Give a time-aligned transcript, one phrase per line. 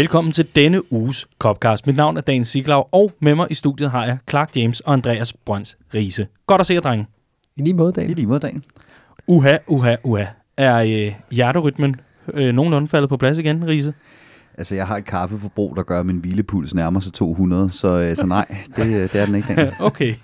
[0.00, 1.86] Velkommen til denne uges Copcast.
[1.86, 4.92] Mit navn er Dan Siglaug, og med mig i studiet har jeg Clark James og
[4.92, 6.26] Andreas Brøns Riese.
[6.46, 7.06] Godt at se jer, drenge.
[7.56, 8.10] I lige måde, Dan.
[8.10, 8.62] I lige måde, Dan.
[9.26, 10.24] Uha, uha, uha.
[10.56, 12.00] Er øh, hjerterytmen
[12.34, 13.94] øh, nogenlunde faldet på plads igen, Riese?
[14.58, 18.16] Altså, jeg har et kaffeforbrug, der gør, at min hvilepuls nærmer sig 200, så, øh,
[18.16, 19.54] så nej, det, øh, det er den ikke.
[19.54, 19.72] Dan.
[19.90, 20.14] okay.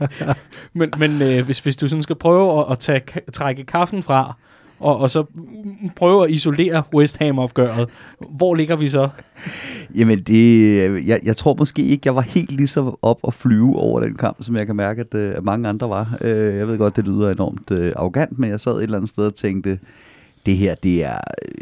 [0.73, 3.03] men men øh, hvis, hvis du sådan skal prøve at, at tage,
[3.33, 4.37] trække kaffen fra,
[4.81, 5.25] og, og så
[5.97, 7.89] prøve at isolere West Ham-opgøret,
[8.31, 9.09] hvor ligger vi så?
[9.95, 13.77] Jamen, det, jeg, jeg tror måske ikke, jeg var helt lige så op og flyve
[13.79, 16.19] over den kamp, som jeg kan mærke, at, øh, at mange andre var.
[16.21, 19.09] Øh, Jeg ved godt, det lyder enormt øh, arrogant, men jeg sad et eller andet
[19.11, 19.79] sted og tænkte,
[20.47, 21.19] det her, det er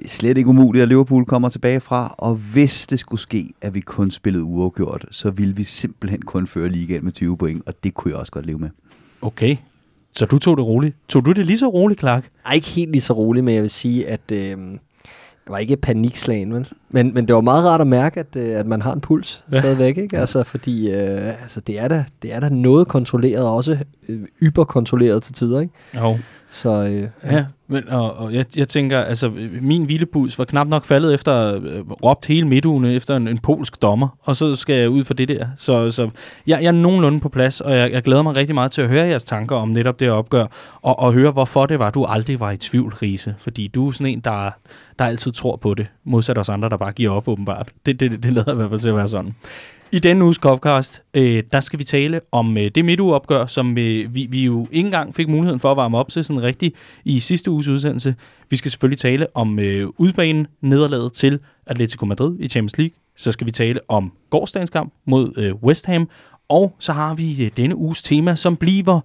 [0.06, 3.80] slet ikke umuligt, at Liverpool kommer tilbage fra, og hvis det skulle ske, at vi
[3.80, 7.94] kun spillede uafgjort, så ville vi simpelthen kun føre ligaen med 20 point, og det
[7.94, 8.68] kunne jeg også godt leve med.
[9.22, 9.56] Okay,
[10.16, 10.96] så du tog det roligt.
[11.08, 12.28] Tog du det lige så roligt, Clark?
[12.46, 15.76] Ej, ikke helt lige så roligt, men jeg vil sige, at øh, det var ikke
[15.76, 16.68] panikslagen, vel?
[16.90, 19.44] Men, men det var meget rart at mærke, at, øh, at man har en puls
[19.50, 19.56] Ja.
[19.56, 19.60] ja.
[19.60, 20.18] stadigvæk, ikke?
[20.18, 24.20] Altså, fordi øh, altså, det, er da, det er da noget kontrolleret, og også øh,
[24.42, 25.72] yberkontrolleret til tider, ikke?
[25.94, 26.18] Jo.
[26.54, 30.84] Så øh, Ja, men, og, og jeg, jeg tænker, altså min hvilepuls var knap nok
[30.84, 34.90] faldet efter øh, råbt hele midtugen efter en, en polsk dommer, og så skal jeg
[34.90, 35.46] ud for det der.
[35.56, 36.10] Så, så
[36.46, 38.88] jeg, jeg er nogenlunde på plads, og jeg, jeg glæder mig rigtig meget til at
[38.88, 40.46] høre jeres tanker om netop det opgør,
[40.82, 43.34] og, og høre, hvorfor det var, du aldrig var i tvivl, Riese.
[43.40, 44.50] Fordi du er sådan en, der,
[44.98, 47.68] der altid tror på det, modsat os andre, der bare giver op åbenbart.
[47.86, 49.34] Det, det, det lader i hvert fald til at være sådan.
[49.94, 54.14] I denne uges Copcast, øh, der skal vi tale om øh, det midtugeopgør, som øh,
[54.14, 56.74] vi, vi jo ikke engang fik muligheden for at varme op til sådan rigtigt
[57.04, 58.14] i sidste uges udsendelse.
[58.50, 62.94] Vi skal selvfølgelig tale om øh, udbanen nederlaget til Atletico Madrid i Champions League.
[63.16, 66.08] Så skal vi tale om gårdsdagens kamp mod øh, West Ham.
[66.48, 69.00] Og så har vi øh, denne uges tema, som bliver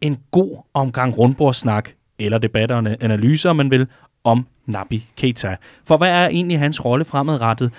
[0.00, 3.86] en god omgang rundbordssnak, eller debatter og analyser, om man vil,
[4.24, 5.56] om Nabi Keita.
[5.86, 7.70] For hvad er egentlig hans rolle fremadrettet?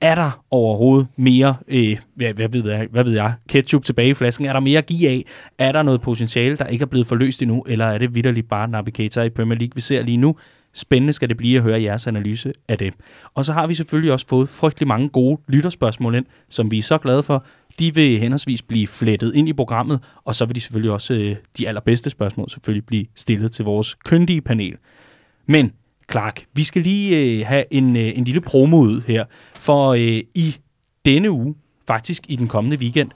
[0.00, 4.14] Er der overhovedet mere, øh, hvad, hvad, ved jeg, hvad ved jeg, ketchup tilbage i
[4.14, 4.46] flasken?
[4.46, 5.24] Er der mere at give af?
[5.58, 7.64] Er der noget potentiale, der ikke er blevet forløst endnu?
[7.66, 10.36] Eller er det vidderligt bare navigator i Premier League, vi ser lige nu?
[10.72, 12.94] Spændende skal det blive at høre jeres analyse af det.
[13.34, 16.82] Og så har vi selvfølgelig også fået frygtelig mange gode lytterspørgsmål ind, som vi er
[16.82, 17.44] så glade for.
[17.78, 21.36] De vil henholdsvis blive flettet ind i programmet, og så vil de selvfølgelig også, øh,
[21.58, 24.76] de allerbedste spørgsmål selvfølgelig blive stillet til vores kyndige panel.
[25.46, 25.72] Men
[26.10, 29.24] Clark, vi skal lige øh, have en, øh, en lille promo ud her,
[29.54, 30.56] for øh, i
[31.04, 31.54] denne uge,
[31.86, 33.10] faktisk i den kommende weekend,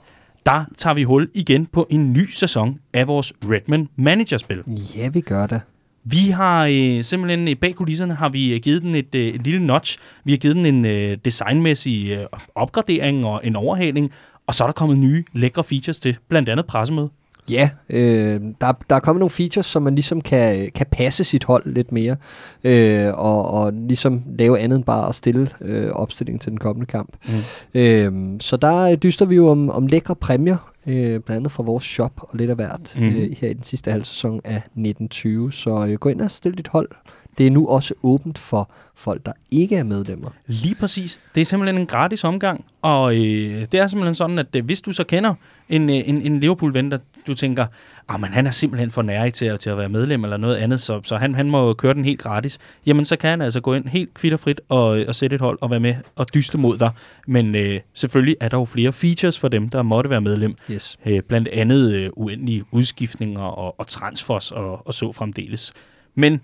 [0.45, 4.61] der tager vi hul igen på en ny sæson af vores Redman Managerspil.
[4.95, 5.61] ja, vi gør det.
[6.03, 9.43] Vi har øh, simpelthen øh, bag kulisserne har vi øh, givet den et, øh, et
[9.43, 9.97] lille notch.
[10.23, 12.25] Vi har givet den en øh, designmæssig øh,
[12.55, 14.11] opgradering og en overhaling,
[14.47, 17.09] og så er der kommet nye lækre features til, blandt andet pressemøde.
[17.49, 21.43] Ja, øh, der, der er kommet nogle features, som man ligesom kan, kan passe sit
[21.43, 22.15] hold lidt mere,
[22.63, 26.85] øh, og, og ligesom lave andet end bare at stille øh, opstillingen til den kommende
[26.85, 27.15] kamp.
[27.27, 27.79] Mm.
[27.81, 31.83] Øh, så der dyster vi jo om, om lækre præmier, øh, blandt andet fra vores
[31.83, 33.03] shop og lidt af hvert, mm.
[33.03, 35.51] øh, her i den sidste halv sæson af 1920.
[35.51, 36.89] Så øh, gå ind og stil dit hold.
[37.37, 40.29] Det er nu også åbent for folk, der ikke er medlemmer.
[40.47, 41.19] Lige præcis.
[41.35, 44.81] Det er simpelthen en gratis omgang, og øh, det er simpelthen sådan, at øh, hvis
[44.81, 45.33] du så kender
[45.69, 47.65] en, øh, en, en Liverpool-ven, der du tænker,
[48.07, 50.55] ah, men han er simpelthen for nær til at, til at være medlem eller noget
[50.55, 53.61] andet, så, så han, han må køre den helt gratis, jamen så kan han altså
[53.61, 56.77] gå ind helt kvitterfrit og, og sætte et hold og være med og dyste mod
[56.77, 56.91] dig.
[57.27, 60.55] Men øh, selvfølgelig er der jo flere features for dem, der måtte være medlem.
[60.71, 60.97] Yes.
[61.05, 65.73] Øh, blandt andet øh, uendelige udskiftninger og, og transfers og, og så fremdeles.
[66.15, 66.41] Men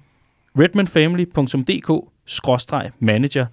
[0.59, 3.45] redmanfamily.dk-manager,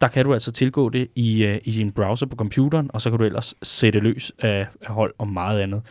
[0.00, 3.10] der kan du altså tilgå det i, øh, i din browser på computeren, og så
[3.10, 5.82] kan du ellers sætte løs af, hold og meget andet.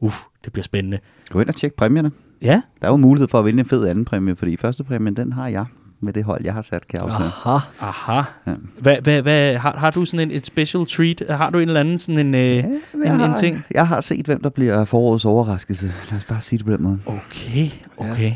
[0.00, 0.98] Uff, det bliver spændende.
[1.30, 2.10] Gå ind og tjek præmierne.
[2.42, 5.16] Ja, Der er jo mulighed for at vinde en fed anden præmie, fordi første præmien,
[5.16, 5.64] den har jeg
[6.00, 7.08] med det hold, jeg har sat, kan jeg.
[7.14, 7.58] Aha.
[7.80, 8.22] aha.
[8.46, 8.52] Ja.
[8.78, 11.22] Hvad, hvad, hvad, har, har du sådan en et special treat?
[11.30, 13.62] Har du en eller anden sådan en, øh, Ja, en, jeg, en har, ting?
[13.70, 15.92] jeg har set, hvem der bliver forårets overraskelse.
[16.10, 16.98] Lad os bare sige det på den måde.
[17.06, 18.32] Okay, okay.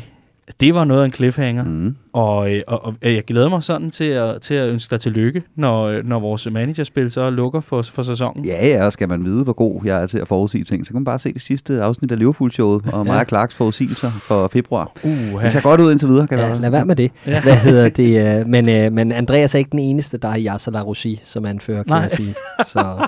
[0.59, 1.63] Det var noget af en cliffhanger.
[1.63, 1.95] Mm.
[2.13, 5.43] Og, øh, og, og jeg glæder mig sådan til at, til at ønske dig tillykke,
[5.55, 8.45] når, øh, når vores managerspil så lukker for, for sæsonen.
[8.45, 10.91] Ja, ja, og skal man vide, hvor god jeg er til at forudsige ting, så
[10.91, 14.91] kan man bare se det sidste afsnit af Liverpool-showet, og Maja Clarks forudsigelser for februar.
[15.03, 17.11] Uh, Det ser godt ud indtil videre, kan Ja, ja, lad være med det.
[17.25, 17.31] Ja.
[17.31, 17.41] Ja.
[17.41, 18.39] Hvad hedder det?
[18.41, 21.83] øh, Men, øh, men Andreas er ikke den eneste, der har Yasser Larossi som anfører,
[21.83, 21.99] kan Nej.
[21.99, 22.35] jeg sige.
[22.73, 23.07] Så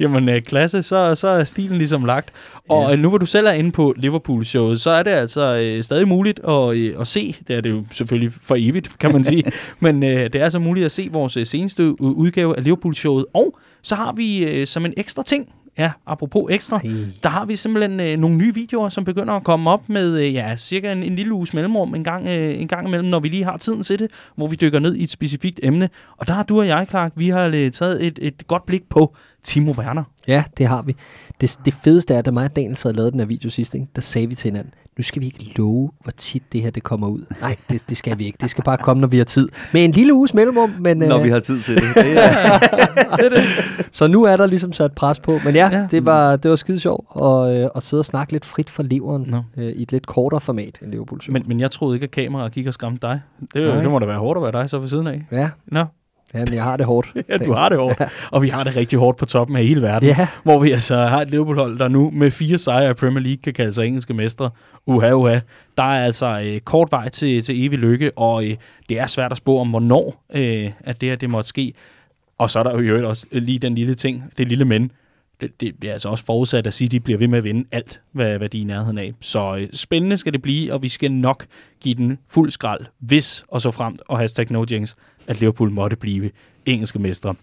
[0.00, 2.30] Jamen, øh, klasse, så, så er stilen ligesom lagt.
[2.68, 2.96] Og ja.
[2.96, 6.40] nu hvor du selv er inde på Liverpool-showet, så er det altså øh, stadig muligt
[6.48, 7.36] at, øh, at se.
[7.48, 9.44] Det er det jo selvfølgelig for evigt, kan man sige.
[9.80, 13.24] Men øh, det er altså muligt at se vores øh, seneste u- udgave af Liverpool-showet.
[13.34, 15.48] Og så har vi øh, som en ekstra ting
[15.78, 16.90] ja, apropos ekstra, Ej.
[17.22, 20.34] der har vi simpelthen øh, nogle nye videoer, som begynder at komme op med øh,
[20.34, 23.28] ja, cirka en, en lille uges mellemrum en gang, øh, en gang imellem, når vi
[23.28, 25.88] lige har tiden til det, hvor vi dykker ned i et specifikt emne.
[26.16, 28.82] Og der har du og jeg, Clark, vi har øh, taget et, et godt blik
[28.88, 30.04] på Timo Werner.
[30.28, 30.96] Ja, det har vi.
[31.40, 33.74] Det, det fedeste er, at da mig og Daniel havde lavet den her video sidst,
[33.74, 36.70] ikke, der sagde vi til hinanden, nu skal vi ikke love, hvor tit det her
[36.70, 37.24] det kommer ud.
[37.40, 38.38] Nej, det, det skal vi ikke.
[38.40, 39.48] Det skal bare komme, når vi har tid.
[39.72, 40.96] Med en lille uges mellemrum, men...
[40.96, 41.82] Når øh, vi har tid til det.
[41.94, 42.58] det er,
[43.16, 43.42] det er det.
[43.90, 45.38] Så nu er der ligesom sat pres på.
[45.44, 45.86] Men ja, Ja.
[45.90, 48.82] Det, var, det var skide sjovt at, øh, at sidde og snakke lidt frit fra
[48.82, 49.42] leveren Nå.
[49.56, 51.20] øh, i et lidt kortere format end Liverpool.
[51.28, 53.20] Men, men jeg troede ikke, at kameraet gik og skræmte dig.
[53.54, 53.82] Det, Nej.
[53.82, 55.22] det må da være hårdt at være dig så ved siden af.
[55.32, 55.84] Ja, Nå,
[56.34, 57.12] ja, men jeg har det hårdt.
[57.28, 58.02] ja, du har det hårdt.
[58.30, 60.08] Og vi har det rigtig hårdt på toppen af hele verden.
[60.08, 63.42] Ja, Hvor vi altså har et Liverpool-hold, der nu med fire sejre i Premier League
[63.42, 64.50] kan kalde sig engelske mestre.
[64.86, 65.38] Uha, uha.
[65.76, 68.56] Der er altså øh, kort vej til, til evig lykke, og øh,
[68.88, 71.74] det er svært at spå om, hvornår øh, at det her det måtte ske.
[72.38, 74.90] Og så er der jo også øh, lige den lille ting, det lille men.
[75.40, 77.64] Det, det bliver altså også forudsat at sige, at de bliver ved med at vinde
[77.72, 79.12] alt, hvad, hvad de er i nærheden af.
[79.20, 81.46] Så øh, spændende skal det blive, og vi skal nok
[81.80, 84.94] give den fuld skrald, hvis og så fremt, og hashtag no jinx,
[85.26, 86.30] at Liverpool måtte blive
[86.66, 87.34] engelske mestre.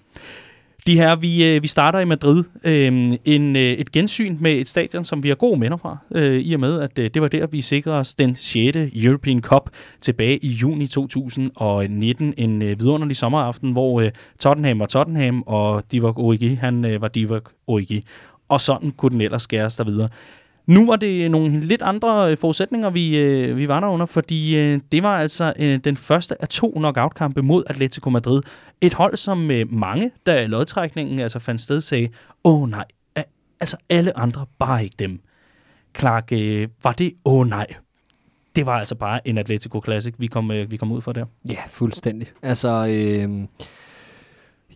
[0.87, 2.43] De her, vi, øh, vi starter i Madrid.
[2.63, 6.39] Øhm, en, øh, et gensyn med et stadion, som vi har gode minder fra, øh,
[6.39, 8.77] i og med, at øh, det var der, vi sikrede os den 6.
[8.95, 9.69] European Cup
[10.01, 12.33] tilbage i juni 2019.
[12.37, 17.07] En øh, vidunderlig sommeraften, hvor øh, Tottenham var Tottenham, og Divock Origi, han øh, var
[17.07, 18.03] Divock Origi.
[18.49, 20.09] Og sådan kunne den ellers skæres der videre.
[20.69, 24.57] Nu var det nogle lidt andre øh, forudsætninger, vi, øh, vi var der under, fordi
[24.57, 28.41] øh, det var altså øh, den første af to knockout-kampe mod Atletico Madrid.
[28.81, 32.09] Et hold, som øh, mange, da lodtrækningen altså fandt sted, sagde,
[32.43, 32.85] åh oh, nej,
[33.59, 35.19] altså alle andre, bare ikke dem.
[35.97, 37.67] Clark, øh, var det, åh oh, nej,
[38.55, 41.25] det var altså bare en Atletico Classic, vi kom, øh, vi kom ud for der.
[41.49, 42.27] ja fuldstændig.
[42.43, 43.47] Altså, øh,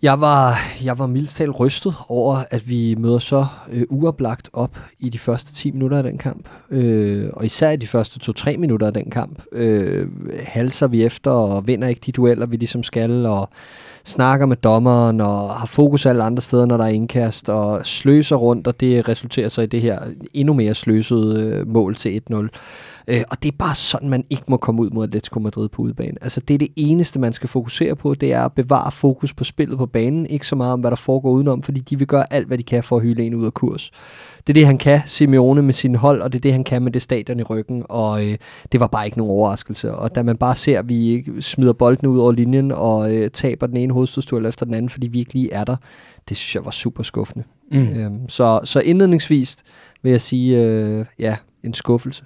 [0.03, 4.79] jeg var, jeg var mildst talt rystet over, at vi møder så øh, uoplagt op
[4.99, 6.49] i de første 10 minutter af den kamp.
[6.69, 9.43] Øh, og især i de første 2-3 minutter af den kamp.
[9.51, 10.07] Øh,
[10.45, 13.49] halser vi efter og vinder ikke de dueller, vi ligesom skal, og
[14.03, 18.35] snakker med dommeren og har fokus alle andre steder, når der er indkast, og sløser
[18.35, 19.99] rundt, og det resulterer så i det her
[20.33, 22.47] endnu mere sløsede øh, mål til 1-0.
[23.07, 25.81] Øh, og det er bare sådan, man ikke må komme ud mod Atletico Madrid på
[25.81, 26.17] udebane.
[26.21, 29.43] Altså det er det eneste, man skal fokusere på, det er at bevare fokus på
[29.43, 32.33] spillet på banen, ikke så meget om, hvad der foregår udenom, fordi de vil gøre
[32.33, 33.91] alt, hvad de kan for at hylde en ud af kurs.
[34.47, 36.81] Det er det, han kan, Simeone med sin hold, og det er det, han kan
[36.81, 38.37] med det stadion i ryggen, og øh,
[38.71, 39.93] det var bare ikke nogen overraskelse.
[39.95, 43.31] Og da man bare ser, at vi ikke smider bolden ud over linjen og øh,
[43.31, 45.75] taber den ene hovedstødstuel efter den anden, fordi vi ikke lige er der,
[46.29, 47.43] det synes jeg var super skuffende.
[47.71, 47.87] Mm.
[47.87, 49.57] Øhm, så, så indledningsvis
[50.01, 52.23] vil jeg sige, øh, ja, en skuffelse.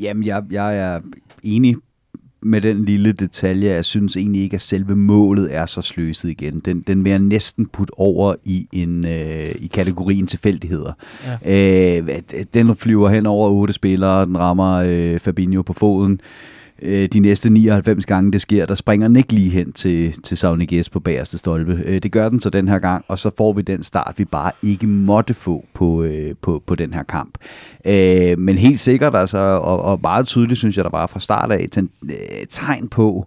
[0.00, 1.00] Jamen, jeg, jeg er
[1.42, 1.76] enig
[2.42, 3.68] med den lille detalje.
[3.70, 6.60] Jeg synes egentlig ikke, at selve målet er så sløset igen.
[6.60, 10.92] Den, den vil jeg næsten putte over i en øh, i kategorien tilfældigheder.
[11.44, 12.00] Ja.
[12.00, 12.20] Øh,
[12.54, 16.12] den flyver hen over otte spillere, den rammer øh, Fabinho på foden.
[16.12, 20.22] Øh, Øh, de næste 99 gange det sker, der springer den ikke lige hen til,
[20.22, 21.82] til Sauniges på bagerste stolpe.
[21.84, 24.24] Øh, det gør den så den her gang, og så får vi den start, vi
[24.24, 27.38] bare ikke måtte få på, øh, på, på den her kamp.
[27.86, 31.52] Øh, men helt sikkert, altså, og, og meget tydeligt, synes jeg, der var fra start
[31.52, 33.26] af ten, øh, tegn på,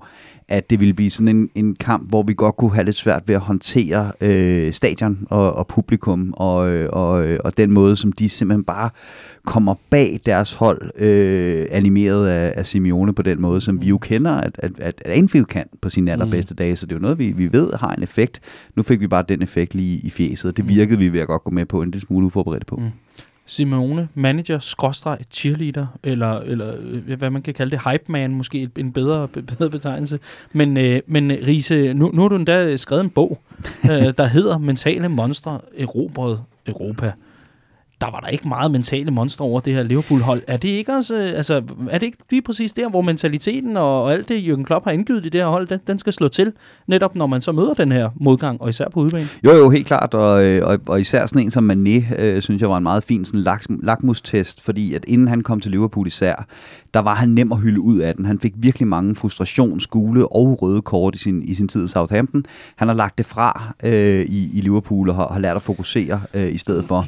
[0.51, 3.23] at det ville blive sådan en, en kamp, hvor vi godt kunne have lidt svært
[3.27, 7.95] ved at håndtere øh, stadion og, og publikum, og, øh, og, øh, og den måde,
[7.95, 8.89] som de simpelthen bare
[9.45, 13.97] kommer bag deres hold, øh, animeret af, af Simeone på den måde, som vi jo
[13.97, 16.57] kender, at, at, at, at Anfield kan på sine allerbedste mm.
[16.57, 18.39] dage, så det er jo noget, vi, vi ved har en effekt.
[18.75, 21.27] Nu fik vi bare den effekt lige i fjeset, og det virkede vi ved at
[21.27, 22.75] godt gå med på, en lille smule uforberedt på.
[22.75, 22.91] Mm.
[23.51, 28.69] Simeone, manager, skråstreg, cheerleader, eller, eller øh, hvad man kan kalde det, hype man, måske
[28.77, 30.19] en bedre, bedre betegnelse.
[30.53, 33.41] Men, øh, men Riese, nu, nu har du endda skrevet en bog,
[33.91, 37.11] øh, der hedder Mentale Monstre Erobret Europa.
[38.01, 40.41] Der var der ikke meget mentale monstre over det her Liverpool-hold.
[40.47, 44.03] Er det ikke også, øh, altså, er det ikke lige præcis der, hvor mentaliteten og,
[44.03, 46.27] og alt det, Jürgen Klopp har indgivet i det her hold, den, den skal slå
[46.27, 46.53] til,
[46.87, 49.27] netop når man så møder den her modgang, og især på udebane?
[49.45, 52.61] Jo, jo, helt klart, og, øh, og, og især sådan en som Mané, øh, synes
[52.61, 56.07] jeg var en meget fin sådan lak, lakmustest, fordi at inden han kom til Liverpool
[56.07, 56.45] især,
[56.93, 58.25] der var han nem at hylde ud af den.
[58.25, 61.87] Han fik virkelig mange frustrations, gule og røde kort i sin, i sin tid i
[61.87, 62.45] Southampton.
[62.75, 66.21] Han har lagt det fra øh, i, i Liverpool og har, har lært at fokusere
[66.33, 67.05] øh, i stedet for.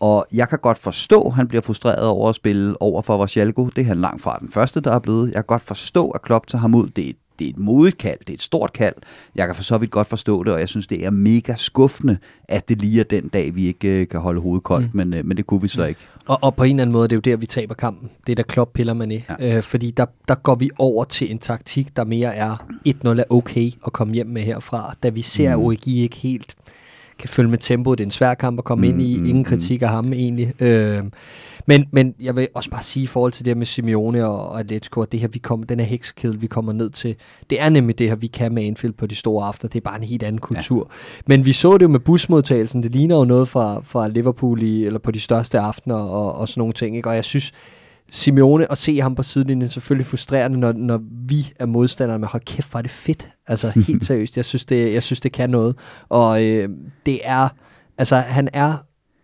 [0.00, 3.68] Og jeg kan godt forstå, at han bliver frustreret over at spille over for Varsjalko.
[3.76, 5.26] Det er han langt fra den første, der er blevet.
[5.26, 6.88] Jeg kan godt forstå, at Klopp tager ham ud.
[6.96, 8.94] Det er, det er et modigt kald, det er et stort kald.
[9.34, 12.18] Jeg kan for så vidt godt forstå det, og jeg synes, det er mega skuffende,
[12.48, 14.96] at det lige er den dag, vi ikke øh, kan holde hovedet koldt, mm.
[14.96, 16.00] men, øh, men det kunne vi så ikke.
[16.28, 18.10] Og, og på en eller anden måde, det er jo der, vi taber kampen.
[18.26, 19.24] Det er der Klopp piller man i.
[19.40, 19.56] Ja.
[19.56, 23.24] Øh, fordi der, der går vi over til en taktik, der mere er 1-0 er
[23.30, 24.94] okay at komme hjem med herfra.
[25.02, 25.62] Da vi ser, mm.
[25.62, 26.56] Origi ikke helt
[27.20, 27.98] kan følge med tempoet.
[27.98, 29.16] Det er en svær kamp at komme mm, ind i.
[29.16, 30.62] Mm, Ingen mm, kritik af ham egentlig.
[30.62, 31.04] Øh,
[31.66, 34.48] men, men jeg vil også bare sige i forhold til det her med Simeone og,
[34.48, 37.16] og Atletico, at det her, vi kommer, den her heksekedel, vi kommer ned til,
[37.50, 39.68] det er nemlig det her, vi kan med Anfield på de store aftener.
[39.68, 40.90] Det er bare en helt anden kultur.
[40.90, 41.22] Ja.
[41.26, 42.82] Men vi så det jo med busmodtagelsen.
[42.82, 46.48] Det ligner jo noget fra, fra Liverpool i, eller på de største aftener og, og
[46.48, 46.96] sådan nogle ting.
[46.96, 47.08] Ikke?
[47.08, 47.52] Og jeg synes,
[48.10, 52.28] Simeone, at se ham på sidelinjen, er selvfølgelig frustrerende, når, når vi er modstandere, men
[52.28, 53.28] hold kæft, hvor er det fedt.
[53.46, 55.76] Altså helt seriøst, jeg synes, det, jeg synes, det kan noget.
[56.08, 56.68] Og øh,
[57.06, 57.48] det er,
[57.98, 58.76] altså han er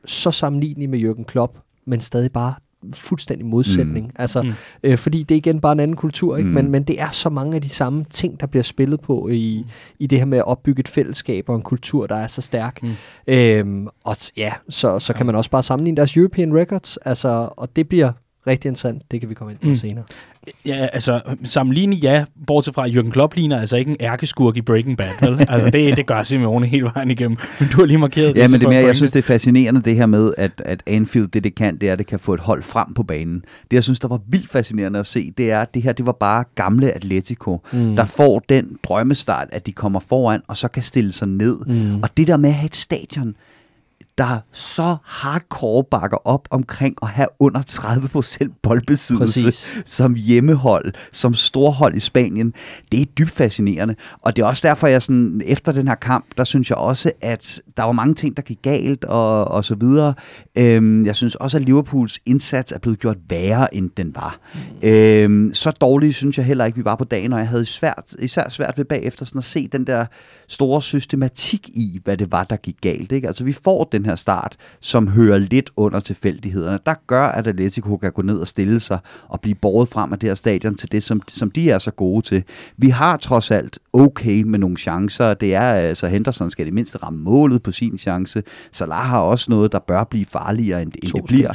[0.05, 2.55] så sammenlignelig med Jürgen Klopp, men stadig bare
[2.95, 4.07] fuldstændig modsætning.
[4.07, 4.12] Mm.
[4.16, 4.52] Altså, mm.
[4.83, 6.49] Øh, fordi det er igen bare en anden kultur, ikke?
[6.49, 6.55] Mm.
[6.55, 9.66] Men, men det er så mange af de samme ting, der bliver spillet på i,
[9.99, 12.83] i det her med at opbygge et fællesskab og en kultur, der er så stærk.
[12.83, 12.93] Mm.
[13.26, 17.76] Øhm, og ja, så, så kan man også bare sammenligne deres European Records, altså, og
[17.76, 18.12] det bliver
[18.47, 19.03] rigtig interessant.
[19.11, 19.75] Det kan vi komme ind på mm.
[19.75, 20.05] senere.
[20.67, 24.97] Ja, altså sammenlignet ja, bortset fra, Jürgen Klopp ligner altså ikke en ærkeskurk i Breaking
[24.99, 25.41] Bad, vel?
[25.53, 27.37] altså det, det gør Simeone hele vejen igennem.
[27.61, 28.50] Men du har lige markeret ja, det.
[28.50, 31.45] men det mere, jeg synes, det er fascinerende det her med, at, at Anfield, det
[31.45, 33.45] det kan, det er, at det kan få et hold frem på banen.
[33.62, 36.07] Det, jeg synes, der var vildt fascinerende at se, det er, at det her, det
[36.07, 37.97] var bare gamle Atletico, mm.
[37.97, 41.59] der får den drømmestart, at de kommer foran, og så kan stille sig ned.
[41.67, 42.03] Mm.
[42.03, 43.35] Og det der med at have et stadion,
[44.18, 49.82] der så hardcore bakker op omkring at have under 30% boldbesiddelse Præcis.
[49.85, 52.54] som hjemmehold, som storhold i Spanien.
[52.92, 53.94] Det er dybt fascinerende.
[54.23, 57.12] Og det er også derfor, jeg sådan, efter den her kamp, der synes jeg også,
[57.20, 60.14] at der var mange ting, der gik galt og, og så videre.
[60.58, 64.38] Øhm, jeg synes også, at Liverpools indsats er blevet gjort værre, end den var.
[64.54, 64.88] Mm.
[64.88, 68.14] Øhm, så dårligt synes jeg heller ikke, vi var på dagen, og jeg havde svært,
[68.18, 70.06] især svært ved bagefter sådan at se den der
[70.49, 73.12] store systematik i, hvad det var, der gik galt.
[73.12, 73.26] Ikke?
[73.26, 76.79] Altså vi får den her start, som hører lidt under tilfældighederne.
[76.87, 78.99] Der gør, at Atletico kan gå ned og stille sig
[79.29, 81.91] og blive båret frem af det her stadion til det, som, som de er så
[81.91, 82.45] gode til.
[82.76, 85.35] Vi har trods alt okay med nogle chancer.
[85.35, 88.43] Det er altså, Henderson skal det mindste ramme målet på sin chance.
[88.73, 91.53] Salah har også noget, der bør blive farligere, end, end det bliver.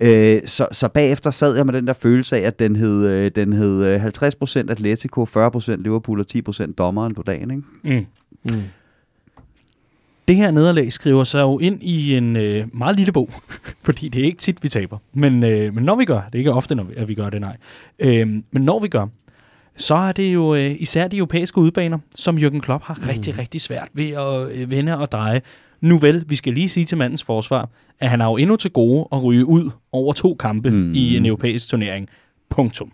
[0.00, 3.30] Øh, så, så bagefter sad jeg med den der følelse af, at den hed, øh,
[3.34, 7.50] den hed 50% øh, Atletico, 40% Liverpool og 10% dommeren på dagen.
[7.50, 7.98] Ikke?
[8.00, 8.06] Mm.
[8.44, 8.62] Mm.
[10.28, 13.30] Det her nederlag skriver sig jo ind i en øh, meget lille bog,
[13.84, 14.98] fordi det er ikke tit, vi taber.
[15.12, 17.30] Men, øh, men når vi gør, det er ikke ofte, når vi, at vi gør
[17.30, 17.56] det, nej.
[17.98, 19.06] Øh, men når vi gør,
[19.76, 23.08] så er det jo øh, især de europæiske udbaner, som Jürgen Klopp har mm.
[23.08, 25.42] rigtig, rigtig svært ved at øh, vende og dreje.
[25.80, 27.68] Nu vel, vi skal lige sige til mandens forsvar,
[28.00, 30.92] at han har jo endnu til gode at ryge ud over to kampe mm.
[30.94, 32.08] i en europæisk turnering.
[32.50, 32.92] Punktum.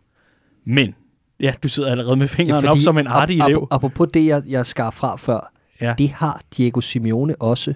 [0.65, 0.95] Men,
[1.41, 3.59] ja, du sidder allerede med fingrene ja, op som en artig ap- elev.
[3.63, 5.95] Ap- apropos det, jeg, jeg skar fra før, Ja.
[5.99, 7.75] Det har Diego Simeone også,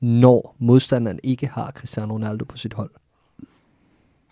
[0.00, 2.90] når modstanderen ikke har Cristiano Ronaldo på sit hold.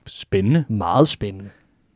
[0.07, 0.65] Spændende.
[0.69, 1.51] Meget spændende.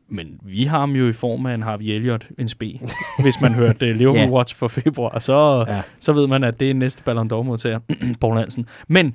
[0.08, 2.80] Men vi har ham jo i form af en Harvey Elliott, en spe.
[3.22, 4.30] Hvis man hørte uh, Liverpool ja.
[4.30, 5.82] Watch for februar, så, ja.
[6.00, 7.78] så ved man, at det er næste Ballon d'Or-modtager,
[8.20, 8.66] Paul Hansen.
[8.88, 9.14] Men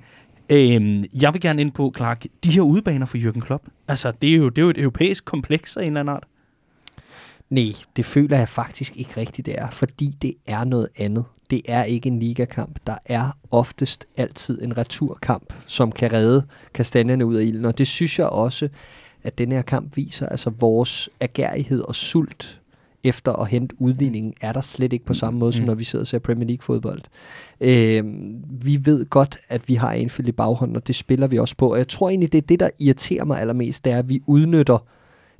[0.49, 3.63] øhm, jeg vil gerne ind på, Clark, de her udebaner for Jürgen Klopp.
[3.87, 6.23] Altså, det er jo, det er jo et europæisk kompleks af en eller anden art.
[7.55, 11.61] Nej, det føler jeg faktisk ikke rigtigt, det er, fordi det er noget andet det
[11.65, 12.79] er ikke en ligakamp.
[12.87, 17.65] Der er oftest altid en returkamp, som kan redde kastanjerne ud af ilden.
[17.65, 18.69] Og det synes jeg også,
[19.23, 20.25] at den her kamp viser.
[20.25, 22.61] Altså vores agerighed og sult
[23.03, 25.67] efter at hente udligningen, er der slet ikke på samme måde, som mm.
[25.67, 27.01] når vi sidder og ser Premier League-fodbold.
[27.61, 28.03] Øh,
[28.49, 31.71] vi ved godt, at vi har Anfield i baghånden, og det spiller vi også på.
[31.71, 34.21] Og jeg tror egentlig, det er det, der irriterer mig allermest, det er, at vi
[34.27, 34.77] udnytter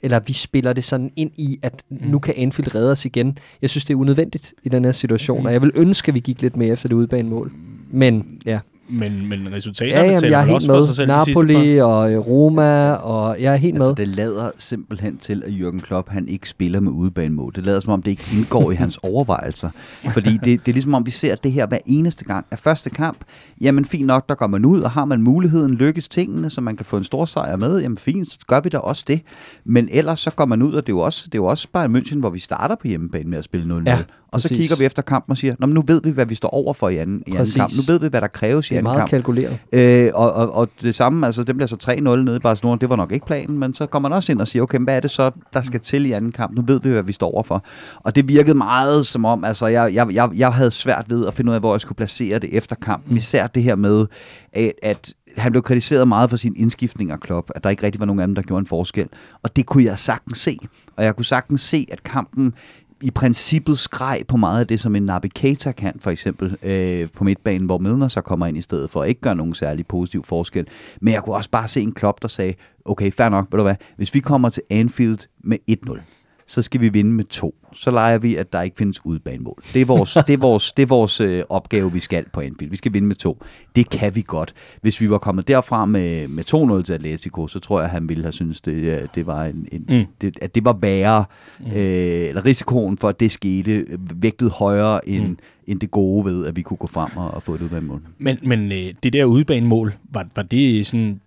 [0.06, 1.98] eller vi spiller det sådan ind i, at mm.
[2.08, 3.38] nu kan Anfield redde os igen.
[3.62, 5.46] Jeg synes, det er unødvendigt i den her situation, mm.
[5.46, 7.52] og jeg vil ønske, at vi gik lidt mere efter det udbanemål.
[7.92, 10.80] Men ja, men, men resultaterne ja, jamen, jeg er helt også med.
[10.80, 13.96] for sig selv Napoli og øh, Roma, og jeg er helt altså, med.
[13.96, 17.52] det lader simpelthen til, at Jürgen Klopp han ikke spiller med udebanemål.
[17.56, 19.70] Det lader som om, det ikke indgår i hans overvejelser.
[20.10, 22.46] Fordi det, det er ligesom om, vi ser det her hver eneste gang.
[22.52, 23.18] Af første kamp,
[23.62, 26.76] jamen fint nok, der går man ud, og har man muligheden, lykkes tingene, så man
[26.76, 29.22] kan få en stor sejr med, jamen fint, så gør vi da også det.
[29.64, 31.68] Men ellers så går man ud, og det er jo også, det er jo også
[31.74, 33.84] bare München, hvor vi starter på hjemmebane med at spille 0-0.
[33.86, 34.04] Ja.
[34.36, 36.74] Og så kigger vi efter kampen og siger, nu ved vi, hvad vi står over
[36.74, 37.74] for i anden, i anden kamp.
[37.78, 39.10] Nu ved vi, hvad der kræves i anden kamp.
[39.10, 40.06] Det er meget kalkuleret.
[40.08, 42.90] Øh, og, og, og det samme, altså det bliver så 3-0 nede i Barcelona, det
[42.90, 45.00] var nok ikke planen, men så kommer man også ind og siger, okay, hvad er
[45.00, 46.56] det så, der skal til i anden kamp?
[46.56, 47.64] Nu ved vi, hvad vi står over for.
[48.04, 51.34] Og det virkede meget som om, altså jeg, jeg, jeg, jeg havde svært ved at
[51.34, 53.12] finde ud af, hvor jeg skulle placere det efter kampen.
[53.12, 53.18] Mm.
[53.18, 54.06] Især det her med,
[54.54, 58.00] at, at han blev kritiseret meget for sin indskiftning af Klopp, at der ikke rigtig
[58.00, 59.08] var nogen af dem, der gjorde en forskel.
[59.44, 60.58] Og det kunne jeg sagtens se.
[60.98, 62.54] Og jeg kunne sagtens se, at kampen
[63.02, 67.24] i princippet skreg på meget af det, som en Naby kan, for eksempel øh, på
[67.24, 70.24] midtbanen, hvor Milner så kommer ind i stedet for at ikke gøre nogen særlig positiv
[70.24, 70.68] forskel.
[71.02, 72.54] Men jeg kunne også bare se en klop, der sagde,
[72.86, 76.00] okay, fair nok, ved du hvad, hvis vi kommer til Anfield med 1-0,
[76.48, 77.56] så skal vi vinde med to.
[77.74, 79.64] Så leger vi, at der ikke findes udbanemål.
[79.74, 82.72] Det er vores, det er vores, det er vores øh, opgave, vi skal på Anfield.
[82.72, 83.44] Vi skal vinde med to.
[83.76, 84.54] Det kan vi godt.
[84.82, 88.10] Hvis vi var kommet derfra med, med 2-0 til Atletico, så tror jeg, at han
[88.10, 90.06] ville have synes det, øh, det var en, en, mm.
[90.22, 91.26] det, at det var værre.
[91.60, 91.66] Mm.
[91.66, 95.38] Øh, eller risikoen for, at det skete, øh, vægtet højere end, mm.
[95.68, 98.02] end det gode ved, at vi kunne gå frem og, og få et udbanemål.
[98.18, 101.20] Men, men øh, det der udbanemål, var, var det sådan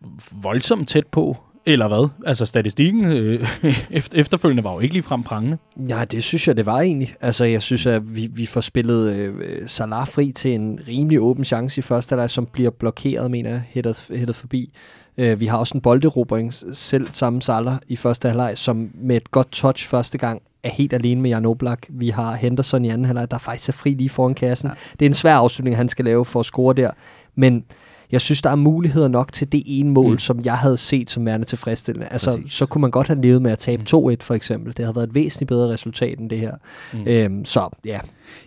[0.43, 1.37] voldsomt tæt på?
[1.69, 2.09] Eller hvad?
[2.27, 3.49] Altså statistikken øh,
[3.91, 5.59] efter, efterfølgende var jo ikke lige frem prangende.
[5.89, 7.15] Ja, det synes jeg, det var egentlig.
[7.21, 9.35] Altså, jeg synes, at vi, vi får spillet øh,
[9.67, 13.63] Salah fri til en rimelig åben chance i første halvleg, som bliver blokeret, mener jeg,
[13.69, 14.73] hættet, hættet forbi.
[15.19, 19.31] Øh, vi har også en bolderobring selv samme Salah i første halvleg, som med et
[19.31, 21.87] godt touch første gang er helt alene med Jan Oblak.
[21.89, 24.69] Vi har Henderson i anden halvleg, der faktisk er fri lige foran kassen.
[24.69, 24.75] Ja.
[24.93, 26.91] Det er en svær afslutning, han skal lave for at score der.
[27.35, 27.65] Men
[28.13, 30.19] jeg synes, der er muligheder nok til det ene mål, mm.
[30.19, 32.09] som jeg havde set som værende tilfredsstillende.
[32.11, 32.53] Altså, Præcis.
[32.53, 34.09] så kunne man godt have levet med at tabe mm.
[34.11, 34.77] 2-1 for eksempel.
[34.77, 36.53] Det har været et væsentligt bedre resultat end det her.
[36.93, 37.05] Mm.
[37.07, 38.01] Øhm, så ja.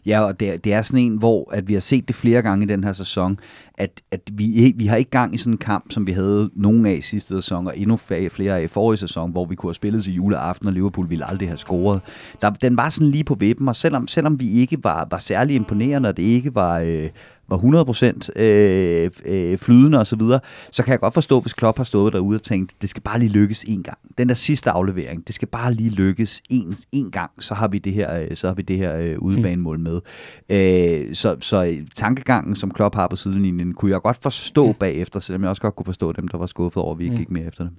[0.06, 2.66] Ja, og det, det er sådan en, hvor at vi har set det flere gange
[2.66, 3.40] i den her sæson,
[3.78, 6.86] at, at vi, vi har ikke gang i sådan en kamp, som vi havde nogen
[6.86, 9.76] af i sidste sæson, og endnu flere af i forrige sæson, hvor vi kunne have
[9.76, 12.02] spillet til juleaften, og Liverpool ville aldrig have scoret.
[12.42, 15.56] Der, den var sådan lige på vippen, og selvom, selvom vi ikke var, var særlig
[15.56, 17.10] imponerende, og det ikke var, øh,
[17.52, 20.40] var 100% øh, øh, flydende og så videre,
[20.72, 23.20] så kan jeg godt forstå, hvis Klopp har stået derude og tænkt, det skal bare
[23.20, 23.98] lige lykkes en gang.
[24.18, 27.80] Den der sidste aflevering, det skal bare lige lykkes en, en gang, så har vi
[27.80, 30.02] det her, øh, så har vi det her øh, udebanemål med.
[30.50, 35.42] Øh, så, så tankegangen, som Klopp har på sidelinjen, kunne jeg godt forstå bagefter, selvom
[35.42, 37.20] jeg også godt kunne forstå dem, der var skuffet over, at vi ikke mm.
[37.20, 37.74] gik mere efter dem.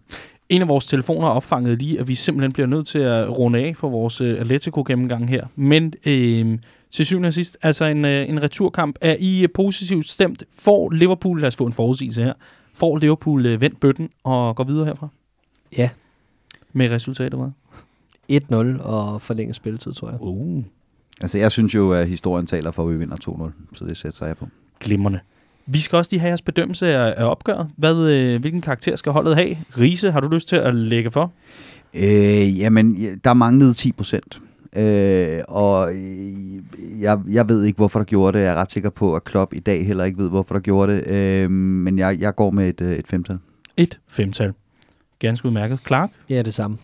[0.49, 3.77] En af vores telefoner opfangede lige, at vi simpelthen bliver nødt til at runde af
[3.77, 5.47] for vores uh, Atletico-gennemgang her.
[5.57, 6.59] Men øh,
[6.93, 8.97] til syvende og sidst, altså en, øh, en returkamp.
[9.01, 10.45] Er I øh, positivt stemt?
[10.59, 12.33] Får Liverpool, lad os få en forudsigelse her,
[12.75, 15.09] får Liverpool øh, vendt bøtten og går videre herfra?
[15.77, 15.91] Ja.
[16.73, 17.51] Med resultatet hvad?
[18.79, 20.19] 1-0 og forlænget spilletid, tror jeg.
[20.21, 20.65] Uh.
[21.21, 24.27] Altså, jeg synes jo, at historien taler for, at vi vinder 2-0, så det sætter
[24.27, 24.49] jeg på.
[24.81, 25.21] Glimrende.
[25.67, 27.71] Vi skal også lige have jeres bedømmelse af, af opgøret.
[27.77, 29.57] Hvad, øh, hvilken karakter skal holdet have?
[29.79, 31.33] Riese, har du lyst til at lægge for?
[31.95, 34.42] Øh, jamen, der manglede 10 procent.
[34.77, 35.89] Øh, og
[37.01, 38.45] jeg, jeg ved ikke, hvorfor der gjorde det.
[38.45, 40.97] Jeg er ret sikker på, at Klopp i dag heller ikke ved, hvorfor der gjorde
[40.97, 41.07] det.
[41.07, 43.39] Øh, men jeg, jeg går med et, øh, et femtal.
[43.77, 44.53] Et femtal.
[45.19, 45.79] Ganske udmærket.
[45.87, 46.11] Clark?
[46.29, 46.79] Ja, det samme.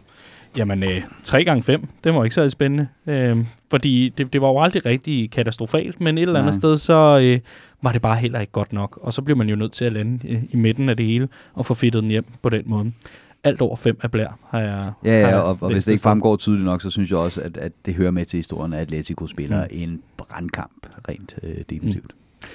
[0.57, 2.89] Jamen, øh, 3 gange 5, det var ikke så spændende.
[3.07, 3.37] Øh,
[3.71, 6.59] fordi det, det var jo aldrig rigtig katastrofalt, men et eller andet Nej.
[6.59, 7.41] sted, så øh,
[7.83, 8.99] var det bare heller ikke godt nok.
[9.03, 11.29] Og så bliver man jo nødt til at lande i, i midten af det hele,
[11.55, 12.93] og få fedtet den hjem på den måde
[13.45, 16.37] alt over fem af blær, har jeg Ja, ja og, og hvis det ikke fremgår
[16.37, 19.27] tydeligt nok, så synes jeg også, at, at det hører med til historien, at Atletico
[19.27, 19.79] spiller mm.
[19.83, 22.13] en brandkamp rent øh, defensivt.
[22.43, 22.49] Mm.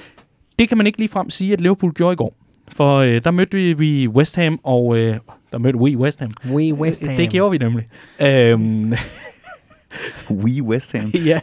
[0.59, 2.35] Det kan man ikke lige frem sige, at Liverpool gjorde i går.
[2.67, 5.17] For øh, der mødte vi, vi West Ham, og øh,
[5.51, 6.31] der mødte we West Ham.
[6.49, 7.15] We West Ham.
[7.15, 7.87] Det gjorde vi nemlig.
[8.21, 8.93] Øhm,
[10.43, 11.09] we West Ham.
[11.29, 11.39] ja,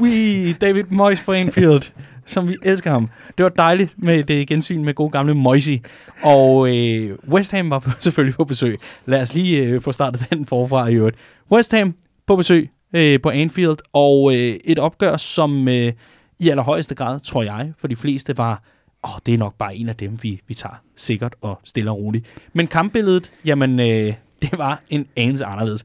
[0.00, 1.92] we David Moyes på Anfield
[2.26, 3.10] som vi elsker ham.
[3.38, 5.78] Det var dejligt med det gensyn med gode gamle Moisey.
[6.22, 8.78] Og øh, West Ham var selvfølgelig på besøg.
[9.06, 11.16] Lad os lige øh, få startet den forfra i øvrigt.
[11.52, 11.94] West Ham
[12.26, 15.92] på besøg øh, på Anfield, og øh, et opgør, som øh,
[16.38, 18.62] i allerhøjeste grad, tror jeg, for de fleste var,
[19.04, 21.98] åh, det er nok bare en af dem, vi, vi tager sikkert og stille og
[21.98, 22.26] roligt.
[22.52, 25.84] Men kampbilledet, jamen, øh, det var en anelse anderledes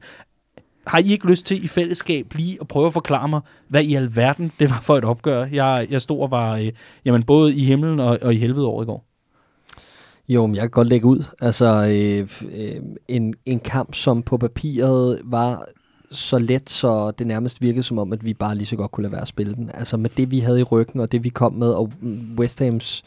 [0.86, 3.94] har I ikke lyst til i fællesskab lige at prøve at forklare mig, hvad i
[3.94, 5.46] alverden det var for et opgør?
[5.52, 6.72] Jeg, jeg stod og var øh,
[7.04, 9.04] jamen, både i himlen og, og i helvede over i går.
[10.28, 11.24] Jo, men jeg kan godt lægge ud.
[11.40, 15.64] Altså, øh, øh, en, en kamp, som på papiret var
[16.10, 19.02] så let, så det nærmest virkede som om, at vi bare lige så godt kunne
[19.02, 19.70] lade være at spille den.
[19.74, 21.92] Altså med det, vi havde i ryggen, og det, vi kom med, og
[22.38, 23.04] West Hams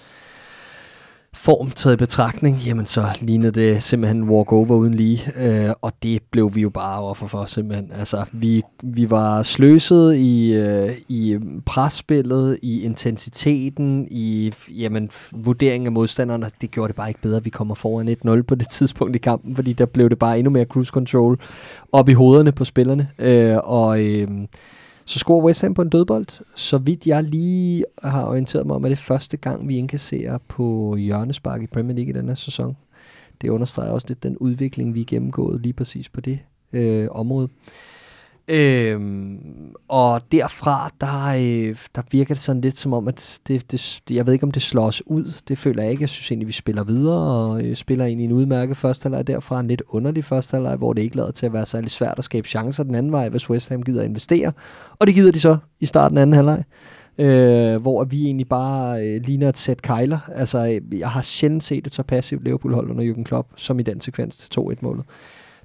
[1.36, 6.21] form taget i betragtning, jamen så lignede det simpelthen walk-over uden lige, øh, og det
[6.32, 7.91] blev vi jo bare offer for simpelthen.
[8.00, 15.91] Altså, vi, vi var sløset i, øh, i presspillet, i intensiteten, i jamen, vurderingen af
[15.91, 16.50] modstanderne.
[16.62, 19.56] Det gjorde det bare ikke bedre, vi kommer foran 1-0 på det tidspunkt i kampen,
[19.56, 21.39] fordi der blev det bare endnu mere cruise control
[21.91, 24.02] op i hovederne på spillerne, øh, og...
[24.02, 24.28] Øh,
[25.06, 26.44] så scorer West Ham på en dødbold.
[26.56, 30.96] Så vidt jeg lige har orienteret mig om, er det første gang, vi indkasserer på
[30.96, 32.78] hjørnespark i Premier League i denne sæson.
[33.41, 36.39] Det understreger også lidt den udvikling, vi er gennemgået lige præcis på det
[36.74, 37.50] øh, område.
[38.47, 44.01] Øhm, og derfra, der, øh, der virker det sådan lidt som om, at det, det,
[44.12, 45.41] jeg ved ikke, om det slår os ud.
[45.47, 46.01] Det føler jeg ikke.
[46.01, 49.27] Jeg synes egentlig, vi spiller videre og øh, spiller ind i en udmærket første halvleg
[49.27, 49.60] derfra.
[49.60, 52.23] En lidt underlig første halvleg, hvor det ikke lader til at være særlig svært at
[52.23, 54.51] skabe chancer den anden vej, hvis West Ham gider at investere.
[54.99, 56.63] Og det gider de så i starten af anden halvleg.
[57.17, 60.19] Øh, hvor vi egentlig bare øh, ligner et sæt kejler.
[60.36, 63.84] Altså, øh, jeg har sjældent set et så passivt Liverpool-hold under Jürgen Klopp, som i
[63.84, 65.05] den sekvens til 2-1-målet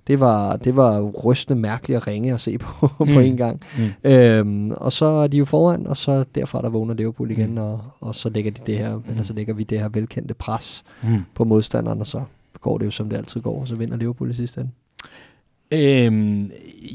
[0.06, 3.12] det var, det var rystende mærkeligt at ringe og se på mm.
[3.12, 3.60] på en gang.
[3.78, 4.10] Mm.
[4.10, 7.58] Øhm, og så er de jo foran, og så derfra der vågner Liverpool igen, Mm.
[7.58, 9.02] og, og så lægger de det her, mm.
[9.10, 11.20] eller så lægger vi det her velkendte pres Mm.
[11.34, 12.22] på modstanderen, og så
[12.60, 14.70] går det jo som det altid går, og så vinder Liverpool i sidste ende.
[15.72, 16.50] Øhm,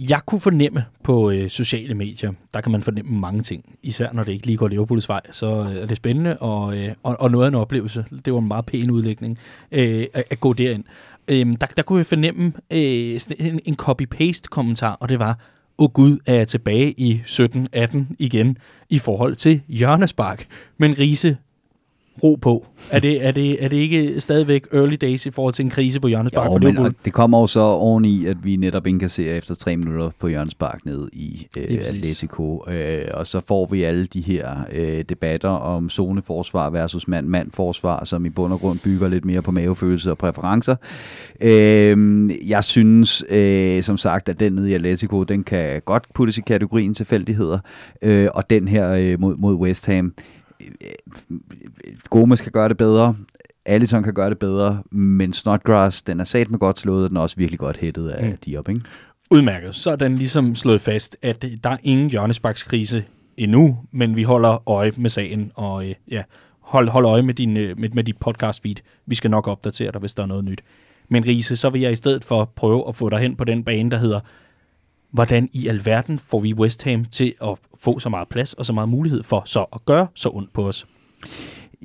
[0.10, 4.24] jeg kunne fornemme på øh, sociale medier, der kan man fornemme mange ting, især når
[4.24, 7.32] det ikke lige går Liverpools vej, så øh, er det spændende og, øh, og, og
[7.32, 8.06] noget af en oplevelse.
[8.26, 9.38] Det var en meget pæn udlægning
[9.72, 10.84] øh, at, at gå derind.
[11.28, 15.40] Øhm, der, der kunne jeg fornemme øh, en, en copy-paste kommentar, og det var,
[15.78, 18.58] åh oh gud, er jeg tilbage i 17-18 igen
[18.90, 20.48] i forhold til hjørnespark.
[20.78, 21.38] Men Riese,
[22.24, 22.66] ro på.
[22.92, 26.00] Er det, er, det, er det ikke stadigvæk early days i forhold til en krise
[26.00, 29.38] på hjørnespark Jo, for men det kommer jo så oven i, at vi netop indkasserer
[29.38, 31.80] efter tre minutter på Jørgens Park ned i øh.
[31.88, 32.64] Atletico.
[32.70, 38.26] Øh, og så får vi alle de her øh, debatter om zoneforsvar versus mand-mand-forsvar, som
[38.26, 40.76] i bund og grund bygger lidt mere på mavefølelse og præferencer.
[41.42, 46.38] Øh, jeg synes, øh, som sagt, at den nede i Atletico, den kan godt puttes
[46.38, 47.60] i kategorien tilfældigheder.
[48.02, 50.14] Øh, og den her øh, mod, mod West Ham,
[52.10, 53.16] Gomes kan gøre det bedre.
[53.66, 57.18] Allison kan gøre det bedre, men Snodgrass, den er sat med godt slået, og den
[57.18, 58.38] er også virkelig godt hættet af Mm.
[58.38, 58.82] Diop, ikke?
[59.32, 59.76] Udmærket.
[59.76, 63.04] Så er den ligesom slået fast, at der er ingen hjørnesparkskrise
[63.38, 66.24] endnu, men vi holder øje med sagen, og øh, ja,
[66.60, 68.76] hold, hold øje med, din, øh, med, med dit podcast feed.
[69.06, 70.62] Vi skal nok opdatere dig, hvis der er noget nyt.
[71.10, 73.64] Men Riese, så vil jeg i stedet for prøve at få dig hen på den
[73.64, 74.20] bane, der hedder,
[75.16, 78.74] hvordan i alverden får vi West Ham til at få så meget plads og så
[78.74, 80.88] meget mulighed for så at gøre så ondt på os?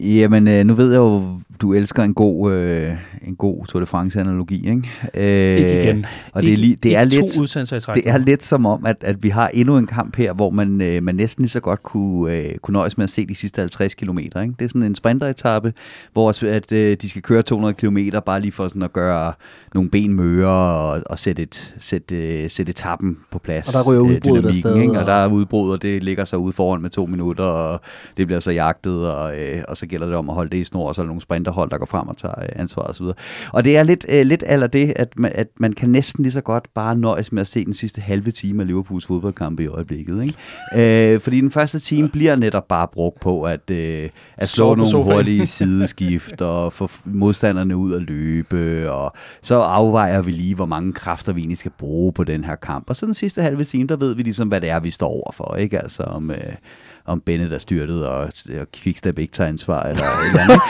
[0.00, 1.22] Jamen, øh, nu ved jeg jo,
[1.60, 2.92] du elsker en god, øh,
[3.26, 4.90] en god Tour de France-analogi, ikke?
[5.14, 6.06] Øh, Ikke igen.
[6.32, 7.38] Og det er, lige, det ikke er to lidt...
[7.40, 7.94] udsendelser i træk.
[7.94, 10.80] Det er lidt som om, at, at vi har endnu en kamp her, hvor man,
[10.80, 13.60] øh, man næsten lige så godt kunne, øh, kunne nøjes med at se de sidste
[13.60, 14.18] 50 km.
[14.18, 14.34] Ikke?
[14.58, 15.72] Det er sådan en sprinteretappe,
[16.12, 19.32] hvor at, øh, de skal køre 200 km bare lige for sådan at gøre
[19.74, 23.68] nogle ben møre og, og sætte, et, sætte, øh, sætte etappen på plads.
[23.68, 24.92] Og der ryger øh, udbruddet dynamikken, afsted, Ikke?
[24.92, 27.80] Og og- der er udbrud, og det ligger så ude foran med to minutter, og
[28.16, 30.64] det bliver så jagtet, og, øh, og så gælder det om at holde det i
[30.64, 33.04] snor, og så er der nogle sprinterhold, der går frem og tager øh, ansvar osv.
[33.52, 36.32] Og det er lidt, øh, lidt aller det, at man, at man kan næsten lige
[36.32, 39.66] så godt bare nøjes med at se den sidste halve time af Liverpools fodboldkampe i
[39.66, 40.22] øjeblikket.
[40.22, 41.14] Ikke?
[41.14, 44.76] Øh, fordi den første time bliver netop bare brugt på at, øh, at slå Sove
[44.76, 45.16] nogle sofaen.
[45.16, 50.92] hurtige sideskift og få modstanderne ud at løbe, og så afvejer vi lige, hvor mange
[50.92, 52.90] kræfter vi egentlig skal bruge på den her kamp.
[52.90, 55.08] Og så den sidste halve time, der ved vi ligesom, hvad det er, vi står
[55.08, 55.56] overfor.
[55.56, 55.78] Ikke?
[55.78, 56.30] Altså om...
[56.30, 56.54] Øh,
[57.04, 60.60] om Bennett er styrtet, og, og Quickstep ikke tager ansvar, eller et eller andet.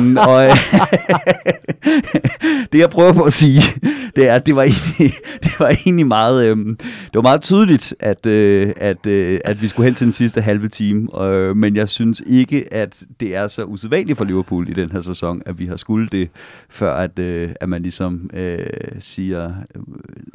[0.00, 0.42] øhm, og
[2.72, 3.62] det jeg prøver på at sige,
[4.16, 7.94] det er, at det var egentlig, det var egentlig meget, øhm, det var meget tydeligt,
[8.00, 11.76] at, øh, at, øh, at vi skulle hen til den sidste halve time, øh, men
[11.76, 15.58] jeg synes ikke, at det er så usædvanligt for Liverpool i den her sæson, at
[15.58, 16.28] vi har skulle det,
[16.68, 18.58] før at, øh, at man ligesom øh,
[19.00, 19.82] siger, øh,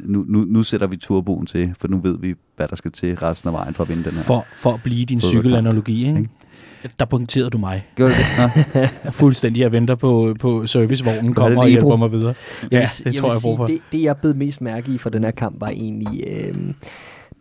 [0.00, 3.16] nu, nu, nu sætter vi turboen til, for nu ved vi, hvad der skal til
[3.16, 4.22] resten af vejen for at vinde den her.
[4.22, 5.44] For, for at blive din Fodboldkamp.
[5.44, 6.28] cykelanalogi, ikke?
[6.98, 7.86] Der punkterede du mig.
[7.96, 8.20] Gjorde det?
[8.38, 8.80] Nå.
[9.04, 12.34] Jeg fuldstændig jeg venter på, på servicevognen kommer og lige hjælper mig videre.
[12.72, 13.66] Ja, det tror jeg, jeg bruger for.
[13.66, 16.24] Det, det, jeg bed mest mærke i for den her kamp, var egentlig...
[16.26, 16.54] Øh,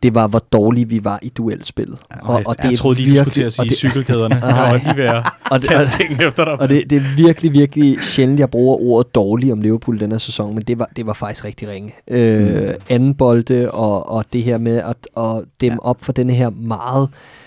[0.04, 2.00] det var, hvor dårlige vi var i duelspillet.
[2.10, 4.36] Og, og det jeg troede lige, du skulle til at sige og det, cykelkæderne.
[4.46, 6.62] Jeg var lige ved at og det, kaste efter dig.
[6.62, 10.18] og det, det er virkelig, virkelig sjældent, jeg bruger ordet dårlig om Liverpool den her
[10.18, 11.94] sæson, men det var, det var faktisk rigtig ringe.
[12.08, 15.90] Øh, anden bolde og, og det her med at, at dæmme ja.
[15.90, 17.47] op for denne her meget øh,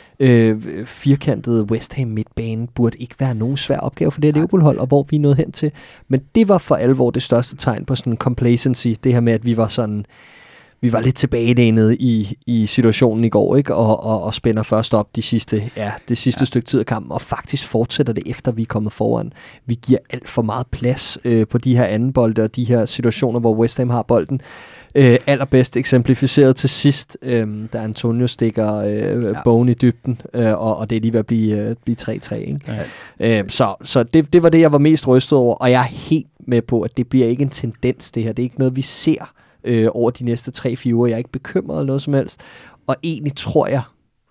[0.84, 4.86] firkantede West Ham midtbane burde ikke være nogen svær opgave for det her Liverpool-hold, og
[4.86, 5.72] hvor vi er nået hen til.
[6.08, 9.44] Men det var for alvor det største tegn på sådan complacency, det her med, at
[9.44, 10.06] vi var sådan
[10.82, 13.74] vi var lidt tilbagelænet i, i situationen i går, ikke?
[13.74, 16.44] Og, og, og spænder først op de sidste, ja, det sidste ja.
[16.44, 19.32] stykke tid af kampen, og faktisk fortsætter det efter vi er kommet foran.
[19.66, 22.84] Vi giver alt for meget plads øh, på de her anden bolde og de her
[22.84, 24.40] situationer, hvor West Ham har bolden.
[24.94, 29.42] Øh, allerbedst eksemplificeret til sidst, øh, da Antonio stikker øh, ja.
[29.44, 32.34] bogen i dybden, øh, og, og det er lige ved at blive, øh, blive 3-3.
[32.34, 32.84] Ikke?
[33.20, 33.40] Ja.
[33.40, 35.88] Øh, så så det, det var det, jeg var mest rystet over, og jeg er
[35.92, 38.32] helt med på, at det bliver ikke en tendens, det her.
[38.32, 39.32] Det er ikke noget, vi ser
[39.64, 41.06] øh, over de næste 3-4 uger.
[41.06, 42.40] Jeg er ikke bekymret eller noget som helst.
[42.86, 43.82] Og egentlig tror jeg,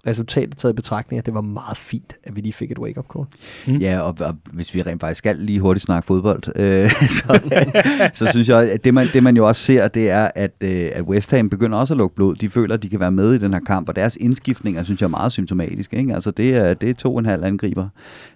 [0.08, 3.06] resultatet taget i betragtning, at det var meget fint, at vi lige fik et wake-up
[3.14, 3.26] call.
[3.68, 3.82] Mm.
[3.82, 7.40] Ja, og, og hvis vi rent faktisk skal lige hurtigt snakke fodbold, øh, så,
[8.26, 10.90] så synes jeg, at det man, det man jo også ser, det er, at, øh,
[10.94, 12.36] at West Ham begynder også at lukke blod.
[12.36, 15.02] De føler, at de kan være med i den her kamp, og deres indskiftninger, synes
[15.02, 15.98] jeg, er meget symptomatiske.
[15.98, 16.14] Ikke?
[16.14, 17.88] Altså, det er, det er to og en halv angriber,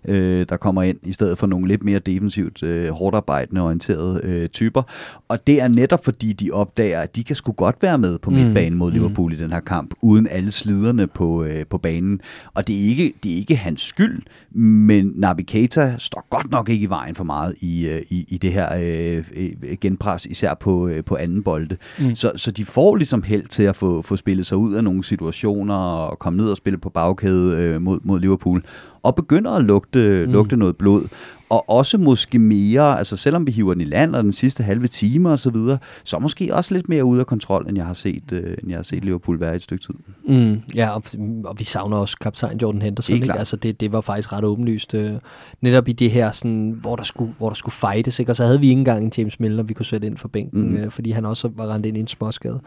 [0.05, 4.21] øh, der kommer ind, i stedet for nogle lidt mere defensivt, øh, hårdt arbejdende orienterede
[4.23, 4.83] øh, typer.
[5.27, 8.29] Og det er netop fordi, de opdager, at de kan sgu godt være med på
[8.29, 9.37] midtbanen mod Liverpool mm.
[9.37, 12.21] i den her kamp, uden alle sliderne på, øh, øh, på banen.
[12.53, 16.83] Og det er, ikke, det er ikke hans skyld, men Navigator står godt nok ikke
[16.83, 20.87] i vejen for meget i, øh, i, i det her øh, øh, genpres, især på,
[20.87, 21.77] øh, på anden bolde.
[21.99, 22.15] Mm.
[22.15, 25.03] Så, så de får ligesom held til at få, få spillet sig ud af nogle
[25.03, 28.63] situationer og komme ned og spille på bagkæde øh, mod, mod Liverpool
[29.03, 30.33] og begynder at lugte, mm.
[30.33, 31.07] lugte noget blod
[31.53, 34.87] og også måske mere, altså selvom vi hiver den i land og den sidste halve
[34.87, 37.93] time og så videre, så måske også lidt mere ude af kontrol, end jeg har
[37.93, 39.93] set, øh, end jeg har set Liverpool være i et stykke tid.
[40.35, 41.03] Mm, ja, og,
[41.45, 43.15] og, vi savner også kaptajn Jordan Henderson.
[43.15, 43.33] Ikke?
[43.33, 44.93] Altså det, det var faktisk ret åbenlyst.
[44.93, 45.11] Øh,
[45.61, 48.31] netop i det her, sådan, hvor, der skulle, hvor der skulle fightes, ikke?
[48.31, 50.69] og så havde vi ikke engang en James Milner, vi kunne sætte ind for bænken,
[50.69, 50.75] mm.
[50.75, 52.59] øh, fordi han også var rendt ind i en småskade.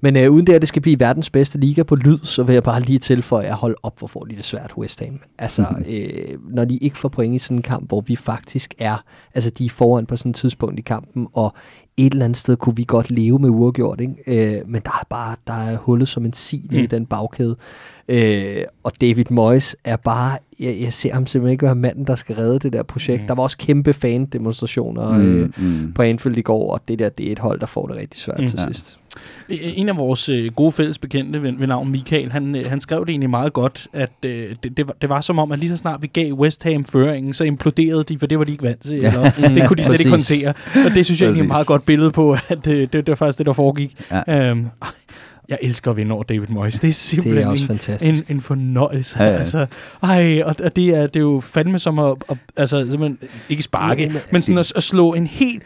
[0.00, 2.52] Men øh, uden det, at det skal blive verdens bedste liga på lyd, så vil
[2.52, 5.20] jeg bare lige tilføje, at holde op, hvor får de det svært West Ham.
[5.38, 5.64] Altså.
[5.88, 9.50] øh, når de ikke får point i sådan en kamp, hvor vi faktisk er, altså
[9.50, 11.54] de er foran på sådan et tidspunkt i kampen, og
[11.98, 14.14] et eller andet sted kunne vi godt leve med uafgjort, ikke?
[14.26, 16.78] Øh, men der er bare der er hullet som en sil mm.
[16.78, 17.56] i den bagkæde.
[18.08, 22.14] Øh, og David Moyes er bare, jeg, jeg ser ham simpelthen ikke være manden, der
[22.14, 23.22] skal redde det der projekt.
[23.22, 23.26] Mm.
[23.26, 25.92] Der var også kæmpe fan-demonstrationer mm, øh, mm.
[25.92, 28.20] på Anfield i går, og det der, det er et hold, der får det rigtig
[28.20, 28.46] svært mm.
[28.46, 28.98] til sidst.
[29.48, 33.00] En af vores øh, gode fælles bekendte ved, ved navn Michael, han, øh, han skrev
[33.00, 35.70] det egentlig meget godt, at øh, det, det, var, det var som om, at lige
[35.70, 38.64] så snart vi gav West Ham føringen, så imploderede de, for det var de ikke
[38.64, 38.96] vant til.
[38.96, 39.06] Ja.
[39.06, 40.54] Eller, det kunne de slet ikke håndtere.
[40.86, 43.08] Og det synes jeg egentlig er et meget godt billede på, at øh, det, det
[43.08, 44.04] var faktisk det, der foregik.
[44.28, 44.50] Ja.
[44.50, 44.66] Øhm,
[45.48, 46.78] jeg elsker at vinde over David Moyes.
[46.78, 48.28] Det er simpelthen det er også en, fantastisk.
[48.28, 49.22] en, en fornøjelse.
[49.22, 49.36] Ja, ja.
[49.36, 49.66] Altså,
[50.02, 53.18] ej, og, og det, er, det er jo fandme som at, at altså, simpelthen,
[53.48, 55.62] ikke sparke, ja, men, men sådan at, at slå en helt,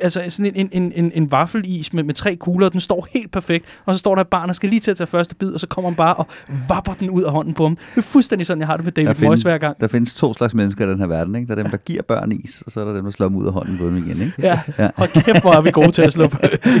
[0.00, 3.64] altså sådan en, en, en, en vaffelis med, med tre kugler, den står helt perfekt,
[3.86, 5.60] og så står der et barn, der skal lige til at tage første bid, og
[5.60, 6.26] så kommer han bare og
[6.68, 7.76] vapper den ud af hånden på ham.
[7.76, 9.80] Det er fuldstændig sådan, jeg har det med David der Moyes hver gang.
[9.80, 11.34] Der findes to slags mennesker i den her verden.
[11.34, 11.48] Ikke?
[11.48, 13.36] Der er dem, der giver børn is, og så er der dem, der slår dem
[13.36, 14.22] ud af hånden på dem igen.
[14.22, 14.32] Ikke?
[14.38, 14.88] Ja, ja.
[14.96, 16.24] og kæft, hvor er vi gode til at slå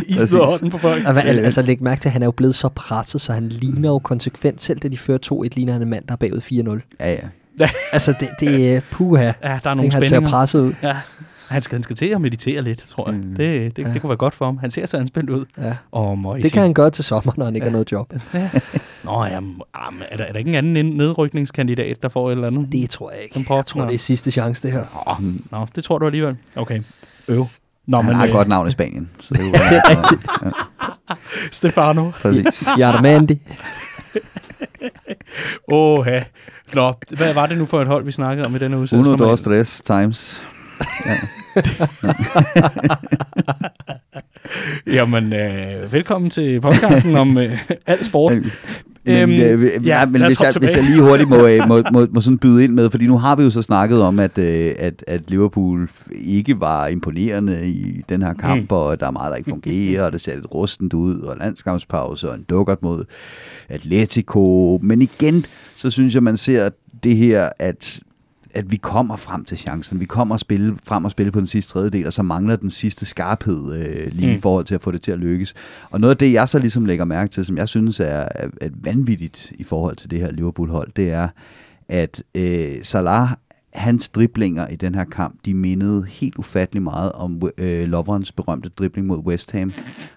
[0.08, 1.02] is ud af hånden på folk.
[1.06, 3.98] Altså, læg mærke til, at han er jo blevet så presset, så han ligner jo
[3.98, 6.96] konsekvent, selv da de fører 2-1, ligner han en mand, der er bagud 4-0.
[7.00, 7.68] Ja, ja.
[7.92, 9.24] altså, det, det er puha.
[9.24, 9.32] Ja,
[9.64, 10.72] der er nogle han ser presset ud.
[10.82, 10.96] Ja.
[11.50, 13.16] Han skal, han skal til at meditere lidt, tror jeg.
[13.16, 13.34] Mm.
[13.34, 13.92] Det, det, ja.
[13.92, 14.58] det kunne være godt for ham.
[14.58, 15.44] Han ser så anspændt ud.
[15.58, 15.76] Ja.
[15.92, 17.70] Oh, det kan han gøre til sommer, når han ikke ja.
[17.70, 18.12] har noget job.
[18.34, 18.50] Ja.
[19.04, 19.62] Nå, jamen,
[20.10, 22.72] er, der, er der ikke en anden nedrykningskandidat, der får et eller andet?
[22.72, 23.44] Det tror jeg ikke.
[23.50, 24.84] Jeg tror, det er sidste chance, det her.
[25.06, 26.36] Oh, nå, det tror du alligevel.
[26.56, 26.82] Okay.
[27.28, 27.46] Øv.
[27.86, 29.10] Nå, han men, har et øh, godt navn i Spanien.
[29.20, 29.80] Så det, er.
[31.10, 31.14] Ja.
[31.50, 32.10] Stefano.
[32.10, 32.68] Præcis.
[32.80, 33.40] Yarmandi.
[35.72, 36.24] Åh, ja.
[36.74, 39.10] Nå, hvad var det nu for et hold, vi snakkede om i denne udsendelse?
[39.10, 40.42] Uno, dos, tres times.
[41.06, 41.16] Ja.
[44.96, 48.32] Jamen, øh, velkommen til podcasten om øh, alt sport.
[48.32, 48.50] Men,
[49.06, 52.20] øhm, øh, ja, men hvis, jeg, hvis jeg lige hurtigt må, øh, må, må, må
[52.20, 55.04] sådan byde ind med, fordi nu har vi jo så snakket om, at, øh, at,
[55.06, 58.76] at Liverpool ikke var imponerende i den her kamp, mm.
[58.76, 62.30] og der er meget, der ikke fungerer, og det ser lidt rustent ud, og landskampspause,
[62.30, 63.04] og en dukkert mod
[63.68, 64.78] Atletico.
[64.82, 65.44] Men igen,
[65.76, 66.68] så synes jeg, man ser
[67.02, 68.00] det her, at
[68.54, 70.00] at vi kommer frem til chancen.
[70.00, 72.70] Vi kommer at spille, frem og spille på den sidste tredjedel, og så mangler den
[72.70, 74.36] sidste skarphed øh, lige mm.
[74.36, 75.54] i forhold til at få det til at lykkes.
[75.90, 78.28] Og noget af det, jeg så ligesom lægger mærke til, som jeg synes er,
[78.60, 81.28] er, vanvittigt i forhold til det her Liverpool-hold, det er,
[81.88, 83.28] at øh, Salah
[83.72, 88.68] hans driblinger i den her kamp, de mindede helt ufattelig meget om øh, Loverens berømte
[88.68, 89.72] dribling mod West Ham,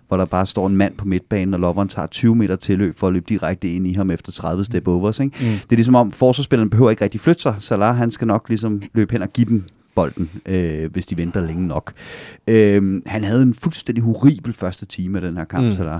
[0.08, 3.08] hvor der bare står en mand på midtbanen, og Loveren tager 20 meter tilløb for
[3.08, 5.20] at løbe direkte ind i ham efter 30 step overs.
[5.20, 5.38] Ikke?
[5.40, 5.46] Mm.
[5.46, 7.56] Det er ligesom om, forsvarsspilleren behøver ikke rigtig flytte sig.
[7.60, 9.64] Salah, han skal nok ligesom løbe hen og give dem
[9.96, 11.94] bolden, øh, hvis de venter længe nok.
[12.50, 15.74] Øh, han havde en fuldstændig horribel første time af den her kamp, mm.
[15.74, 16.00] Salah.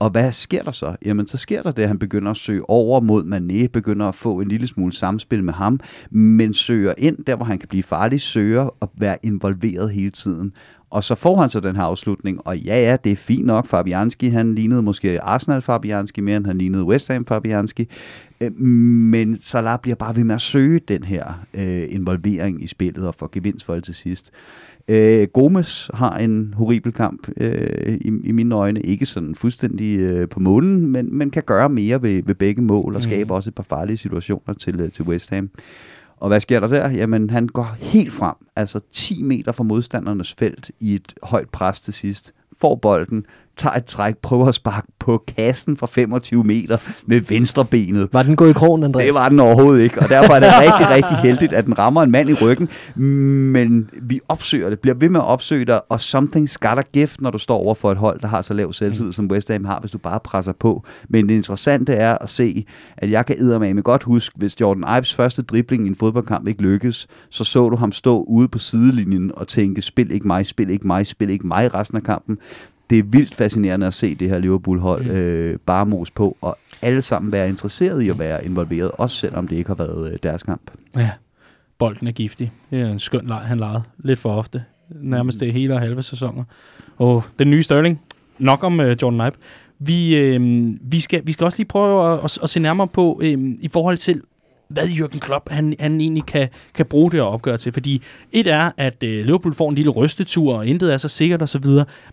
[0.00, 0.96] Og hvad sker der så?
[1.04, 4.14] Jamen, så sker der det, at han begynder at søge over mod Mané, begynder at
[4.14, 5.80] få en lille smule samspil med ham,
[6.10, 10.52] men søger ind der, hvor han kan blive farlig, søger at være involveret hele tiden.
[10.90, 13.66] Og så får han så den her afslutning, og ja, ja, det er fint nok.
[13.66, 17.88] Fabianski, han lignede måske Arsenal Fabianski mere, end han lignede West Ham Fabianski.
[18.40, 23.06] Øh, men Salah bliver bare ved med at søge den her øh, involvering i spillet
[23.06, 24.30] og får gevinst for til sidst.
[24.30, 24.67] Øh,
[25.32, 28.80] Gomes har en horribel kamp øh, i, i mine øjne.
[28.80, 32.96] Ikke sådan fuldstændig øh, på målen, men, men kan gøre mere ved, ved begge mål
[32.96, 33.30] og skabe mm.
[33.30, 35.50] også et par farlige situationer til, øh, til West Ham.
[36.16, 36.90] Og hvad sker der der?
[36.90, 41.80] Jamen, han går helt frem, altså 10 meter fra modstandernes felt i et højt pres
[41.80, 43.26] til sidst, får bolden,
[43.58, 48.08] tager et træk, prøver at sparke på kassen fra 25 meter med venstre benet.
[48.12, 49.06] Var den gået i krogen, Andreas?
[49.06, 52.02] Det var den overhovedet ikke, og derfor er det rigtig, rigtig heldigt, at den rammer
[52.02, 52.68] en mand i ryggen,
[53.52, 57.30] men vi opsøger det, bliver ved med at opsøge det, og something gotta give, når
[57.30, 59.12] du står over for et hold, der har så lav selvtid, mm.
[59.12, 60.84] som West Ham har, hvis du bare presser på.
[61.08, 62.66] Men det interessante er at se,
[62.96, 66.62] at jeg kan med godt huske, hvis Jordan Ives første dribling i en fodboldkamp ikke
[66.62, 70.70] lykkes, så så du ham stå ude på sidelinjen og tænke, spil ikke mig, spil
[70.70, 72.38] ikke mig, spil ikke mig resten af kampen
[72.90, 75.10] det er vildt fascinerende at se det her Liverpool-hold Mm.
[75.16, 79.48] øh, bare mos på, og alle sammen være interesseret i at være involveret, også selvom
[79.48, 80.70] det ikke har været øh, deres kamp.
[80.96, 81.10] Ja,
[81.78, 82.52] bolden er giftig.
[82.70, 83.82] Det er en skøn leg, han legede.
[83.98, 84.64] Lidt for ofte.
[84.90, 86.44] Nærmest det hele og halve sæsoner.
[86.96, 88.00] Og den nye Sterling.
[88.38, 89.36] Nok om uh, Jordan Ibe.
[89.78, 93.20] Vi, øh, vi, skal, vi skal også lige prøve at, at, at se nærmere på,
[93.22, 94.22] øh, i forhold til,
[94.68, 97.72] hvad Jürgen Klopp han, han egentlig kan, kan bruge det og opgøre til.
[97.72, 98.02] Fordi
[98.32, 101.64] et er, at øh, Liverpool får en lille rystetur, og intet er så sikkert osv.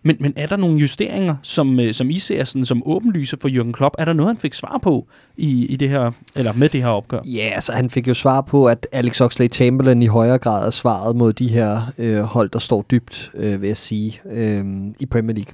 [0.03, 3.49] Men, men er der nogle justeringer, som, øh, som I ser sådan, som åbenlyse for
[3.49, 3.95] Jürgen Klopp?
[3.99, 6.89] Er der noget, han fik svar på i, i det her, eller med det her
[6.89, 7.19] opgør?
[7.25, 11.15] Ja, altså han fik jo svar på, at Alex Oxlade-Chamberlain i højere grad er svaret
[11.15, 14.65] mod de her øh, hold, der står dybt, øh, vil jeg sige, øh,
[14.99, 15.53] i Premier League.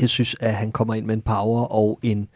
[0.00, 2.28] Jeg synes, at han kommer ind med en power og en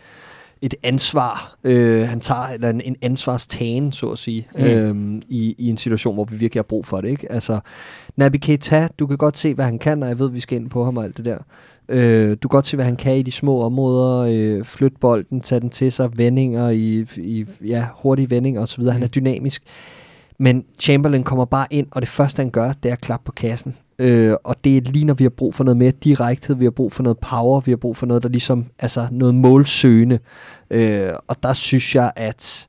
[0.63, 4.61] et ansvar, øh, han tager, eller en, en ansvarstagen, så at sige, Mm.
[4.65, 5.17] mm.
[5.17, 7.09] øh, i, i en situation, hvor vi virkelig har brug for det.
[7.09, 7.33] Ikke?
[7.33, 7.61] Altså,
[8.17, 10.57] Naby Keita, du kan godt se, hvad han kan, og jeg ved, at vi skal
[10.61, 11.39] ind på ham og alt det der.
[11.89, 14.19] Øh, du kan godt se, hvad han kan i de små områder,
[14.59, 18.85] øh, flytte bolden, tage den til sig, vendinger i, i ja, hurtige vendinger osv.
[18.85, 19.61] Han er Mm.
[20.43, 23.33] Men Chamberlain kommer bare ind, og det første, han gør, det er at klappe på
[23.33, 23.77] kassen.
[23.99, 26.71] Øh, og det er lige, når vi har brug for noget mere direkthed, vi har
[26.71, 30.19] brug for noget power, vi har brug for noget, der ligesom, altså noget målsøgende.
[30.71, 32.69] Øh, og der synes jeg, at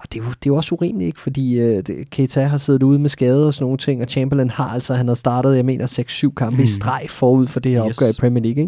[0.00, 1.20] og det er, jo, det er jo også urimeligt, ikke?
[1.20, 4.68] fordi øh, Keita har siddet ude med skade og sådan nogle ting, og Chamberlain har
[4.68, 5.86] altså, han har startet, jeg mener,
[6.30, 6.62] 6-7 kampe mm.
[6.62, 7.98] I streg forud for det her Yes.
[7.98, 8.62] opgør i Premier League.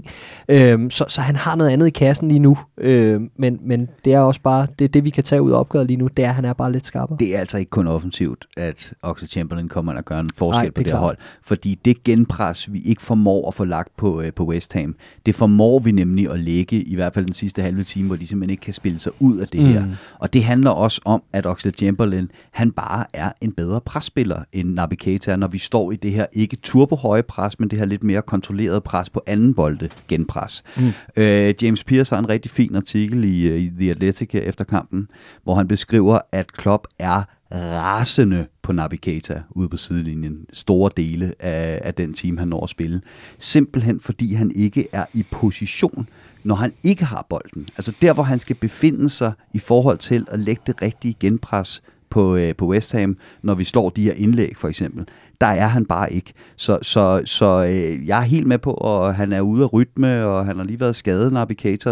[0.48, 0.72] Ikke?
[0.72, 4.14] Øhm, så, så han har noget andet i kassen lige nu, øh, men, men det
[4.14, 6.28] er også bare, det, det vi kan tage ud af opgøret lige nu, det er,
[6.28, 7.16] at han er bare lidt skarpere.
[7.20, 10.56] Det er altså ikke kun offensivt, at Oxlade Chamberlain kommer ind og gør en forskel
[10.58, 11.16] Nej, det på det her hold.
[11.42, 14.94] Fordi det genpres, vi ikke formår at få lagt på, øh, på West Ham,
[15.26, 18.26] det formår vi nemlig at lægge, i hvert fald den sidste halve time, hvor de
[18.26, 19.66] simpelthen ikke kan spille sig ud af det Mm.
[19.66, 19.84] her.
[20.18, 24.74] Og det handler også om, at Oxlade Chamberlain, han bare er en bedre presspiller end
[24.74, 28.04] Naby Keita, når vi står i det her ikke turbohøje pres, men det her lidt
[28.04, 30.62] mere kontrolleret pres på anden bolde genpres.
[30.76, 30.92] Mm.
[31.16, 35.08] Øh, James Pierce har en rigtig fin artikel i, øh, i The Athletic efter kampen,
[35.44, 40.46] hvor han beskriver, at Klopp er rasende på Naby Keita ude på sidelinjen.
[40.52, 43.00] Store dele af, af den team, han når at spille.
[43.38, 46.08] Simpelthen fordi han ikke er i position,
[46.44, 47.68] når han ikke har bolden.
[47.76, 51.82] Altså der, hvor han skal befinde sig i forhold til at lægge det rigtige genpres
[52.10, 55.06] på, øh, på West Ham, når vi slår de her indlæg for eksempel.
[55.40, 56.32] Der er han bare ikke.
[56.56, 60.24] Så, så, så øh, jeg er helt med på, at han er ude af rytme,
[60.24, 61.32] og han har lige været skadet,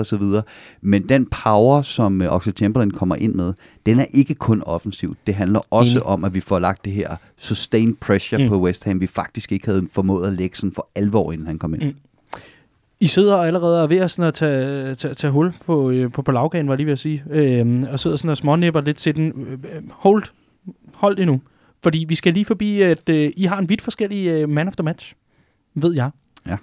[0.07, 0.43] så videre.
[0.81, 3.53] Men den power, som øh, Oxlade Chamberlain kommer ind med,
[3.87, 5.17] den er ikke kun offensiv.
[5.27, 6.07] Det handler også Enig.
[6.07, 8.45] om, at vi får lagt det her sustained pressure Mm.
[8.45, 8.49] mm.
[8.49, 11.59] på West Ham, vi faktisk ikke havde formået at lægge sådan for alvor, inden han
[11.59, 11.83] kom ind.
[11.83, 11.95] Mm.
[13.01, 16.13] I sidder allerede og er ved at, sådan at tage, tage, tage hul på, øh,
[16.13, 17.25] på, på lavgagen, var jeg lige ved at sige.
[17.31, 19.47] Øhm, og sidder sådan og smånipper lidt til den.
[19.47, 20.23] Øh, øh, Hold.
[20.95, 21.41] Hold det nu.
[21.83, 24.77] Fordi vi skal lige forbi, at øh, I har en vidt forskellig øh, man of
[24.77, 25.15] the match.
[25.75, 26.11] Ved jeg.
[26.47, 26.57] Ja.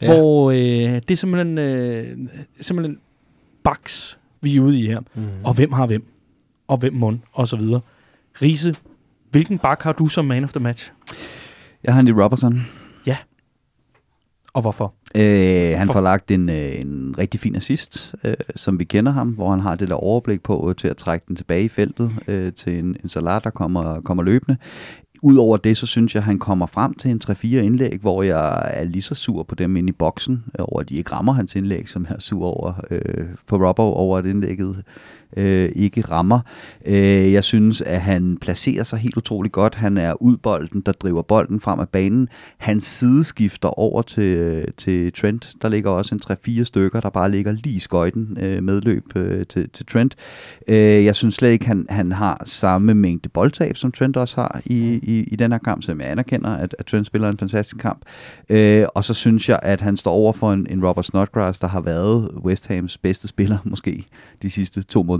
[0.00, 0.06] Ja.
[0.06, 2.18] Hvor øh, det er simpelthen, øh,
[2.60, 2.98] simpelthen
[3.62, 5.00] baks, vi er ude i her.
[5.14, 5.26] Mm.
[5.44, 6.04] Og hvem har hvem?
[6.68, 7.18] Og hvem mund?
[7.32, 7.80] Og så videre.
[8.42, 8.74] Riese,
[9.30, 10.92] hvilken bak har du som man of the match?
[11.84, 12.60] Jeg har Andy Robertson.
[14.54, 14.94] Og hvorfor?
[15.14, 19.12] Øh, han For- får lagt en, øh, en rigtig fin assist, øh, som vi kender
[19.12, 21.68] ham, hvor han har det der overblik på øh, til at trække den tilbage i
[21.68, 24.56] feltet øh, til en, en salat, der kommer, kommer løbende.
[25.22, 28.70] Udover det, så synes jeg, at han kommer frem til en 3-4 indlæg, hvor jeg
[28.74, 31.32] er lige så sur på dem inde i boksen, øh, over at de ikke rammer
[31.32, 34.82] hans indlæg, som jeg er sur over øh, på Robbo, over at indlægget
[35.36, 36.40] øh, ikke rammer.
[36.86, 39.74] Øh, jeg synes, at han placerer sig helt utrolig godt.
[39.74, 42.28] Han er udbolden, der driver bolden frem af banen.
[42.58, 45.52] Han sideskifter over til, til Trent.
[45.62, 46.20] Der ligger også en
[46.60, 50.16] 3-4 stykker, der bare ligger lige i skøjten øh, medløb øh, til, til Trent.
[50.68, 54.60] Øh, jeg synes slet ikke, han, han har samme mængde boldtab, som Trent også har
[54.64, 57.78] i, i, i den her kamp, som jeg anerkender, at, at Trent spiller en fantastisk
[57.78, 58.02] kamp.
[58.48, 61.68] Øh, og så synes jeg, at han står over for en, en Robert Snodgrass, der
[61.68, 64.04] har været West Hams bedste spiller måske
[64.42, 65.17] de sidste to måneder,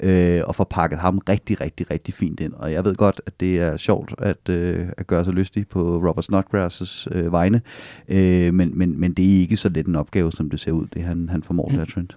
[0.00, 2.52] øh, og får pakket ham rigtig, rigtig, rigtig fint ind.
[2.52, 5.96] Og jeg ved godt, at det er sjovt at, øh, at gøre sig lystig på
[6.08, 7.60] Robert Snodgrass' øh, vegne,
[8.08, 10.86] øh, men, men, men det er ikke så let en opgave, som det ser ud,
[10.94, 11.76] det han, han formår Mm.
[11.76, 12.16] der, Trent.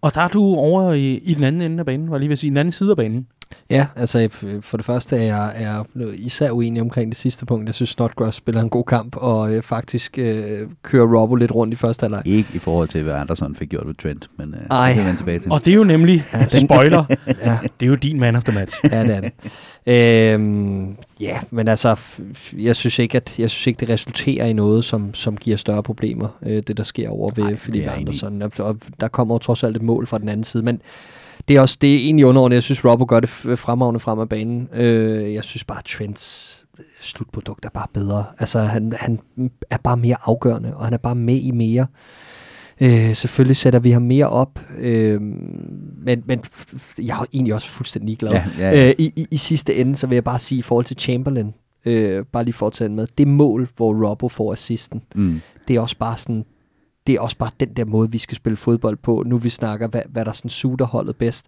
[0.00, 2.32] Og der er du over i, i den anden ende af banen, var lige ved
[2.32, 3.26] at sige, den anden side af banen.
[3.70, 4.28] Ja, altså
[4.60, 5.84] for det første er jeg er
[6.18, 7.66] især uenig omkring det sidste punkt.
[7.66, 11.74] Jeg synes, Snodgrass spiller en god kamp, og øh, faktisk øh, kører Robbo lidt rundt
[11.74, 12.22] i første halvleg.
[12.26, 14.92] Ikke i forhold til, hvad Anderson fik gjort ved Trent, men øh, Ej.
[14.92, 15.52] det kan tilbage til.
[15.52, 17.04] Og det er jo nemlig, Ja, den- spoiler,
[17.44, 18.76] Ja, det er jo din man of the match.
[18.90, 19.32] ja, det er det.
[19.86, 21.96] Øhm, ja, men altså,
[22.52, 25.82] jeg synes ikke, at jeg synes ikke, det resulterer i noget, som, som giver større
[25.82, 27.88] problemer, øh, det der sker over ved Ej, Philip.
[27.96, 28.42] Andersen.
[28.42, 30.80] Og, og der kommer jo trods alt et mål fra den anden side, men
[31.48, 32.54] Det er også det er egentlig underordnet.
[32.54, 34.68] Jeg synes, Robbo gør det fremragende frem af banen.
[34.74, 36.64] Øh, jeg synes bare, Trents
[37.00, 38.24] slutprodukt er bare bedre.
[38.38, 39.20] Altså, han, han
[39.70, 41.86] er bare mere afgørende, og han er bare med i mere.
[42.80, 45.20] Øh, selvfølgelig sætter vi ham mere op, øh,
[46.02, 46.40] men, men
[46.98, 48.32] jeg er egentlig også fuldstændig ligeglad.
[48.32, 48.88] Ja, ja, ja.
[48.88, 51.54] Øh, i, i, I sidste ende, så vil jeg bare sige i forhold til Chamberlain,
[51.84, 55.40] øh, bare lige for at tage med, det mål, hvor Robbo får assisten, Mm.
[55.68, 56.44] det er også bare sådan,
[57.06, 59.22] det er også bare den der måde, vi skal spille fodbold på.
[59.26, 61.46] Nu vi snakker, hvad, hvad der sådan suiter holdet bedst.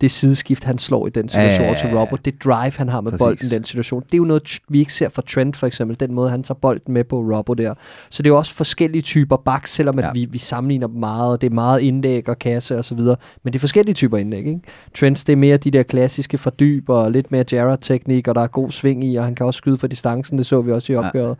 [0.00, 1.98] Det sideskift, han slår i den situation Ja, ja, ja, til.
[1.98, 3.24] Robert, det drive, han har med Præcis.
[3.24, 6.00] bolden i den situation, det er jo noget, vi ikke ser fra Trent for eksempel,
[6.00, 7.74] den måde, han tager bolden med på Robert der.
[8.10, 10.10] Så det er jo også forskellige typer bak, selvom at Ja.
[10.14, 13.16] vi, vi sammenligner dem meget, og det er meget indlæg og kasse og så videre,
[13.42, 14.60] men det er forskellige typer indlæg, ikke?
[14.98, 18.46] Trents, det er mere de der klassiske fordyber, og lidt mere Jarrett-teknik, og der er
[18.46, 20.96] god sving i, og han kan også skyde fra distancen, det så vi også i
[21.14, 21.34] Ja.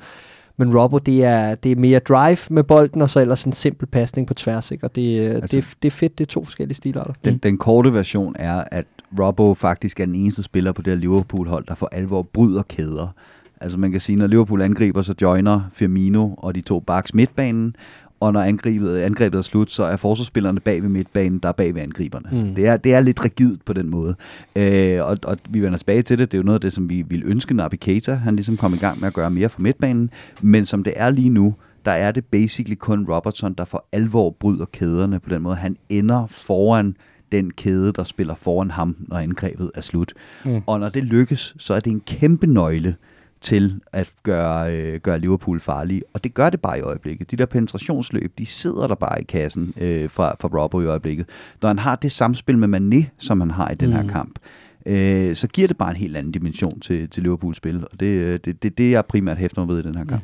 [0.60, 3.86] Men Robbo, det er, det er mere drive med bolden, og så ellers en simpel
[3.86, 4.70] pasning på tværs.
[4.70, 4.84] Ikke?
[4.86, 7.12] Og det, altså, Altså- det, det er fedt, det er to forskellige stilarter.
[7.24, 8.84] Den, den korte version er, at
[9.20, 13.14] Robbo faktisk er den eneste spiller på det her Liverpool-hold, der for alvor bryder kæder.
[13.60, 17.76] Altså man kan sige, når Liverpool angriber, så joiner Firmino og de to backs midtbanen,
[18.20, 21.74] og når angrebet, angrebet er slut, så er forsvarsspillerne bag ved midtbanen, der er bag
[21.74, 22.44] ved angriberne.
[22.44, 22.54] Mm.
[22.54, 24.14] Det, er, det er lidt rigidt på den måde.
[24.56, 26.32] Øh, og, og vi vender tilbage til det.
[26.32, 28.74] Det er jo noget af det, som vi ville ønske, Naby Keita, han ligesom kom
[28.74, 30.10] i gang med at gøre mere for midtbanen.
[30.42, 31.54] Men som det er lige nu,
[31.84, 35.56] der er det basically kun Robertson, der for alvor bryder kæderne på den måde.
[35.56, 36.96] Han ender foran
[37.32, 40.12] den kæde, der spiller foran ham, når angrebet er slut.
[40.44, 40.60] Mm.
[40.66, 42.96] Og når det lykkes, så er det en kæmpe nøgle
[43.40, 46.02] til at gøre, øh, gøre Liverpool farlige.
[46.14, 47.30] Og det gør det bare i øjeblikket.
[47.30, 51.26] De der penetrationsløb, de sidder der bare i kassen øh, fra, fra Robbo i øjeblikket.
[51.62, 54.08] Når han har det samspil med Mané, som han har i den her Mm.
[54.08, 54.38] kamp,
[54.86, 57.84] øh, så giver det bare en helt anden dimension til, til Liverpools spil.
[57.92, 60.22] Og det er det, det, det, jeg primært hæfter mig ved i den her kamp.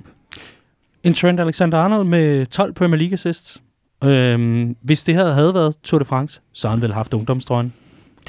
[1.04, 3.62] En Trent Alexander-Arnold med 12 Premier League assists.
[4.04, 7.72] Øhm, hvis det her havde været Tour de France, så havde han vel haft ungdomstrøjen.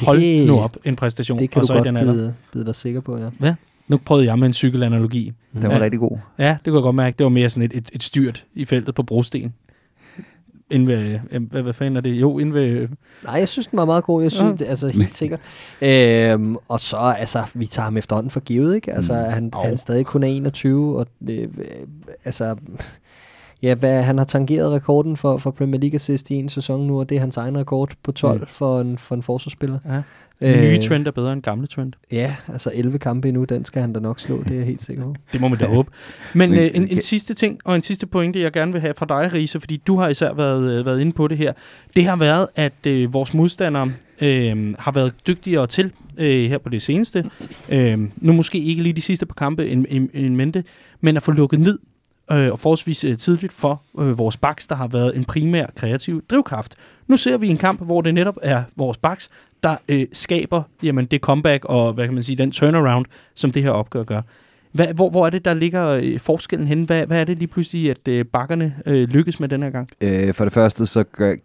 [0.02, 1.40] Hold nu op en præstation.
[1.40, 2.14] Det kan og du så i godt den alder.
[2.14, 3.56] bide, bide dig sikker på, ja.
[3.88, 5.34] Nu prøvede jeg med en cykelanalogi.
[5.54, 5.80] Den var Ja.
[5.80, 6.18] rigtig god.
[6.38, 7.16] Ja, det kunne jeg godt mærke.
[7.18, 9.54] Det var mere sådan et, et, et styrt i feltet på brosten.
[10.72, 12.10] Inden ved, øh, hvad, hvad fanden er det?
[12.10, 12.88] Jo, inden ved...
[13.24, 14.22] Nej, jeg synes, den var meget god.
[14.22, 14.56] Jeg synes, Ja.
[14.66, 15.40] det, altså helt sikkert.
[15.82, 18.94] Øhm, og så, altså, vi tager ham efterhånden for givet, ikke?
[18.94, 19.20] Altså, Mm.
[19.34, 19.60] han, Jo.
[19.62, 21.48] han er stadig kun er 21, og øh, øh,
[22.26, 22.56] altså...
[23.62, 27.00] Ja, hvad, han har tangeret rekorden for, for Premier League assist i en sæson nu,
[27.00, 28.42] og det er hans egen rekord på 12 Mm.
[28.42, 28.48] mm.
[28.48, 29.80] for, en, for en forsvarsspiller.
[29.86, 30.02] Ja.
[30.42, 31.96] Øh, nye Trent er bedre end gamle Trent.
[32.12, 34.82] Ja, altså 11 kampe endnu, den skal han da nok slå, det er jeg helt
[34.82, 35.16] sikker på.
[35.34, 35.90] Det må man da håbe.
[36.34, 38.82] Men Men- øh, en, en kan- sidste ting, og en sidste pointe, jeg gerne vil
[38.82, 41.54] have fra dig, Riese, fordi du har især været, øh, været inde på det her.
[41.96, 46.70] Det har været, at øh, vores modstandere øh, har været dygtigere til øh, her på
[46.70, 47.26] det seneste.
[47.70, 50.64] Øh, nu måske ikke lige de sidste par kampe en, en, en mente,
[51.02, 51.80] men at få lukket ned
[52.32, 56.24] øh, og forholdsvis øh, tidligt for øh, vores backs, der har været en primær kreativ
[56.30, 56.76] drivkraft.
[57.08, 59.30] Nu ser vi en kamp, hvor det netop er vores backs,
[59.64, 63.06] der øh, skaber jamen, det comeback og hvad kan man sige, den turnaround,
[63.36, 64.22] som det her opgør gør.
[64.72, 66.86] Hvad, hvor, hvor er det, der ligger øh, forskellen henne?
[66.86, 69.90] Hvad, hvad er det lige pludselig, at øh, bakkerne øh, lykkes med den her gang?
[70.02, 71.36] Øh, for det første, så gør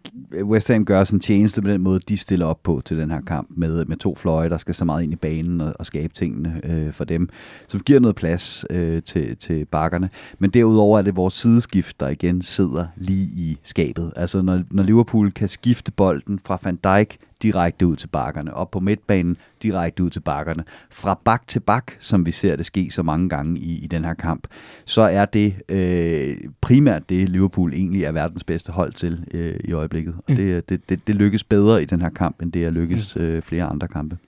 [0.43, 3.21] West Ham gør sin tjeneste med den måde, de stiller op på til den her
[3.21, 6.15] kamp, med, med to fløje, der skal så meget ind i banen og, og skabe
[6.15, 7.29] tingene øh, for dem,
[7.69, 10.11] som giver noget plads øh, til, til bakkerne.
[10.39, 14.13] Men derudover er det vores sideskift, der igen sidder lige i skabet.
[14.17, 18.71] Altså når, når Liverpool kan skifte bolden fra Van Dijk direkte ud til bakkerne, op
[18.71, 22.91] på midtbanen direkte ud til bakkerne, fra bak til bak, som vi ser det ske
[22.91, 24.47] så mange gange i, i den her kamp,
[24.85, 29.73] så er det øh, primært det, Liverpool egentlig er verdens bedste hold til øh, i
[29.73, 30.15] øjeblikket.
[30.19, 30.37] Og Mm.
[30.37, 33.43] det, det, det, det lykkes bedre i den her kamp, end det er lykkes øh,
[33.43, 34.19] flere andre kampe.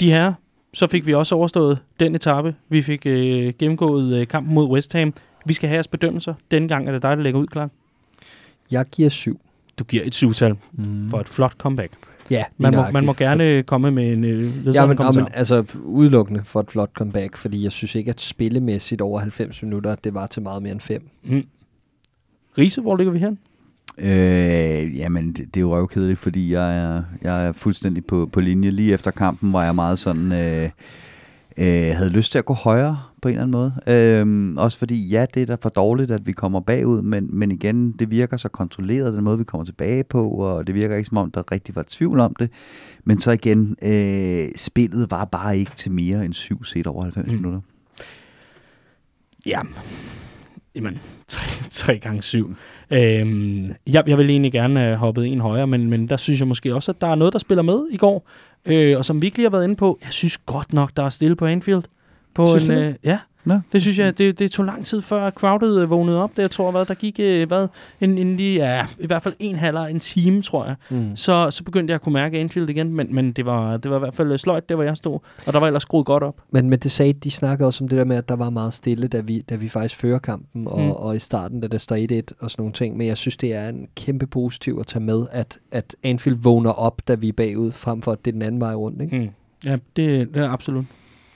[0.00, 0.32] De her,
[0.74, 2.54] så fik vi også overstået den etape.
[2.68, 5.14] Vi fik øh, gennemgået øh, kampen mod West Ham.
[5.46, 6.34] Vi skal have jeres bedømmelser.
[6.50, 7.70] Denne gang er det dig, der lægger ud, klar.
[8.70, 9.40] Jeg giver 7.
[9.78, 11.10] Du giver et syvtal Mm.
[11.10, 11.92] for et flot comeback.
[12.30, 15.20] Ja, Man må, man må gerne komme med en øh, Ja, men, kommentar.
[15.20, 19.62] men altså udelukkende for et flot comeback, fordi jeg synes ikke, at spillemæssigt over 90
[19.62, 21.08] minutter, det var til meget mere end 5.
[21.24, 21.42] Mm.
[22.58, 23.38] Riese, hvor ligger vi hen?
[23.98, 28.40] Øh, jamen, det, det er jo røvkedeligt, fordi jeg er, jeg er fuldstændig på, på
[28.40, 28.70] linje.
[28.70, 30.32] Lige efter kampen var jeg meget sådan...
[30.32, 30.70] Øh,
[31.58, 33.72] øh, havde lyst til at gå højere på en eller anden måde.
[33.86, 37.50] Øh, også fordi, ja, det er da for dårligt, at vi kommer bagud, men, men
[37.52, 41.08] igen, det virker så kontrolleret, den måde, vi kommer tilbage på, og det virker ikke
[41.08, 42.50] som om, der rigtig var tvivl om det.
[43.04, 47.26] Men så igen, øh, spillet var bare ikke til mere end syv set over 90
[47.26, 47.34] Mm.
[47.34, 47.60] minutter.
[49.46, 49.60] Ja,
[50.74, 50.98] jamen,
[51.70, 52.54] 3 gange 7.
[52.90, 56.48] Øhm, jeg, jeg vil egentlig gerne have hoppet en højere, men, men der synes jeg
[56.48, 58.28] måske også, at der er noget, der spiller med i går,
[58.66, 59.98] øh, og som vi ikke lige har været inde på.
[60.02, 61.82] Jeg synes godt nok, der er stille på Anfield.
[62.34, 63.60] På Synes en, øh, ja, Ja.
[63.72, 66.30] Det synes jeg, det, det tog lang tid før crowded øh, vågnede op.
[66.36, 67.68] Det, jeg tror, hvad, der gik øh, hvad,
[68.00, 70.74] en, en lige, ja, i hvert fald en halv en time, tror jeg.
[70.90, 71.16] Mm.
[71.16, 73.96] Så, så begyndte jeg at kunne mærke Anfield igen, men, men det, var, det var
[73.96, 75.18] i hvert fald sløjt, det var jeg stod.
[75.46, 76.40] Og der var ellers skruet godt op.
[76.50, 78.72] Men, men det sagde, de snakkede også om det der med, at der var meget
[78.72, 80.90] stille, da vi, da vi faktisk fører kampen, og, mm.
[80.90, 82.96] og i starten, da der står 1-1 og sådan nogle ting.
[82.96, 86.70] Men jeg synes, det er en kæmpe positiv at tage med, at, at Anfield vågner
[86.70, 89.02] op, da vi er bagud, frem for at det er den anden vej rundt.
[89.02, 89.18] Ikke?
[89.18, 89.28] Mm.
[89.64, 90.84] Ja, det, det er absolut.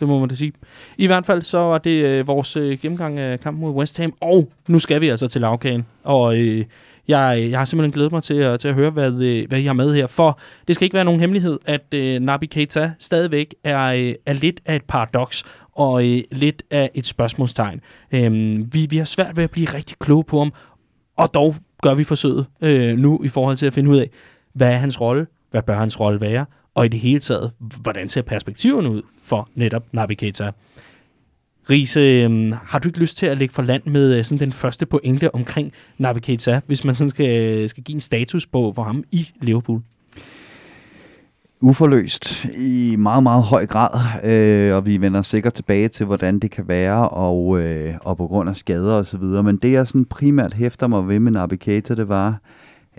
[0.00, 0.52] Det må man da sige.
[0.98, 4.14] I hvert fald så var det øh, vores øh, gennemgang af kampen mod West Ham,
[4.20, 5.86] og nu skal vi altså til lavkagen.
[6.04, 6.64] Og øh,
[7.08, 9.60] jeg, øh, jeg har simpelthen glædet mig til at, til at høre, hvad, øh, hvad
[9.60, 10.06] I har med her.
[10.06, 10.38] For
[10.68, 14.60] det skal ikke være nogen hemmelighed, at øh, Nabi Keita stadigvæk er, øh, er lidt
[14.66, 17.80] af et paradoks og øh, lidt af et spørgsmålstegn.
[18.12, 18.32] Øh,
[18.74, 20.52] vi, vi har svært ved at blive rigtig kloge på ham,
[21.16, 24.10] og dog gør vi forsøget øh, nu i forhold til at finde ud af,
[24.52, 28.08] hvad er hans rolle, hvad bør hans rolle være, og i det hele taget, hvordan
[28.08, 30.50] ser perspektiverne ud for netop Nabi Keita.
[31.70, 34.52] Riese, øh, har du ikke lyst til at lægge for land med øh, sådan den
[34.52, 38.72] første pointe omkring Nabi Keita, hvis man sådan skal, øh, skal give en status på,
[38.76, 39.82] på ham i Liverpool?
[41.62, 46.50] uforløst i meget, meget høj grad, øh, og vi vender sikkert tilbage til, hvordan det
[46.50, 49.42] kan være, og, øh, og på grund af skader og så videre.
[49.42, 52.40] Men det, jeg sådan primært hæfter mig ved med Naby Keita, det var,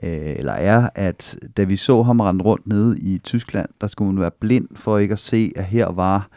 [0.03, 4.13] øh, eller er, at da vi så ham rende rundt nede i Tyskland, der skulle
[4.13, 6.29] man være blind for ikke at se, at her var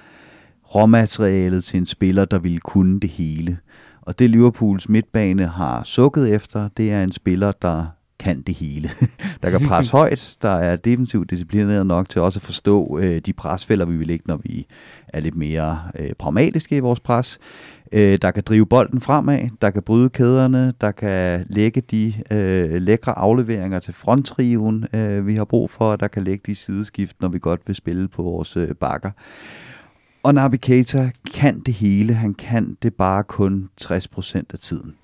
[0.74, 3.58] råmaterialet til en spiller, der ville kunne det hele.
[4.00, 7.86] Og det Liverpools midtbane har sukket efter, det er en spiller, der
[8.18, 8.90] kan det hele.
[9.42, 13.32] der kan presse højt, der er defensivt disciplineret nok til også at forstå øh, de
[13.32, 14.66] presfælder, vi vil lægge, når vi
[15.08, 17.38] er lidt mere øh, pragmatiske i vores pres.
[17.92, 22.82] Øh, der kan drive bolden fremad, der kan bryde kæderne, der kan lægge de øh,
[22.82, 27.28] lækre afleveringer til fronttriven, øh, vi har brug for, der kan lægge de sideskift, når
[27.28, 29.10] vi godt vil spille på vores øh, bakker.
[30.22, 34.94] Og Naby Keita kan det hele, han kan det bare kun 60% af tiden.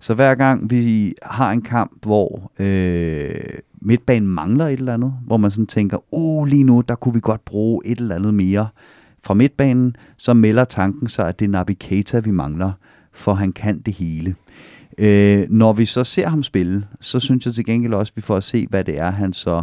[0.00, 5.36] Så hver gang vi har en kamp, hvor øh, midtbanen mangler et eller andet, hvor
[5.36, 8.68] man sådan tænker, uh, lige nu, der kunne vi godt bruge et eller andet mere
[9.22, 12.72] fra midtbanen, så melder tanken sig, at det er Naby Keita, vi mangler,
[13.12, 14.34] for han kan det hele.
[14.98, 18.22] Øh, når vi så ser ham spille, så synes jeg til gengæld også, at vi
[18.22, 19.62] får at se, hvad det er, han så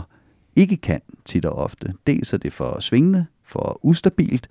[0.56, 1.94] ikke kan tit og ofte.
[2.08, 4.48] Dels er det for svingende, for ustabilt,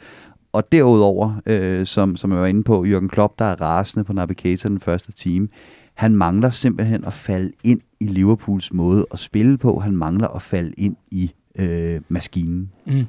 [0.53, 4.13] og derudover, øh, som, som jeg var inde på, Jørgen Klopp, der er rasende på
[4.13, 5.49] Navigator den første time,
[5.95, 9.79] han mangler simpelthen at falde ind i Liverpools måde at spille på.
[9.79, 12.71] Han mangler at falde ind i øh, maskinen.
[12.87, 13.05] Mm.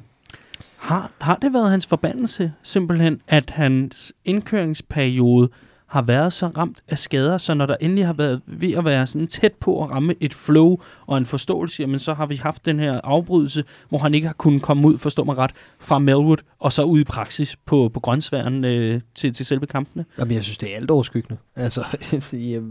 [0.76, 5.48] Har, har det været hans forbandelse, simpelthen, at hans indkøringsperiode
[5.94, 9.06] har været så ramt af skader, så når der endelig har været ved at være
[9.06, 10.76] sådan tæt på at ramme et flow
[11.06, 14.34] og en forståelse, jamen så har vi haft den her afbrydelse, hvor han ikke har
[14.34, 18.00] kunnet komme ud, forstå mig ret, fra Melwood og så ud i praksis på, på
[18.00, 20.04] grøntsværen øh, til, til selve kampene.
[20.18, 21.40] Jamen, jeg synes, det er alt overskyggende.
[21.56, 21.84] Altså,
[22.32, 22.62] jeg,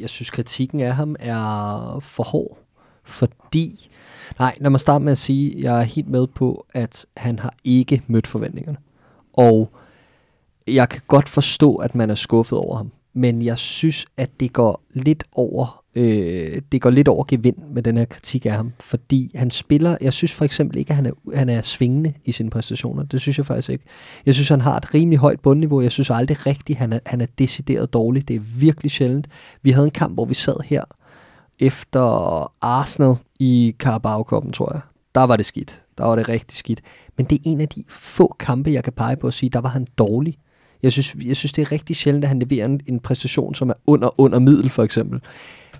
[0.00, 2.58] jeg synes, kritikken af ham er for hård,
[3.04, 3.90] fordi...
[4.38, 7.38] Nej, lad mig starte med at sige, at jeg er helt med på, at han
[7.38, 8.78] har ikke mødt forventningerne.
[9.36, 9.72] Og
[10.68, 12.92] jeg kan godt forstå, at man er skuffet over ham.
[13.14, 17.82] Men jeg synes, at det går lidt over, øh, det går lidt over gevind med
[17.82, 18.72] den her kritik af ham.
[18.80, 22.32] Fordi han spiller, jeg synes for eksempel ikke, at han er, han er svingende i
[22.32, 23.02] sine præstationer.
[23.02, 23.84] Det synes jeg faktisk ikke.
[24.26, 25.80] Jeg synes, han har et rimelig højt bundniveau.
[25.80, 28.28] Jeg synes aldrig rigtigt, han er, han er decideret dårlig.
[28.28, 29.28] Det er virkelig sjældent.
[29.62, 30.84] Vi havde en kamp, hvor vi sad her
[31.58, 32.02] efter
[32.64, 34.80] Arsenal i Carabao Cup'en, tror jeg.
[35.14, 35.84] Der var det skidt.
[35.98, 36.80] Der var det rigtig skidt.
[37.16, 39.60] Men det er en af de få kampe, jeg kan pege på at sige, der
[39.60, 40.38] var han dårlig.
[40.82, 43.70] Jeg synes, jeg synes det er rigtig sjældent, at han leverer en, en præstation, som
[43.70, 45.20] er under, under middel, for eksempel.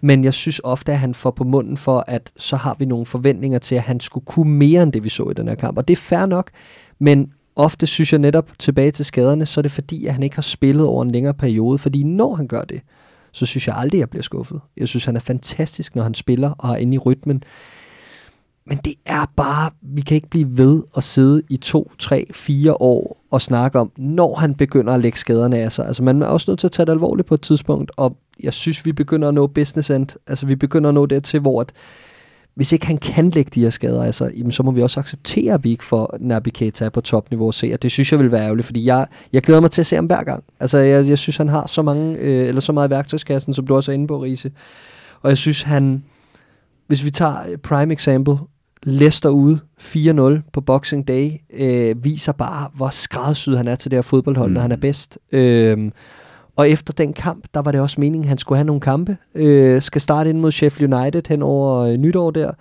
[0.00, 3.06] Men jeg synes ofte, at han får på munden for, at så har vi nogle
[3.06, 5.78] forventninger til, at han skulle kunne mere end det, vi så i den her kamp.
[5.78, 6.50] Og det er fair nok,
[6.98, 10.36] men ofte synes jeg netop tilbage til skaderne, så er det fordi, at han ikke
[10.36, 11.78] har spillet over en længere periode.
[11.78, 12.80] Fordi når han gør det,
[13.32, 14.60] så synes jeg aldrig, at jeg bliver skuffet.
[14.76, 17.42] Jeg synes, han er fantastisk, når han spiller og er inde i rytmen.
[18.70, 22.74] Men det er bare, vi kan ikke blive ved at sidde i to, tre, fire
[22.80, 25.86] år og snakke om, når han begynder at lægge skaderne af sig.
[25.86, 28.54] Altså man er også nødt til at tage det alvorligt på et tidspunkt, og jeg
[28.54, 30.06] synes, vi begynder at nå business end.
[30.26, 31.72] Altså vi begynder at nå dertil, hvor at,
[32.54, 35.00] hvis ikke han kan lægge de her skader af sig, jamen, så må vi også
[35.00, 38.20] acceptere, at vi ikke får Naby Keita på topniveau at se, og det synes jeg
[38.20, 40.44] vil være ærgerligt, fordi jeg, jeg glæder mig til at se ham hver gang.
[40.60, 43.66] Altså jeg, jeg synes, han har så mange, øh, eller så meget i værktøjskassen, som
[43.66, 44.52] du også er inde på, Riese.
[45.22, 46.04] Og jeg synes, han,
[46.86, 48.38] hvis vi tager øh, prime example,
[48.82, 53.96] Leicester ude 4-0 på Boxing Day, øh, viser bare, hvor skræddersyet han er til det
[53.96, 54.54] her fodboldhold, mm.
[54.54, 55.18] når han er bedst.
[55.32, 55.90] Øh,
[56.56, 59.16] og efter den kamp, der var det også meningen, at han skulle have nogle kampe.
[59.34, 62.52] Øh, skal starte ind mod Sheffield United hen over øh, nytår der,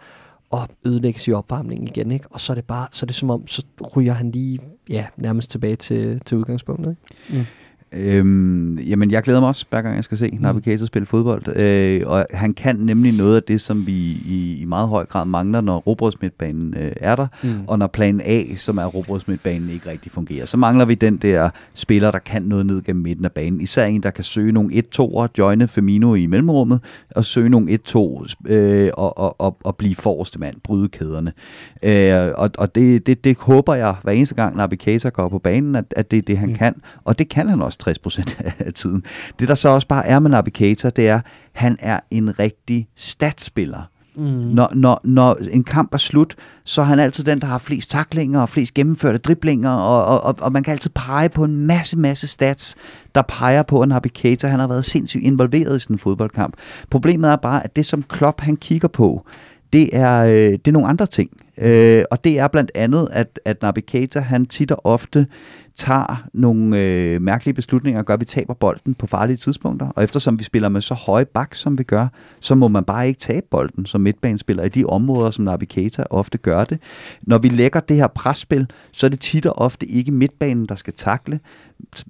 [0.50, 2.12] og ødelægges i opvarmningen igen.
[2.12, 2.26] Ikke?
[2.32, 3.64] Og så er det bare, så er det som om, så
[3.96, 4.60] ryger han lige
[4.90, 6.96] ja, nærmest tilbage til, til udgangspunktet.
[7.32, 7.48] Ikke?
[7.94, 10.42] Øhm, jamen, jeg glæder mig også, hver gang jeg skal se mm.
[10.42, 11.56] Naby Keita spille fodbold.
[11.56, 13.94] Øh, og han kan nemlig noget af det, som vi
[14.26, 17.50] i, i meget høj grad mangler, når robrødsmidtbanen øh, er der, mm.
[17.68, 20.46] og når plan A, som er robrødsmidtbanen, ikke rigtig fungerer.
[20.46, 23.62] Så mangler vi den der spiller, der kan noget ned gennem midten af banen.
[23.62, 26.80] Især en, der kan søge nogle 1-2'er, joine Firmino i mellemrummet,
[27.16, 31.34] og søge nogle 1-2 øh, og, og, og, og blive forreste mand, bryde kæderne.
[31.84, 35.40] Øh, og og det, det, det håber jeg hver eneste gang, Naby Keita går på
[35.40, 36.56] banen, at, at det er det, han mm.
[36.56, 36.76] kan.
[37.04, 39.04] Og det kan han også 60% af tiden.
[39.40, 41.20] Det der så også bare er med Navigator, det er,
[41.54, 43.82] han er en rigtig statspiller.
[44.16, 44.26] Mm.
[44.26, 47.90] Når, når, når en kamp er slut, så er han altid den, der har flest
[47.90, 51.56] taklinger og flest gennemførte driblinger, og, og, og, og man kan altid pege på en
[51.56, 52.76] masse, masse stats,
[53.16, 56.54] der peger på, at Navigator han har været sindssygt involveret i sådan en fodboldkamp.
[56.90, 59.26] Problemet er bare, at det som Klopp han kigger på,
[59.74, 61.30] det er, øh, det er nogle andre ting.
[61.62, 65.28] Øh, og det er blandt andet, at, at Navigator han tit og ofte
[65.80, 69.88] tager nogle øh, mærkelige beslutninger og gør, at vi taber bolden på farlige tidspunkter.
[69.88, 72.08] Og eftersom vi spiller med så høje bak, som vi gør,
[72.40, 76.38] så må man bare ikke tabe bolden som midtbanespiller i de områder, som Navigator ofte
[76.38, 76.80] gør det.
[77.22, 80.76] Når vi lægger det her presspil, så er det tit og ofte ikke midtbanen, der
[80.76, 81.40] skal takle,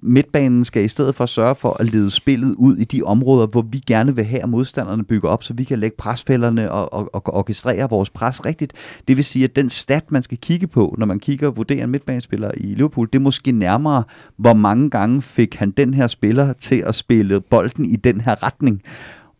[0.02, 3.62] midtbanen skal i stedet for sørge for at lede spillet ud i de områder, hvor
[3.62, 7.10] vi gerne vil have, at modstanderne bygger op, så vi kan lægge presfælderne og, og,
[7.14, 8.72] og orkestrere vores pres rigtigt.
[9.08, 11.84] Det vil sige, at den stat, man skal kigge på, når man kigger og vurderer
[11.84, 14.04] en midtbanespiller i Liverpool, det er måske nærmere,
[14.36, 18.42] hvor mange gange fik han den her spiller til at spille bolden i den her
[18.42, 18.82] retning.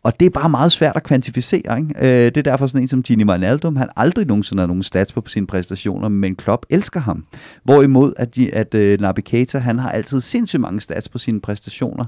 [0.03, 1.79] Og det er bare meget svært at kvantificere.
[1.79, 1.93] Ikke?
[1.99, 5.13] Øh, det er derfor sådan en som Gini Wijnaldum, han aldrig nogensinde har nogen stats
[5.13, 7.25] på sine præstationer, men Klopp elsker ham.
[7.63, 12.05] Hvorimod at, at uh, Naby Keita, han har altid sindssygt mange stats på sine præstationer.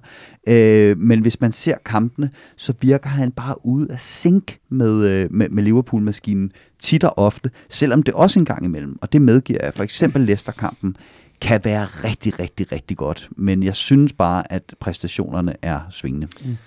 [0.47, 5.27] øh, men hvis man ser kampene, så virker han bare ude af sink med, øh,
[5.31, 9.59] med, med Liverpool-maskinen tit og ofte, selvom det også en gang imellem, og det medgiver
[9.63, 10.97] jeg, for eksempel Leicester-kampen,
[11.41, 13.29] kan være rigtig, rigtig, rigtig godt.
[13.37, 16.27] Men jeg synes bare, at præstationerne er svingende.
[16.45, 16.57] Mm.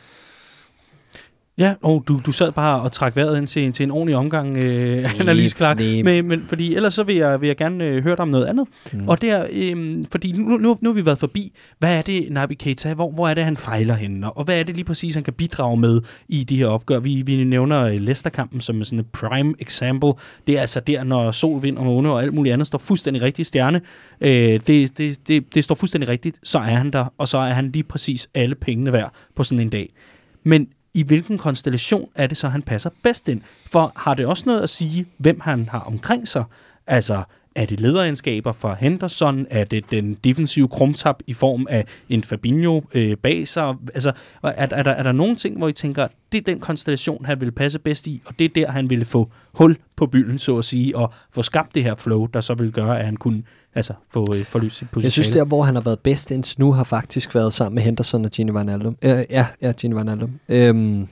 [1.59, 4.65] Ja, og du, du sad bare og trak vejret ind til, til en ordentlig omgang
[4.65, 6.03] øh, analyse, klar.
[6.05, 8.47] Men, men, fordi ellers så vil jeg, vil jeg gerne øh, høre dig om noget
[8.47, 8.67] andet.
[8.93, 9.09] Mm.
[9.09, 12.27] Og det er, øh, fordi nu, nu, nu har vi været forbi, hvad er det
[12.31, 14.33] Naby Keita, hvor, hvor er det, han fejler henne?
[14.33, 16.99] Og hvad er det lige præcis, han kan bidrage med i de her opgør?
[16.99, 20.13] Vi, vi nævner øh, Leicester-kampen som sådan et prime example.
[20.47, 23.23] Det er altså der, når sol, vind og måne og alt muligt andet står fuldstændig
[23.23, 23.81] rigtigt stjerne.
[24.21, 27.53] Øh, det, det, det, det står fuldstændig rigtigt, så er han der, og så er
[27.53, 29.93] han lige præcis alle pengene værd på sådan en dag.
[30.45, 33.41] Men i hvilken konstellation er det så, han passer bedst ind?
[33.71, 36.45] For har det også noget at sige, hvem han har omkring sig?
[36.87, 37.23] Altså,
[37.55, 39.47] er det lederegenskaber fra Henderson?
[39.51, 43.75] Er det den defensive krumtap i form af en Fabinho øh, bag sig?
[43.95, 47.25] Altså, er, er, der, er der nogle ting, hvor I tænker, det er den konstellation,
[47.25, 50.39] han vil passe bedst i, og det er der, han ville få hul på byen,
[50.39, 53.17] så at sige, og få skabt det her flow, der så vil gøre, at han
[53.17, 53.43] kunne
[53.77, 56.61] altså, få, øh, få lys i Jeg synes, der, hvor han har været bedst indtil
[56.61, 58.97] nu, har faktisk været sammen med Henderson og Gini Wijnaldum.
[59.05, 60.31] Øh, ja, ja, Gini Wijnaldum.
[60.49, 61.09] Øhm,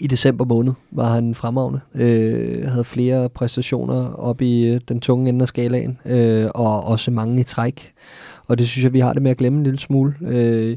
[0.00, 1.80] i december måned var han fremragende.
[1.94, 7.10] Øh, havde flere præstationer op i øh, den tunge ende af skalaen, øh, og også
[7.10, 7.92] mange i træk.
[8.46, 10.14] Og det synes jeg, vi har det med at glemme en lille smule.
[10.22, 10.76] Øh,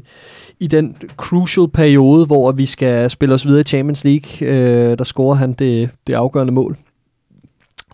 [0.60, 5.04] I den crucial periode, hvor vi skal spille os videre i Champions League, øh, der
[5.04, 6.76] scorer han det, det afgørende mål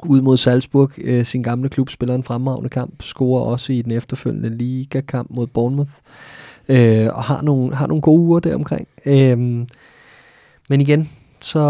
[0.07, 3.03] ud mod Salzburg, øh, sin gamle klub, spiller en fremragende kamp.
[3.03, 5.93] Scorer også i den efterfølgende ligakamp mod Bournemouth.
[6.69, 8.89] Øh, og har nogle, har nogle gode uger deromkring.
[9.07, 9.39] Øh,
[10.69, 11.11] men igen,
[11.45, 11.61] så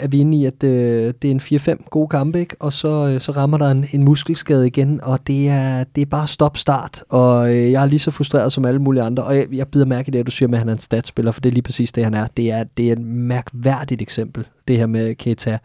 [0.00, 2.56] er vi inde i, at øh, det er en 4-5 gode kampe, ikke?
[2.60, 6.06] og så, øh, så rammer der en, en muskelskade igen, og det er, det er
[6.06, 9.46] bare stop-start, og øh, jeg er lige så frustreret som alle mulige andre, og jeg,
[9.52, 11.40] jeg bider mærke i det, at du siger med, at han er en statsspiller, for
[11.40, 12.26] det er lige præcis det, han er.
[12.36, 15.58] Det er, det er et mærkværdigt eksempel det her med Keita,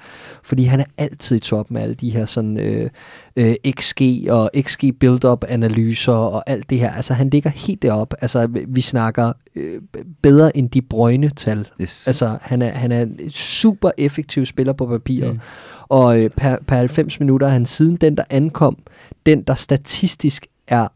[0.43, 2.89] fordi han er altid i top med alle de her sådan øh,
[3.35, 6.91] øh, XG og XG build-up analyser og alt det her.
[6.91, 8.13] Altså han ligger helt derop.
[8.21, 9.81] Altså vi snakker øh,
[10.21, 11.67] bedre end de brøgne tal.
[11.81, 12.07] Yes.
[12.07, 15.33] Altså han er, han er en super effektiv spiller på papiret.
[15.33, 15.39] Mm.
[15.81, 18.77] Og øh, per, per 90 minutter er han siden den, der ankom,
[19.25, 20.87] den, der statistisk er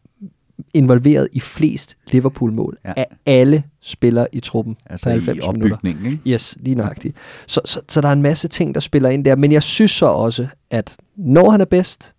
[0.74, 2.92] involveret i flest Liverpool-mål ja.
[2.96, 5.76] af alle spillere i truppen altså på 90 i minutter.
[5.84, 6.20] Ikke?
[6.26, 7.16] Yes, lige nøjagtigt.
[7.46, 9.90] Så, så, så der er en masse ting, der spiller ind der, men jeg synes
[9.90, 12.14] så også, at når han er bedst,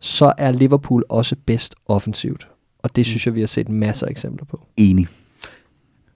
[0.00, 2.48] så er Liverpool også bedst offensivt.
[2.78, 3.04] Og det mm.
[3.04, 4.66] synes jeg, vi har set masser af eksempler på.
[4.76, 5.08] Enig.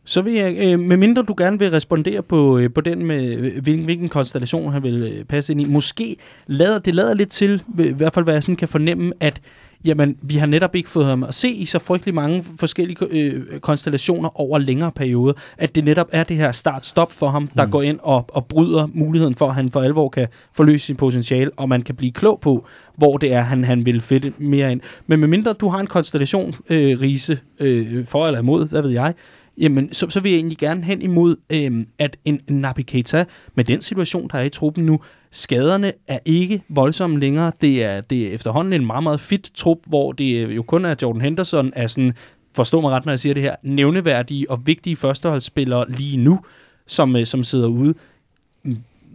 [0.04, 3.62] Så vil jeg, øh, medmindre du gerne vil respondere på, øh, på den med, øh,
[3.62, 7.62] hvilken, hvilken konstellation han vil øh, passe ind i, måske lader det lader lidt til,
[7.78, 9.40] i hvert fald hvad jeg sådan kan fornemme, at
[9.84, 13.60] jamen, vi har netop ikke fået ham at se i så frygtelig mange forskellige øh,
[13.60, 17.70] konstellationer over længere perioder, at det netop er det her start-stop for ham, der mm.
[17.70, 21.50] går ind og, og bryder muligheden for, at han for alvor kan forløse sin potentiale,
[21.56, 22.66] og man kan blive klog på,
[22.96, 24.80] hvor det er, han, han vil fedte mere ind.
[25.06, 29.14] Men medmindre du har en konstellation, øh, Riese, øh, for eller imod, hvad ved jeg,
[29.58, 33.24] jamen, så, så vil jeg egentlig gerne hen imod, øh, at en, en Nabi Keita,
[33.54, 35.00] med den situation, der er i truppen nu,
[35.34, 37.52] skaderne er ikke voldsomme længere.
[37.60, 40.84] Det er, det er efterhånden en meget, meget fit trup, hvor det øh, jo kun
[40.84, 42.12] er Jordan Henderson, er sådan,
[42.54, 46.40] forstå mig ret, når jeg siger det her, nævneværdige og vigtige førsteholdsspillere lige nu,
[46.86, 47.94] som, øh, som sidder ude.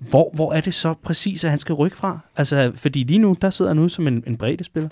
[0.09, 2.19] Hvor, hvor er det så præcis, at han skal rykke fra?
[2.37, 4.89] Altså, fordi lige nu, der sidder han ude som en, en bredde spiller.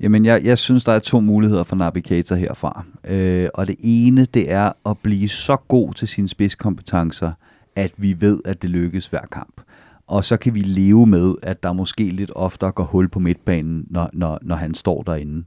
[0.00, 2.84] Jamen, jeg, jeg synes, der er to muligheder for Navigator herfra.
[3.08, 7.32] Øh, og det ene, det er at blive så god til sine spidskompetencer,
[7.76, 9.60] at vi ved, at det lykkes hver kamp.
[10.08, 13.86] Og så kan vi leve med, at der måske lidt oftere går hul på midtbanen,
[13.90, 15.44] når, når, når han står derinde.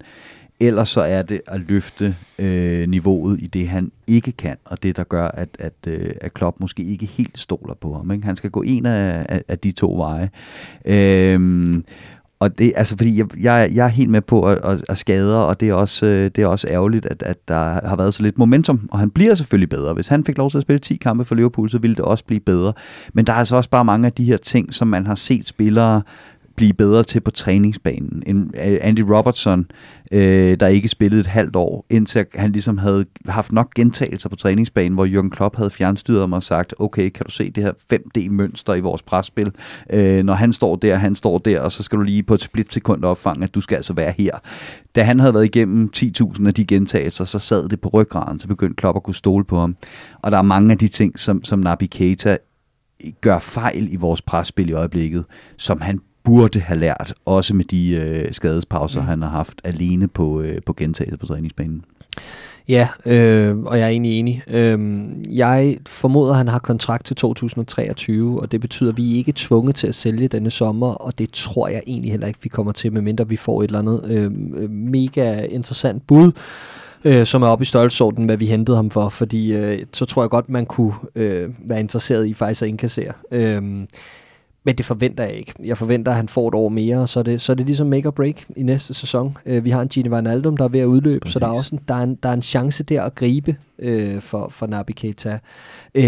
[0.60, 4.96] Ellers så er det at løfte øh, niveauet i det, han ikke kan, og det,
[4.96, 8.12] der gør, at, at, øh, at Klopp måske ikke helt stoler på ham.
[8.12, 8.26] Ikke?
[8.26, 10.30] Han skal gå en af, af, af de to veje.
[10.86, 11.84] Øh,
[12.42, 15.38] og det, altså, fordi jeg, jeg, jeg er helt med på at, at, at skader,
[15.38, 18.24] og det er også, øh, det er også ærgerligt, at, at der har været så
[18.24, 19.94] lidt momentum, og han bliver selvfølgelig bedre.
[19.94, 22.26] Hvis han fik lov til at spille 10 kampe for Liverpool, så ville det også
[22.26, 22.74] blive bedre.
[23.14, 25.48] Men der er altså også bare mange af de her ting, som man har set
[25.48, 26.02] spillere
[26.62, 28.24] blive bedre til på træningsbanen.
[28.26, 29.66] En øh, Andy Robertson,
[30.12, 34.36] øh, der ikke spillede et halvt år, indtil han ligesom havde haft nok gentagelser på
[34.36, 37.72] træningsbanen, hvor Jürgen Klopp havde fjernstyret mig og sagt, okay, kan du se det her
[37.94, 39.52] 5D-mønster i vores presspil?
[39.94, 42.42] Øh, når han står der, han står der, og så skal du lige på et
[42.42, 44.32] split-sekund opfange, at du skal altså være her.
[44.96, 48.48] Da han havde været igennem 10.000 af de gentagelser, så sad det på ryggraden, så
[48.48, 49.76] begyndte Klopp at kunne stole på ham.
[50.22, 52.38] Og der er mange af de ting, som, som Nabi Keita
[53.22, 55.26] gør fejl i vores presspil i øjeblikket,
[55.58, 59.08] som han burde have lært, også med de øh, skadespauser, mm.
[59.08, 61.86] han har haft alene på, øh, på gentagelser på træningsbanen.
[62.68, 64.44] Ja, øh, og jeg er egentlig enig.
[64.48, 64.80] Øh,
[65.38, 69.36] jeg formoder, at han har kontrakt til 2023, og det betyder, at vi ikke er
[69.36, 72.72] tvunget til at sælge denne sommer, og det tror jeg egentlig heller ikke, vi kommer
[72.72, 74.32] til, medmindre vi får et eller andet øh,
[74.70, 76.32] mega interessant bud
[77.06, 80.24] øh, som er oppe i størrelsesorden, hvad vi hentede ham for, fordi øh, så tror
[80.24, 83.14] jeg godt, man kunne øh, være interesseret i faktisk at indkassere.
[83.32, 83.84] Øh,
[84.64, 85.54] men det forventer jeg ikke.
[85.64, 87.66] Jeg forventer, at han får et år mere, og så er det, så er det
[87.66, 89.38] ligesom make or break i næste sæson.
[89.50, 91.34] Uh, vi har en Gini Wijnaldum, der er ved at udløbe, Præcis.
[91.34, 93.56] så der er også en, der er en, der er en chance der at gribe
[93.84, 95.40] uh, for, for Nabi Keita.
[95.98, 96.04] Uh,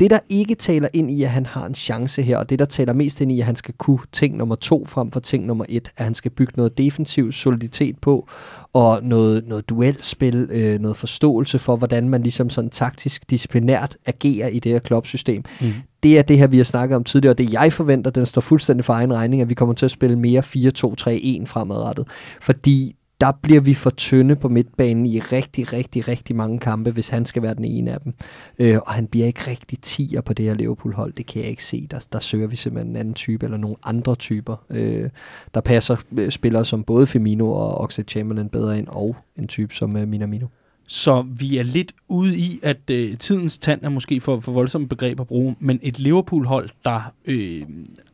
[0.00, 2.64] det, der ikke taler ind i, at han har en chance her, og det, der
[2.64, 5.64] taler mest ind i, at han skal kunne ting nummer to frem for ting nummer
[5.68, 8.28] et, at han skal bygge noget defensiv soliditet på,
[8.72, 14.48] og noget, noget duelspil, uh, noget forståelse for, hvordan man ligesom sådan taktisk disciplinært agerer
[14.48, 15.44] i det her klubsystem.
[15.60, 15.72] Mm
[16.02, 18.40] det er det her, vi har snakket om tidligere, og det jeg forventer, den står
[18.40, 22.08] fuldstændig for egen regning, at vi kommer til at spille mere 4-2-3-1 fremadrettet.
[22.40, 27.08] Fordi der bliver vi for tynde på midtbanen i rigtig, rigtig, rigtig mange kampe, hvis
[27.08, 28.14] han skal være den ene af dem.
[28.58, 31.64] Øh, og han bliver ikke rigtig tiger på det her Liverpool-hold, det kan jeg ikke
[31.64, 31.86] se.
[31.90, 35.10] Der, der søger vi simpelthen en anden type, eller nogle andre typer, øh,
[35.54, 39.74] der passer øh, spillere som både Firmino og Oxlade Chamberlain bedre ind, og en type
[39.74, 40.46] som øh, Minamino.
[40.92, 44.88] Så vi er lidt ude i, at øh, tidens tand er måske for, for voldsomme
[44.88, 47.62] begreb at bruge, men et Liverpool-hold, der øh,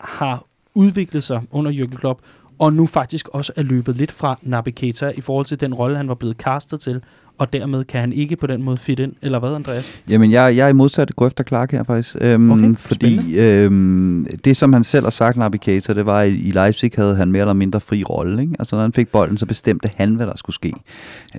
[0.00, 2.20] har udviklet sig under Jürgen Klopp,
[2.58, 5.96] og nu faktisk også er løbet lidt fra Naby Keita i forhold til den rolle,
[5.96, 7.02] han var blevet castet til,
[7.38, 10.02] og dermed kan han ikke på den måde fit ind, eller hvad, Andreas?
[10.08, 12.16] Jamen, jeg, jeg er i modsatte grøfter Clark her faktisk.
[12.20, 16.50] Øhm, okay, fordi øhm, det, som han selv har sagt, Keita, det var, at i
[16.54, 18.42] Leipzig havde han mere eller mindre fri rolle.
[18.42, 18.54] Ikke?
[18.58, 20.72] Altså, når han fik bolden, så bestemte han, hvad der skulle ske.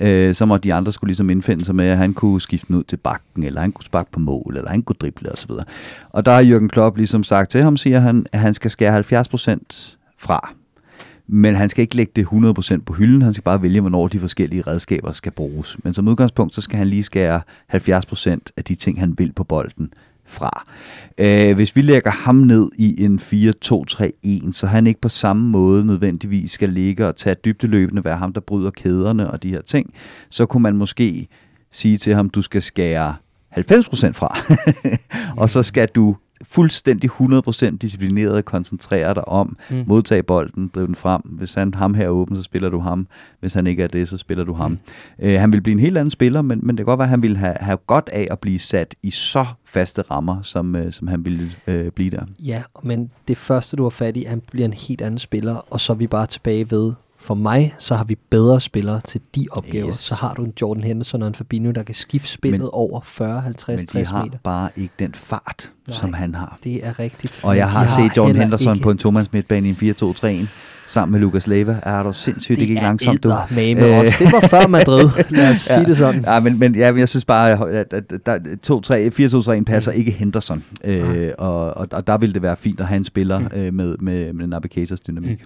[0.01, 2.75] Øh, så må de andre skulle ligesom indfinde sig med, at han kunne skifte den
[2.75, 5.51] ud til bakken, eller han kunne sparke på mål, eller han kunne drible osv.
[6.09, 8.99] Og der har Jürgen Klopp ligesom sagt til ham, siger han, at han skal skære
[8.99, 10.53] 70% fra
[11.31, 14.19] men han skal ikke lægge det 100% på hylden, han skal bare vælge, hvornår de
[14.19, 15.77] forskellige redskaber skal bruges.
[15.83, 17.41] Men som udgangspunkt, så skal han lige skære
[17.73, 19.93] 70% af de ting, han vil på bolden
[20.25, 20.65] fra.
[21.17, 25.85] Øh, hvis vi lægger ham ned i en 4-2-3-1, så han ikke på samme måde
[25.85, 29.93] nødvendigvis skal ligge og tage dybdeløbende, være ham, der bryder kæderne og de her ting,
[30.29, 31.27] så kunne man måske
[31.71, 33.15] sige til ham, du skal skære
[33.57, 33.61] 90%
[34.11, 34.37] fra,
[35.41, 39.83] og så skal du fuldstændig 100% disciplineret koncentrere dig om, mm.
[39.87, 41.21] modtage bolden, drive den frem.
[41.25, 43.07] Hvis han ham her er åben, så spiller du ham.
[43.39, 44.71] Hvis han ikke er det, så spiller du ham.
[44.71, 44.77] Mm.
[45.19, 47.09] Øh, han vil blive en helt anden spiller, men, men det kan godt være, at
[47.09, 50.91] han vil have, have godt af at blive sat i så faste rammer, som, øh,
[50.91, 52.25] som han ville øh, blive der.
[52.39, 55.79] Ja, men det første, du har fat i, han bliver en helt anden spiller, og
[55.79, 59.45] så er vi bare tilbage ved, for mig, så har vi bedre spillere til de
[59.51, 59.87] opgaver.
[59.87, 59.95] Yes.
[59.95, 63.01] Så har du en Jordan Henderson og en Fabinho, der kan skifte spillet Men- over
[63.03, 64.37] 40, 50, Men de 60 har meter.
[64.43, 65.97] bare ikke den fart, Nej.
[65.97, 66.57] som han har.
[66.63, 67.41] Det er rigtigt.
[67.43, 70.47] Og jeg de har set Jordan Henderson ikke- på en Thomas midtbane i en 4-2-3-1
[70.87, 71.79] sammen med Lukas Leiva.
[71.83, 73.27] Er du sindssygt, det, det gik er langsomt, du.
[73.29, 73.99] eddermame Øh.
[73.99, 74.13] også.
[74.19, 76.23] Det var før Madrid, lad os sige det sådan.
[76.25, 79.29] Ja, men, men ja, men jeg synes bare, at, at, at der, 2, 3, 4
[79.29, 80.63] 2 3 passer ikke Henderson.
[80.83, 83.97] Øh, og, og, og, der ville det være fint at have en spiller øh, med,
[83.97, 85.43] med, med Navigators dynamik.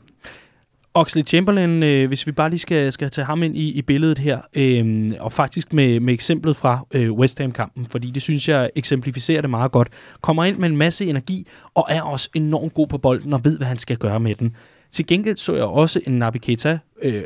[0.96, 4.18] Oxley Chamberlain, øh, hvis vi bare lige skal, skal tage ham ind i, i billedet
[4.18, 8.70] her, øh, og faktisk med, med eksemplet fra øh, West Ham-kampen, fordi det synes jeg
[8.76, 9.88] eksemplificerer det meget godt,
[10.22, 13.58] kommer ind med en masse energi, og er også enormt god på bolden, og ved,
[13.58, 14.56] hvad han skal gøre med den.
[14.92, 17.24] Til gengæld så jeg også en Naby Keita, øh,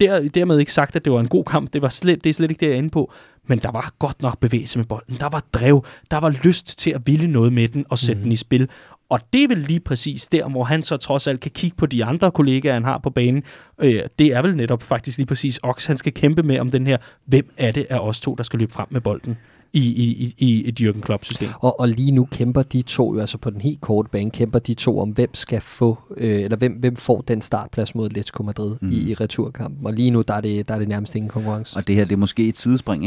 [0.00, 2.34] der, dermed ikke sagt, at det var en god kamp, det, var slet, det er
[2.34, 3.12] slet ikke det, jeg er inde på,
[3.46, 6.90] men der var godt nok bevægelse med bolden, der var drev, der var lyst til
[6.90, 8.22] at ville noget med den og sætte mm.
[8.22, 8.68] den i spil,
[9.08, 11.86] og det er vel lige præcis der, hvor han så trods alt kan kigge på
[11.86, 13.42] de andre kollegaer, han har på banen.
[13.78, 16.86] Øh, det er vel netop faktisk lige præcis Ox, han skal kæmpe med om den
[16.86, 16.96] her,
[17.26, 19.36] hvem er det af os to, der skal løbe frem med bolden
[19.72, 21.48] i, i, i, i et Jürgen Klopp-system.
[21.60, 24.58] Og, og lige nu kæmper de to, jo altså på den helt korte bane, kæmper
[24.58, 28.42] de to om, hvem skal få, øh, eller hvem, hvem får den startplads mod Atletico
[28.42, 28.92] Madrid mm.
[28.92, 29.86] i, i returkampen.
[29.86, 31.76] Og lige nu, der er det, der er det nærmest ingen konkurrence.
[31.76, 33.04] Og det her, det er måske et sidespring,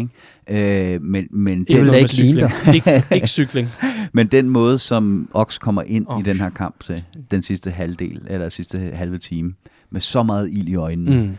[0.50, 0.94] ikke?
[0.96, 2.76] Øh, men, men, Det vil ikke ligne cykling.
[2.76, 3.68] ikke, ikke cykling.
[4.14, 6.20] men den måde, som Ox kommer ind Ox.
[6.22, 9.54] i den her kamp til den sidste halvdel, eller sidste halve time,
[9.92, 11.30] med så meget ild i øjnene, Mm.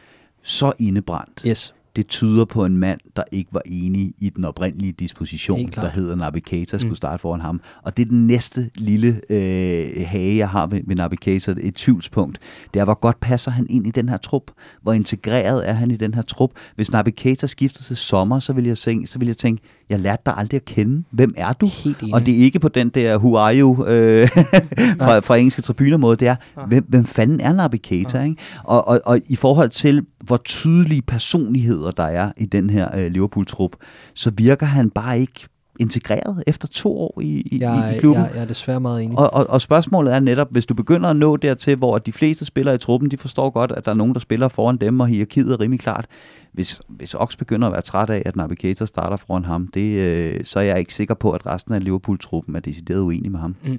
[0.42, 1.74] så indebrændt, Yes.
[1.96, 6.16] Det tyder på en mand, der ikke var enig i den oprindelige disposition, der hedder
[6.16, 6.94] Navigator, skulle Mm.
[6.96, 7.60] starte foran ham.
[7.82, 12.38] Og det er den næste lille øh, hage, jeg har ved, ved Navigator, et tvivlspunkt.
[12.74, 14.42] Det er, hvor godt passer han ind i den her trup?
[14.82, 16.50] Hvor integreret er han i den her trup?
[16.74, 20.22] Hvis Navigator skifter til sommer, så vil jeg, tænke, så vil jeg tænke, jeg lærte
[20.26, 21.04] dig aldrig at kende.
[21.10, 21.70] Hvem er du?
[22.12, 24.28] Og det er ikke på den der who are you øh,
[25.02, 26.36] fra, fra engelske tribunermåde, det er,
[26.66, 28.20] hvem, hvem fanden er Navigator?
[28.20, 28.36] Ikke?
[28.64, 33.12] Og, og, og i forhold til, hvor tydelige personligheder der er i den her øh,
[33.12, 33.76] Liverpool-trup,
[34.14, 35.48] så virker han bare ikke
[35.80, 38.22] integreret efter to år i, i, jeg, i klubben.
[38.24, 39.18] jeg, jeg er desværre meget enig.
[39.18, 42.44] Og, og, og spørgsmålet er netop, hvis du begynder at nå dertil, hvor de fleste
[42.44, 45.06] spillere i truppen, de forstår godt, at der er nogen, der spiller foran dem, og
[45.06, 46.06] hierarkiet er rimelig klart.
[46.52, 50.44] Hvis, hvis Ox begynder at være træt af, at Navigator starter foran ham, det, øh,
[50.44, 53.56] så er jeg ikke sikker på, at resten af Liverpool-truppen er decideret uenig med ham.
[53.64, 53.78] Mm.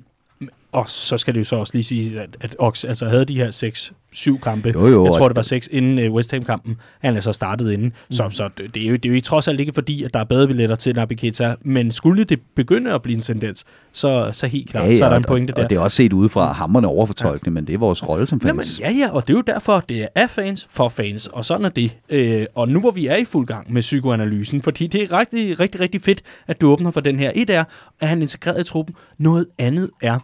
[0.71, 3.35] Og så skal det jo så også lige sige, at, at Ox altså havde de
[3.35, 3.91] her
[4.35, 4.69] 6-7 kampe.
[4.75, 6.77] Jo, jo, jeg tror, og- det var 6 inden uh, West Ham-kampen.
[7.01, 7.87] Han er så startet inden.
[7.87, 8.15] Mm.
[8.15, 10.19] Så, så det, det, er jo, det er jo trods alt ikke fordi, at der
[10.19, 11.55] er bedre billetter til Naby Keita.
[11.61, 15.05] Men skulle det begynde at blive en tendens, så, så helt klart, ja, ja, så
[15.05, 15.63] er der en pointe og, der.
[15.63, 17.59] og det er også set udefra hammerne overfortolkning, ja.
[17.61, 18.79] men det er vores rolle som Jamen, fans.
[18.79, 21.65] ja, ja, og det er jo derfor, det er af fans for fans, og sådan
[21.65, 21.91] er det.
[22.09, 25.59] Øh, og nu hvor vi er i fuld gang med psykoanalysen, fordi det er rigtig,
[25.59, 27.31] rigtig, rigtig fedt, at du åbner for den her.
[27.35, 27.63] Et er,
[27.99, 28.95] at han er integreret i truppen.
[29.17, 30.19] Noget andet er,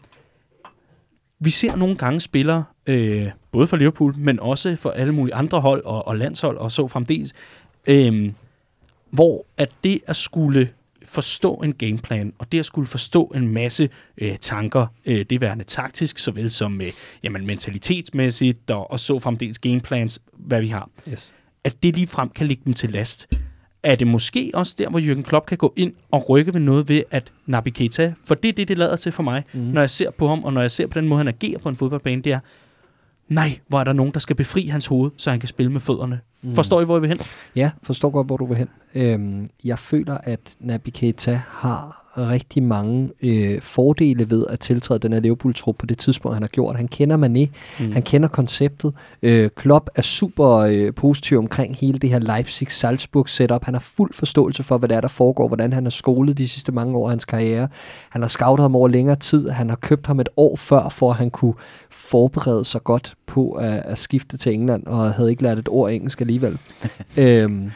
[1.40, 5.62] vi ser nogle gange spillere, øh, både for Liverpool, men også for alle mulige andre
[5.62, 7.34] hold og, og landshold og så fremdeles,
[7.90, 8.32] øh,
[9.10, 10.70] hvor at det at skulle
[11.06, 15.64] forstå en gameplan, og det at skulle forstå en masse øh, tanker, øh, det værende
[15.64, 16.92] taktisk, såvel som øh,
[17.24, 21.32] jamen, mentalitetsmæssigt, og, og så fremdeles gameplans, hvad vi har, Yes.
[21.64, 23.28] at det lige frem kan ligge dem til last.
[23.84, 26.90] Er det måske også der, hvor Jürgen Klopp kan gå ind og rykke ved noget
[26.90, 29.60] ved, at Naby Keita, for det er det, det lader til for mig, mm.
[29.60, 31.70] når jeg ser på ham, og når jeg ser på den måde, han agerer på
[31.70, 32.40] en fodboldbane, det er,
[33.28, 35.82] nej, hvor er der nogen, der skal befri hans hoved, så han kan spille med
[35.82, 36.20] fødderne.
[36.42, 36.56] Mm.
[36.56, 37.18] Forstår I, hvor jeg vil hen?
[37.56, 38.70] Ja, forstår godt, hvor du vil hen.
[38.96, 45.14] Øhm, jeg føler, at Naby Keita har rigtig mange øh, fordele ved at tiltræde den
[45.14, 46.76] her Liverpool-trup på det tidspunkt, han har gjort.
[46.76, 47.50] Han kender Mané,
[47.84, 47.92] mm.
[47.92, 48.94] han kender konceptet.
[49.22, 53.64] Øh, Klopp er super øh, positiv omkring hele det her Leipzig-Salzburg-setup.
[53.64, 56.48] Han har fuld forståelse for, hvad der er, der foregår, hvordan han har skolet de
[56.48, 57.68] sidste mange år af hans karriere.
[58.10, 59.50] Han har scoutet ham over længere tid.
[59.50, 61.54] Han har købt ham et år før, for at han kunne
[61.90, 65.92] forberede sig godt på at, at skifte til England, og havde ikke lært et ord
[65.92, 66.58] engelsk alligevel.
[67.18, 67.72] øhm,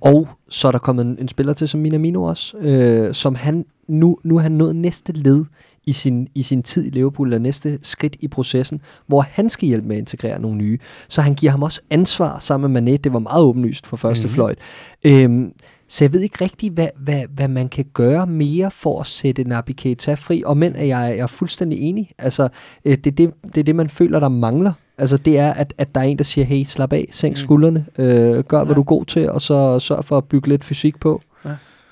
[0.00, 3.64] og så er der kommet en, en spiller til som Minamino også, øh, som han
[3.88, 5.44] nu, nu er han nået næste led
[5.86, 9.68] i sin, i sin tid i Liverpool, eller næste skridt i processen, hvor han skal
[9.68, 10.78] hjælpe med at integrere nogle nye.
[11.08, 12.96] Så han giver ham også ansvar sammen med Mané.
[12.96, 14.34] Det var meget åbenlyst fra første mm-hmm.
[14.34, 14.58] fløjt.
[15.04, 15.52] Øhm,
[15.88, 19.44] så jeg ved ikke rigtig, hvad, hvad, hvad man kan gøre mere for at sætte
[19.44, 20.42] Naby Keita fri.
[20.46, 22.10] Og men er jeg, jeg er fuldstændig enig.
[22.18, 22.48] Altså,
[22.84, 24.72] øh, det, er det, det er det, man føler, der mangler.
[24.98, 27.36] Altså, det er, at, at der er en, der siger, hey, slap af, sænk Mm.
[27.36, 28.06] skuldrene, øh,
[28.44, 28.74] gør, hvad Ja.
[28.74, 31.22] du er god til, og så sørg for at bygge lidt fysik på.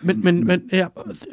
[0.06, 0.86] Men, men, men ja,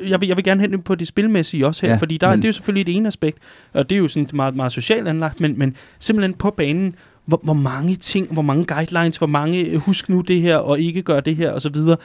[0.08, 2.30] jeg, vil, jeg vil gerne hen på det spilmæssige også her, ja, Ja, fordi der,
[2.30, 3.38] men- det er jo selvfølgelig det ene aspekt,
[3.74, 6.96] og det er jo sådan meget, meget socialt anlagt, men, men simpelthen på banen,
[7.26, 10.80] hvor, hvor mange ting, hvor mange guidelines, hvor mange, øh, husk nu det her, og
[10.80, 11.98] ikke gør det her, og så videre.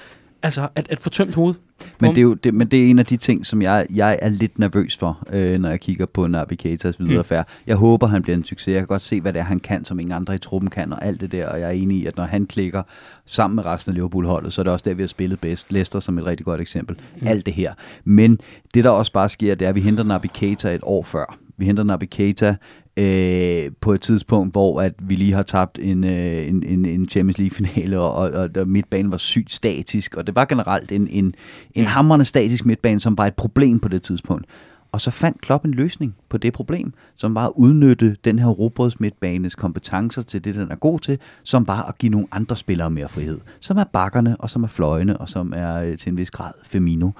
[0.46, 1.60] Altså, at, at få tømt hovedet.
[2.00, 4.18] Men det, er jo, det, men det er en af de ting, som jeg, jeg
[4.22, 7.24] er lidt nervøs for, øh, når jeg kigger på Naby Keitas videre mm.
[7.24, 7.48] færd.
[7.66, 8.72] Jeg håber, han bliver en succes.
[8.72, 10.92] Jeg kan godt se, hvad det er, han kan, som ingen andre i truppen kan,
[10.92, 11.48] og alt det der.
[11.48, 12.82] Og jeg er enig i, at når han klikker
[13.24, 15.72] sammen med resten af Liverpool-holdet, så er det også der, vi har spillet bedst.
[15.72, 16.96] Leicester som et rigtig godt eksempel.
[17.20, 17.26] Mm.
[17.26, 17.74] Alt det her.
[18.04, 18.38] Men
[18.74, 21.38] det, der også bare sker, det er, at vi henter Keita et år før.
[21.56, 22.56] Vi henter Naby Keita
[22.96, 27.08] øh, på et tidspunkt, hvor at vi lige har tabt en, øh, en, en, en
[27.08, 31.34] Champions League-finale, og, og, og, midtbanen var sygt statisk, og det var generelt en, en,
[31.74, 34.46] en hammerende statisk midtbane, som var et problem på det tidspunkt.
[34.92, 38.48] Og så fandt Klopp en løsning på det problem, som var at udnytte den her
[38.48, 42.56] robrøds midtbanes kompetencer til det, den er god til, som var at give nogle andre
[42.56, 46.10] spillere mere frihed, som er bakkerne, og som er fløjene, og som er øh, til
[46.10, 47.10] en vis grad Femino.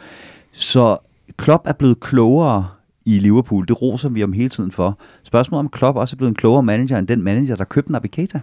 [0.53, 0.99] Så
[1.37, 2.69] Klopp er blevet klogere
[3.07, 3.69] i Liverpool.
[3.69, 4.99] Det roser vi om hele tiden for.
[5.23, 8.07] Spørgsmålet om Klopp også er blevet en klogere manager end den manager, der købte Naby
[8.07, 8.41] Keita.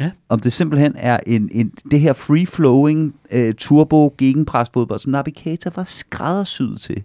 [0.00, 0.10] Ja.
[0.28, 5.28] Om det simpelthen er en, en, det her free-flowing uh, turbo gegenpres fodbold, som Naby
[5.36, 7.02] Keita var skræddersyet til.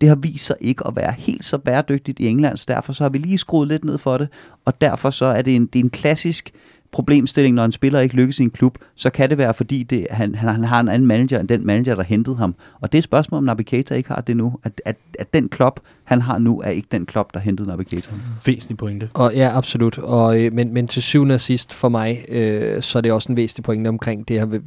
[0.00, 3.04] Det har vist sig ikke at være helt så bæredygtigt i England, så derfor så
[3.04, 4.28] har vi lige skruet lidt ned for det,
[4.64, 6.52] og derfor så er det en, det er en klassisk
[6.92, 10.06] problemstilling, når en spiller ikke lykkes i en klub, så kan det være, fordi det,
[10.10, 12.54] han, han, han har en anden manager end den manager, der hentede ham.
[12.80, 14.58] Og det er et spørgsmål, om Naby Keita ikke har det nu.
[14.64, 17.82] At, at, at den klub, han har nu, er ikke den klub, der hentede Naby
[17.82, 18.10] Keita.
[18.46, 19.08] Væsentlig pointe.
[19.14, 19.98] Og ja, absolut.
[19.98, 23.32] Og, øh, men, men til syvende og sidst for mig, øh, så er det også
[23.32, 24.60] en væsentlig pointe omkring det her.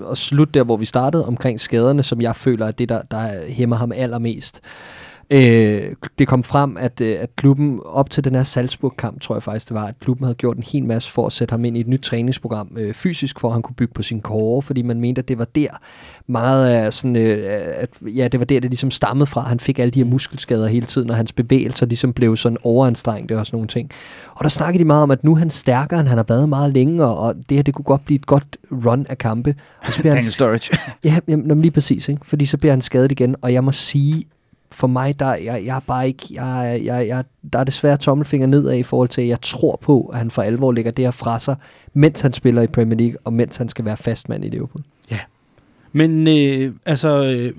[0.00, 3.28] Og slut der, hvor vi startede, omkring skaderne, som jeg føler er det, der, der
[3.48, 4.60] hæmmer ham allermest.
[5.30, 9.42] Øh, det kom frem, at, øh, at klubben op til den her Salzburg-kamp, tror jeg
[9.42, 11.76] faktisk det var, at klubben havde gjort en hel masse for at sætte ham ind
[11.76, 14.82] i et nyt træningsprogram øh, fysisk, for at han kunne bygge på sin kåre, fordi
[14.82, 15.68] man mente, at det var der
[16.26, 17.38] meget af sådan, øh,
[17.76, 19.40] at, ja, det var der, det ligesom stammede fra.
[19.40, 23.38] Han fik alle de her muskelskader hele tiden, og hans bevægelser ligesom blev sådan overanstrengte
[23.38, 23.90] og sådan nogle ting.
[24.34, 26.48] Og der snakkede de meget om, at nu er han stærkere, end han har været
[26.48, 29.54] meget længe, og, det her, det kunne godt blive et godt run af kampe.
[29.86, 30.78] Og så bliver han, Storage.
[31.04, 32.20] ja, jamen, lige præcis, ikke?
[32.24, 34.24] fordi så bliver han skadet igen, og jeg må sige,
[34.70, 38.46] for mig, der jeg, jeg er bare ikke, jeg, jeg, jeg, der er desværre tommelfinger
[38.46, 41.10] nedad i forhold til, at jeg tror på, at han for alvor lægger det her
[41.10, 41.56] fra sig,
[41.94, 44.84] mens han spiller i Premier League, og mens han skal være fastmand i Liverpool.
[45.10, 45.20] Ja.
[45.92, 47.52] Men øh, altså, øh,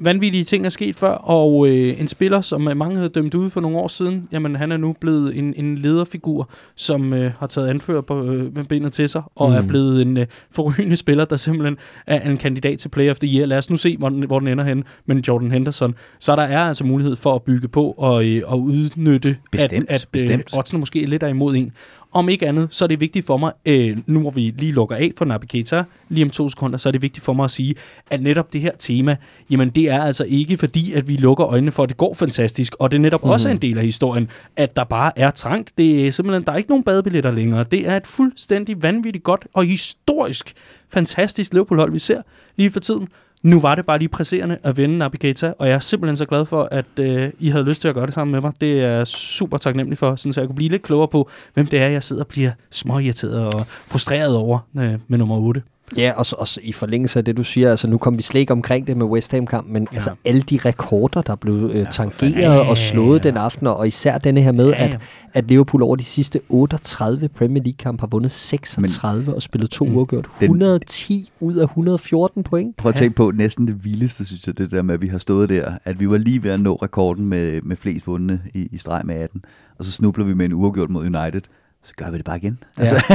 [0.00, 3.60] vanvittige ting er sket før, og øh, en spiller, som mange havde dømt ud for
[3.60, 7.68] nogle år siden, jamen han er nu blevet en, en lederfigur, som øh, har taget
[7.68, 9.56] anfører på øh, med benet til sig, og mm.
[9.56, 11.76] er blevet en øh, forrygende spiller, der simpelthen
[12.06, 13.46] er en kandidat til Player of the Year.
[13.46, 15.94] Lad os nu se, hvor den, hvor den ender hen med Jordan Henderson.
[16.18, 20.02] Så der er altså mulighed for at bygge på og, øh, og udnytte, bestemt, at,
[20.02, 20.50] at bestemt.
[20.54, 21.72] Øh, oddsene måske lidt er imod en.
[22.12, 24.96] Om ikke andet, så er det vigtigt for mig, øh, nu hvor vi lige lukker
[24.96, 27.50] af for Naby Keita, lige om to sekunder, så er det vigtigt for mig at
[27.50, 27.74] sige,
[28.10, 29.16] at netop det her tema,
[29.50, 32.74] jamen det er altså ikke fordi, at vi lukker øjnene for, at det går fantastisk,
[32.78, 33.30] og det er netop mm.
[33.30, 35.72] også en del af historien, at der bare er trangt.
[35.78, 37.64] Det er simpelthen, der er ikke nogen badebilletter længere.
[37.64, 40.54] Det er et fuldstændig vanvittigt godt og historisk
[40.88, 42.22] fantastisk Liverpool-hold, vi ser
[42.56, 43.08] lige for tiden.
[43.42, 46.44] Nu var det bare lige presserende at vende Navigator, og jeg er simpelthen så glad
[46.44, 48.52] for, at øh, I havde lyst til at gøre det sammen med mig.
[48.60, 51.88] Det er super taknemmelig for, så jeg kunne blive lidt klogere på, hvem det er,
[51.88, 55.62] jeg sidder og bliver småirriteret og frustreret over øh, med nummer 8.
[55.96, 58.22] Ja, og, så, og så i forlængelse af det, du siger, altså nu kom vi
[58.22, 59.96] slet ikke omkring det med West Ham-kamp, men ja.
[59.96, 63.66] altså alle de rekorder, der blev øh, tangeret ja, ja, ja, og slået den aften,
[63.66, 64.88] og især denne her med, ja, ja.
[64.88, 65.00] At,
[65.34, 69.84] at Liverpool over de sidste 38 Premier League-kamp har vundet 36 men, og spillet to
[69.84, 70.28] mm, uafgjort.
[70.40, 72.76] 110 ud af 114 point.
[72.76, 75.18] Prøv at tænke på næsten det vildeste, synes jeg, det der med, at vi har
[75.18, 78.68] stået der, at vi var lige ved at nå rekorden med, med flest vundne i,
[78.72, 79.44] i streg med 18,
[79.78, 81.42] og så snubler vi med en uafgjort mod United
[81.88, 82.58] så gør vi det bare igen.
[82.78, 82.82] Ja.
[82.82, 83.02] Altså,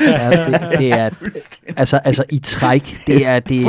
[0.00, 1.10] ja, det, det er,
[1.80, 3.62] altså, altså i træk, det er, det,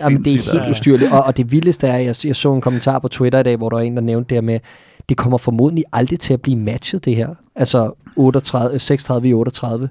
[0.00, 1.12] jamen, det er helt ustyrligt.
[1.12, 3.68] Og, og det vildeste er, jeg, jeg så en kommentar på Twitter i dag, hvor
[3.68, 4.60] der var en, der nævnte det her med,
[5.08, 7.28] det kommer formodentlig aldrig til at blive matchet, det her.
[7.56, 9.88] Altså 38, 36 i 38.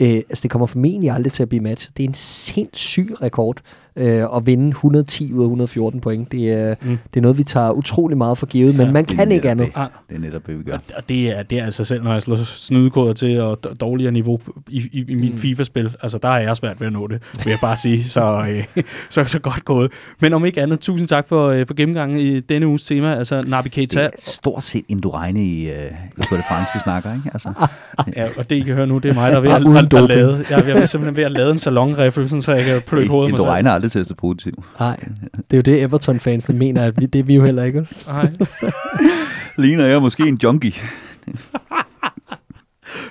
[0.00, 1.96] Øh, altså det kommer formentlig aldrig til at blive matchet.
[1.96, 3.60] Det er en sindssyg rekord
[3.98, 6.32] øh, at vinde 110 ud af 114 point.
[6.32, 6.98] Det er, mm.
[7.14, 9.66] det er noget, vi tager utrolig meget for givet, ja, men man kan ikke andet.
[9.66, 9.88] Det.
[10.08, 10.78] det er netop det, vi gør.
[10.96, 14.40] Og det er, det er altså selv, når jeg slår snydekoder til og dårligere niveau
[14.68, 15.38] i, i, i min mm.
[15.38, 18.04] FIFA-spil, altså der er jeg svært ved at nå det, vil jeg bare sige.
[18.04, 18.64] Så, øh,
[19.10, 19.92] så, så godt gået.
[20.20, 23.42] Men om ikke andet, tusind tak for, øh, for gennemgangen i denne uges tema, altså
[23.46, 23.98] Naby Keita.
[24.00, 25.74] Det er stort set Induraine i, øh,
[26.18, 27.30] i Tour de France, vi snakker, ikke?
[27.32, 27.52] Altså.
[28.16, 30.02] ja, og det I kan høre nu, det er mig, der er ved at, at,
[30.02, 33.08] at, lave, jeg, jeg er simpelthen ved at lave en salonriffel, så jeg kan pløkke
[33.08, 33.46] hovedet mig selv.
[33.46, 34.64] Induraine aldrig testet positiv.
[34.80, 34.96] Nej,
[35.34, 37.86] det er jo det, Everton-fansene mener, at vi, det er vi jo heller ikke.
[38.06, 38.32] Nej.
[39.58, 40.74] Ligner jeg måske en junkie.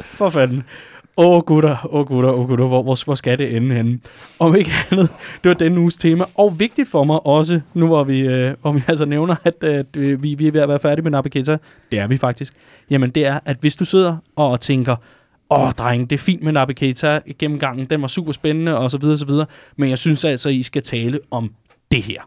[0.02, 0.64] For fanden.
[1.20, 3.76] Åh oh, gutter, åh oh, gutter, åh oh, gutter, hvor, hvor, hvor skal det ende
[3.76, 4.00] henne?
[4.40, 5.10] Om ikke andet,
[5.44, 8.72] det var denne uges tema, og vigtigt for mig også, nu hvor vi, øh, hvor
[8.72, 9.66] vi altså nævner, at,
[9.98, 11.58] øh, vi, vi er ved at være færdige med Naby Keita,
[11.92, 12.54] det er vi faktisk,
[12.90, 14.96] jamen det er, at hvis du sidder og tænker,
[15.50, 18.92] åh oh, dreng, det er fint med Nabi Keita gennemgangen, den var super spændende, og
[18.92, 19.46] så videre, og så videre,
[19.76, 21.52] men jeg synes altså, I skal tale om
[21.92, 22.22] det her.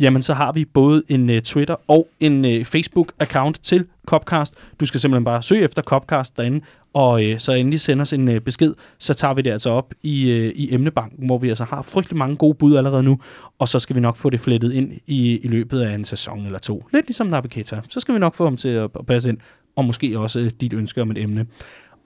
[0.00, 4.54] jamen så har vi både en uh, Twitter og en uh, Facebook-account til Copcast.
[4.80, 6.60] Du skal simpelthen bare søge efter Copcast derinde,
[6.92, 9.94] og øh, så endelig sender os en øh, besked, så tager vi det altså op
[10.02, 13.20] i, øh, i emnebanken, hvor vi altså har frygtelig mange gode bud allerede nu,
[13.58, 16.46] og så skal vi nok få det flettet ind i, i løbet af en sæson
[16.46, 16.86] eller to.
[16.92, 17.84] Lidt ligesom Navigator.
[17.88, 19.38] Så skal vi nok få ham til at, at passe ind,
[19.76, 21.46] og måske også dit ønske om et emne.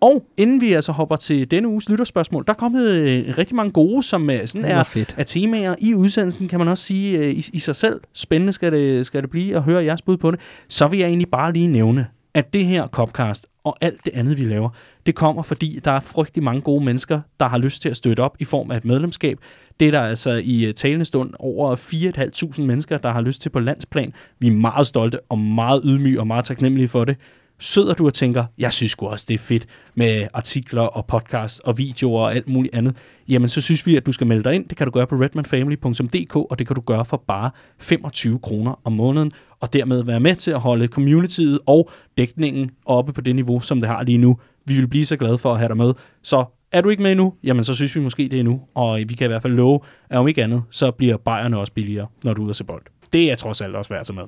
[0.04, 3.72] Og inden vi altså hopper til denne uges lytterspørgsmål, der er kommet øh, rigtig mange
[3.72, 5.14] gode, som øh, sådan er, fedt.
[5.18, 8.00] er temaer i udsendelsen, kan man også sige øh, i, i sig selv.
[8.12, 10.40] Spændende skal det, skal det blive at høre jeres bud på det.
[10.68, 14.38] Så vil jeg egentlig bare lige nævne, at det her Copcast og alt det andet,
[14.38, 14.68] vi laver,
[15.06, 18.20] det kommer, fordi der er frygtelig mange gode mennesker, der har lyst til at støtte
[18.20, 19.38] op i form af et medlemskab.
[19.80, 23.50] Det er der altså i øh, talende stund over 4.500 mennesker, der har lyst til
[23.50, 24.12] på landsplan.
[24.38, 27.16] Vi er meget stolte og meget ydmyge og meget taknemmelige for det.
[27.58, 31.60] Sidder du og tænker, jeg synes sgu også, det er fedt med artikler og podcast
[31.64, 32.96] og videoer og alt muligt andet,
[33.28, 34.68] jamen så synes vi, at du skal melde dig ind.
[34.68, 38.80] Det kan du gøre på redmanfamily.dk, og det kan du gøre for bare 25 kroner
[38.84, 39.30] om måneden,
[39.60, 43.80] og dermed være med til at holde communityet og dækningen oppe på det niveau, som
[43.80, 44.38] det har lige nu.
[44.64, 45.92] Vi vil blive så glade for at have dig med.
[46.22, 48.98] Så er du ikke med endnu, jamen så synes vi måske det er nu, og
[48.98, 49.80] vi kan i hvert fald love,
[50.10, 52.64] at om ikke andet, så bliver bajerne også billigere, når du er ude at se
[52.64, 52.82] bold.
[53.12, 54.24] Det er trods alt også værd at tage med.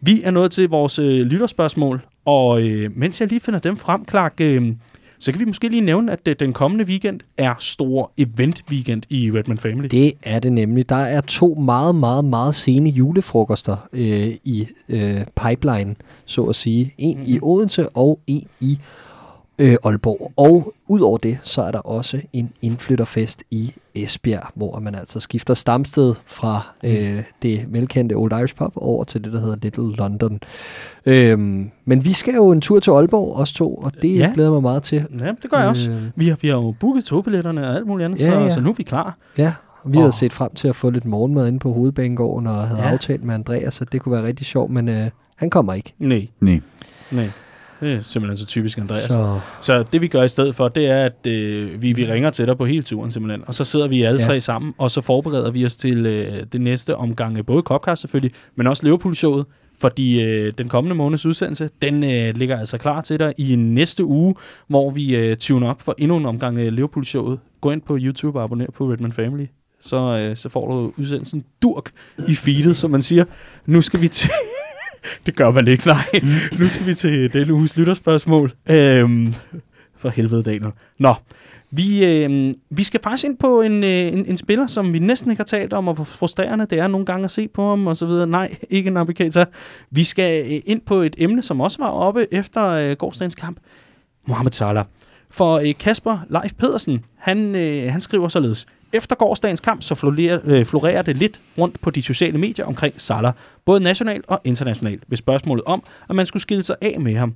[0.00, 4.08] Vi er nået til vores øh, lytterspørgsmål, og øh, mens jeg lige finder dem frem,
[4.08, 4.72] Clark, øh,
[5.18, 9.30] så kan vi måske lige nævne, at øh, den kommende weekend er stor event-weekend i
[9.30, 9.88] Redman Family.
[9.90, 10.88] Det er det nemlig.
[10.88, 16.94] Der er to meget, meget, meget sene julefrokoster øh, i øh, pipeline, så at sige.
[16.98, 17.34] En mm-hmm.
[17.34, 18.78] i Odense og en i
[19.58, 20.32] øh, Aalborg.
[20.36, 25.54] Og udover det, så er der også en indflytterfest i Esbjerg, hvor man altså skifter
[25.54, 30.40] stamsted fra øh, det velkendte Old Irish Pub over til det, der hedder Little London.
[31.06, 34.30] Øhm, men vi skal jo en tur til Aalborg, os to, og det Ja.
[34.34, 35.06] glæder jeg mig meget til.
[35.20, 35.90] Ja, det gør jeg også.
[35.90, 38.50] Øh, Vi har, vi har jo booket togbilletterne og alt muligt andet, Ja, så, ja.
[38.50, 39.16] så nu er vi klar.
[39.38, 39.52] Ja,
[39.86, 40.12] vi havde Åh.
[40.12, 42.86] set frem til at få lidt morgenmad inde på hovedbanegården, og havde Ja.
[42.86, 42.92] ja.
[42.92, 45.94] aftalt med Andreas, så det kunne være rigtig sjovt, men øh, han kommer ikke.
[45.98, 46.60] Nej, Nej.
[47.10, 47.28] nej.
[47.80, 49.02] Det er simpelthen så typisk Andreas.
[49.02, 49.40] Så.
[49.60, 52.46] Så det vi gør i stedet for, det er, at øh, vi, vi ringer til
[52.46, 54.26] dig på hele turen simpelthen, og så sidder vi alle Ja.
[54.26, 58.00] tre sammen, og så forbereder vi os til øh, det næste omgang, øh, både Copcast
[58.00, 59.46] selvfølgelig, men også Liverpool-showet,
[59.80, 64.04] fordi øh, den kommende måneds udsendelse, den øh, ligger altså klar til dig i næste
[64.04, 64.34] uge,
[64.68, 67.38] hvor vi øh, tuner op for endnu en omgang øh, Liverpool-showet.
[67.60, 69.46] Gå ind på YouTube og abonner på Redman Family,
[69.80, 71.90] så, øh, så får du udsendelsen durk
[72.28, 73.24] i feedet, som man siger.
[73.66, 74.30] Nu skal vi til...
[75.26, 76.04] det gør man ikke, nej.
[76.58, 78.52] nu skal vi til denne uges lytterspørgsmål.
[78.70, 79.34] Øhm,
[79.96, 80.72] for helvede, Daniel.
[80.98, 81.14] Nå,
[81.70, 85.30] vi, øh, vi skal faktisk ind på en, øh, en, en spiller, som vi næsten
[85.30, 87.86] ikke har talt om, og hvor frustrerende det er nogle gange at se på ham,
[87.86, 88.26] og så videre.
[88.26, 89.46] Nej, ikke Navigator.
[89.90, 93.58] Vi skal øh, ind på et emne, som også var oppe efter øh, gårdsdagens kamp.
[94.26, 94.84] Mohamed Salah.
[95.30, 98.66] For øh, Kasper Leif Pedersen, han, øh, han skriver således.
[98.92, 102.94] Efter gårdsdagens kamp, så florerer, øh, florerer det lidt rundt på de sociale medier omkring
[102.96, 103.32] Salah,
[103.64, 107.34] både nationalt og internationalt, ved spørgsmålet om, at man skulle skille sig af med ham.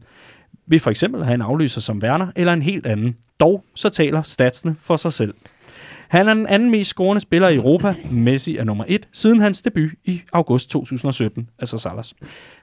[0.67, 3.17] Ved for eksempel have en afløser som Werner eller en helt anden.
[3.41, 5.35] Dog så taler statsene for sig selv.
[6.09, 7.95] Han er den anden mest scorende spiller i Europa.
[8.11, 12.15] Messi er nummer et, siden hans debut i august 2017, altså Salas.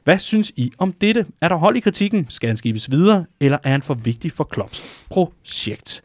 [0.03, 1.25] Hvad synes I om dette?
[1.41, 2.25] Er der hold i kritikken?
[2.29, 3.25] Skal han skibes videre?
[3.39, 6.03] Eller er han for vigtig for Klopps projekt?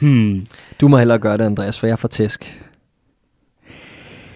[0.00, 0.46] Hmm.
[0.80, 2.64] du må hellere gøre det, Andreas, for jeg er for tæsk.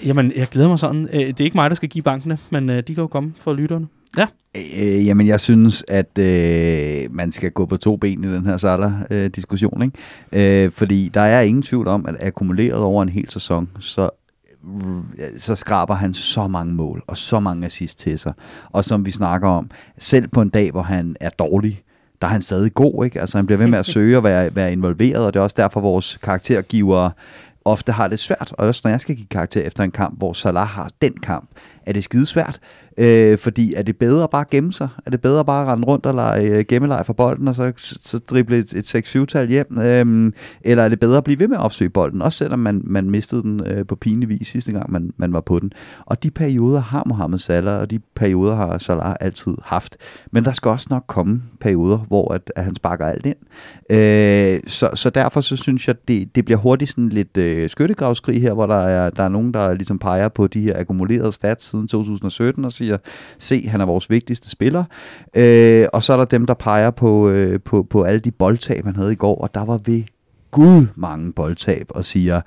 [0.05, 1.09] Jamen, jeg glæder mig sådan.
[1.13, 3.33] Øh, Det er ikke mig, der skal give bankene, men øh, de kan jo komme
[3.41, 3.87] for lytterne.
[4.17, 4.27] Ja.
[4.57, 8.57] Øh, jamen, jeg synes, at øh, man skal gå på to ben i den her
[8.57, 9.83] Salah-diskussion.
[9.83, 10.65] ikke?
[10.65, 14.11] Øh, fordi der er ingen tvivl om, at akkumuleret over en hel sæson, så
[15.39, 18.33] så skraber han så mange mål og så mange assist til sig.
[18.71, 21.83] Og som vi snakker om, selv på en dag, hvor han er dårlig,
[22.23, 23.21] der er han stadig god, ikke?
[23.21, 25.57] Altså han bliver ved med at søge og være, være involveret, og det er også
[25.59, 27.11] derfor, vores karaktergivere
[27.65, 28.55] ofte har det svært.
[28.59, 31.49] Og også når jeg skal give karakter efter en kamp, hvor Salah har den kamp,
[31.87, 32.61] er det skidesvært.
[32.99, 34.89] Øh, fordi er det bedre bare at gemme sig?
[35.07, 37.73] Er det bedre bare at rende rundt og lege øh, gemmeleje for bolden, og så,
[37.77, 39.79] så drible et, et 6-7-tal hjem?
[39.79, 40.33] Øh,
[40.63, 43.11] eller er det bedre at blive ved med at opsøge bolden, også selvom man, man
[43.11, 45.73] mistede den øh, på pinlig vis sidste gang, man, man var på den?
[46.07, 49.97] Og de perioder har Mohamed Salah, og de perioder har Salah altid haft.
[50.31, 53.37] Men der skal også nok komme perioder, hvor at, at han sparker alt ind.
[53.91, 58.43] Øh, så, så derfor så synes jeg, det, det bliver hurtigt sådan lidt øh, skyttegravskrig
[58.43, 61.65] her, hvor der er, der er nogen, der ligesom peger på de her akkumulerede stats
[61.65, 62.82] siden 2017 og siger,
[63.39, 64.85] se, han er vores vigtigste spiller.
[65.37, 68.85] Øh, og så er der dem, der peger på, øh, på, på alle de boldtab,
[68.85, 70.03] han havde i går, og der var ved
[70.51, 72.41] gud mange boldtab, og siger,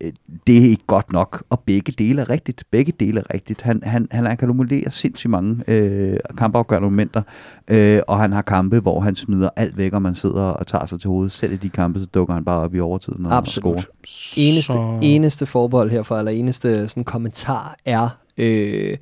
[0.00, 0.12] øh,
[0.46, 2.64] det er ikke godt nok, og begge dele er rigtigt.
[2.70, 3.62] Begge dele er rigtigt.
[3.62, 7.22] Han, han, han akkumulerer sindssygt mange øh, kampafgørende momenter,
[7.68, 10.86] øh, og han har kampe, hvor han smider alt væk, og man sidder og tager
[10.86, 11.32] sig til hovedet.
[11.32, 13.80] Selv i de kampe, så dukker han bare op i overtiden og, og Absolut.
[13.80, 13.94] scorer.
[14.36, 18.08] Eneste, Så- eneste forbehold herfra, eller eneste sådan kommentar er,
[18.38, 18.96] Øh,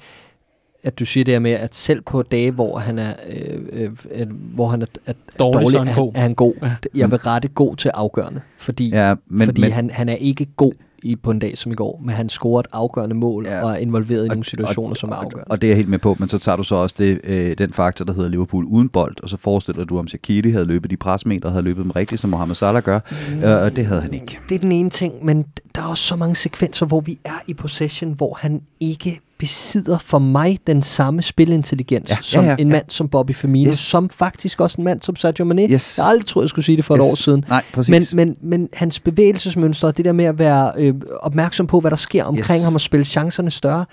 [0.85, 4.27] at du siger det her med, at selv på dage, hvor han er, øh, øh,
[4.55, 6.13] hvor han er, er Dårlig, dårlig, så er han god.
[6.15, 6.55] er han god.
[6.63, 6.71] Ja.
[6.95, 10.45] Jeg vil rette god til afgørende, fordi, Ja, men, fordi men, han, han er ikke
[10.57, 10.73] god
[11.03, 13.65] i, på en dag som i går, men han scorer et afgørende mål Ja.
[13.65, 15.51] og er involveret i Og- nogle situationer, som er og, afgørende.
[15.51, 17.59] og det er jeg helt med på, men så tager du så også det, øh,
[17.59, 20.91] den faktor, der hedder Liverpool uden bold, og så forestiller du, om Shaqiri havde løbet
[20.91, 23.01] de presmeter, havde løbet dem rigtigt, som Mohamed Salah gør,
[23.33, 23.43] Mm.
[23.45, 24.39] øh, og det havde han ikke.
[24.49, 25.45] Det er den ene ting, men
[25.75, 29.99] der er også så mange sekvenser, hvor vi er i possession, hvor han ikke besidder
[29.99, 33.79] for mig den samme spilintelligens Ja, som ja, ja, en mand som Bobby Firmino, Yes.
[33.79, 35.63] som faktisk også en mand som Sadio Mane.
[35.71, 35.99] Yes.
[35.99, 37.05] Jeg aldrig troet, jeg skulle sige det for yes.
[37.05, 37.45] et år siden.
[37.49, 38.15] Nej, præcis.
[38.15, 41.97] Men, men, men hans bevægelsesmønstre, det der med at være øh, opmærksom på, hvad der
[41.97, 42.65] sker omkring Yes.
[42.65, 43.85] ham og spille chancerne større,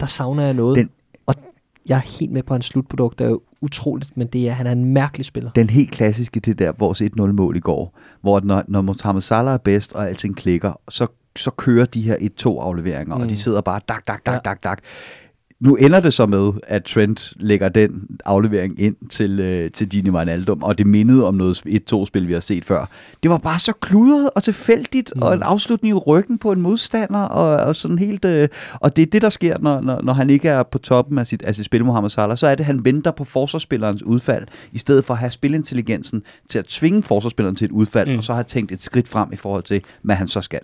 [0.00, 0.76] der savner jeg noget.
[0.76, 0.90] Den-
[1.26, 1.34] og
[1.88, 4.66] jeg er helt med på hans slutprodukt, det er jo utroligt, men det er, han
[4.66, 5.50] er en mærkelig spiller.
[5.50, 9.58] den helt klassiske, det der vores 1-0-mål i går, hvor når, når Mohamed Salah er
[9.58, 13.20] bedst, og alting klikker, så, så kører de her 1-2-afleveringer, mm.
[13.22, 13.36] og de Mm.
[13.36, 14.38] sidder bare dak, dak, dak, Ja.
[14.50, 14.78] dak, dak.
[15.60, 20.10] Nu ender det så med, at Trent lægger den aflevering ind til, øh, til Gini
[20.10, 22.88] Wijnaldum, og det mindede om noget 1-2-spil, vi har set før.
[23.22, 25.22] Det var bare så kludret og tilfældigt, mm.
[25.22, 28.24] og en afslutning i ryggen på en modstander, og, og sådan helt...
[28.24, 31.18] Øh, og det er det, der sker, når, når, når han ikke er på toppen
[31.18, 34.02] af sit, af sit spil, Mohamed Salah, så er det, at han venter på forsvarsspillerens
[34.02, 38.12] udfald, i stedet for at have spilintelligensen til at tvinge forsvarsspilleren til et udfald, Mm.
[38.12, 38.18] mm.
[38.18, 40.60] og så have tænkt et skridt frem i forhold til, hvad han så skal.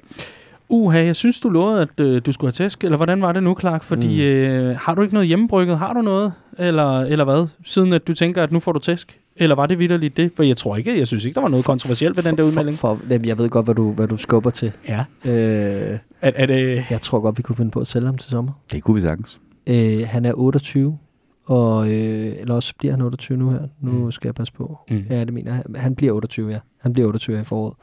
[0.68, 3.42] Uha, jeg synes, du lovede, at øh, du skulle have tæsk, eller hvordan var det
[3.42, 3.82] nu, Clark?
[3.82, 4.20] Fordi mm.
[4.22, 5.78] øh, har du ikke noget hjemmebrygget?
[5.78, 6.32] Har du noget?
[6.58, 7.46] Eller, eller hvad?
[7.64, 9.20] Siden at du tænker, at nu får du tæsk?
[9.36, 10.32] Eller var det vidderligt det?
[10.36, 12.76] For jeg tror ikke, jeg synes ikke, der var noget kontroversielt ved den der udmelding.
[12.78, 14.72] For, for, jamen, jeg ved godt, hvad du, hvad du skubber til.
[14.88, 15.04] Ja.
[15.24, 16.84] Øh, Er, er det...
[16.90, 18.52] jeg tror godt, vi kunne finde på at sælge ham til sommer.
[18.72, 19.40] Det kunne vi sagtens.
[19.66, 20.98] Øh, han er 28,
[21.46, 23.60] og, øh, eller også bliver han 28 nu her.
[23.80, 24.12] Nu Mm.
[24.12, 24.78] skal jeg passe på.
[24.90, 24.96] Mm.
[24.96, 25.04] Mm.
[25.10, 25.62] Ja, det mener jeg.
[25.76, 26.58] Han bliver 28, ja.
[26.80, 27.74] Han bliver 28 her i foråret.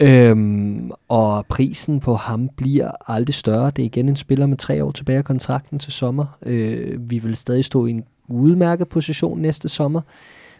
[0.00, 3.70] Øhm, og prisen på ham bliver aldrig større.
[3.70, 6.38] Det er igen en spiller med tre år tilbage af kontrakten til sommer.
[6.42, 10.00] Øh, vi vil stadig stå i en udmærket position næste sommer.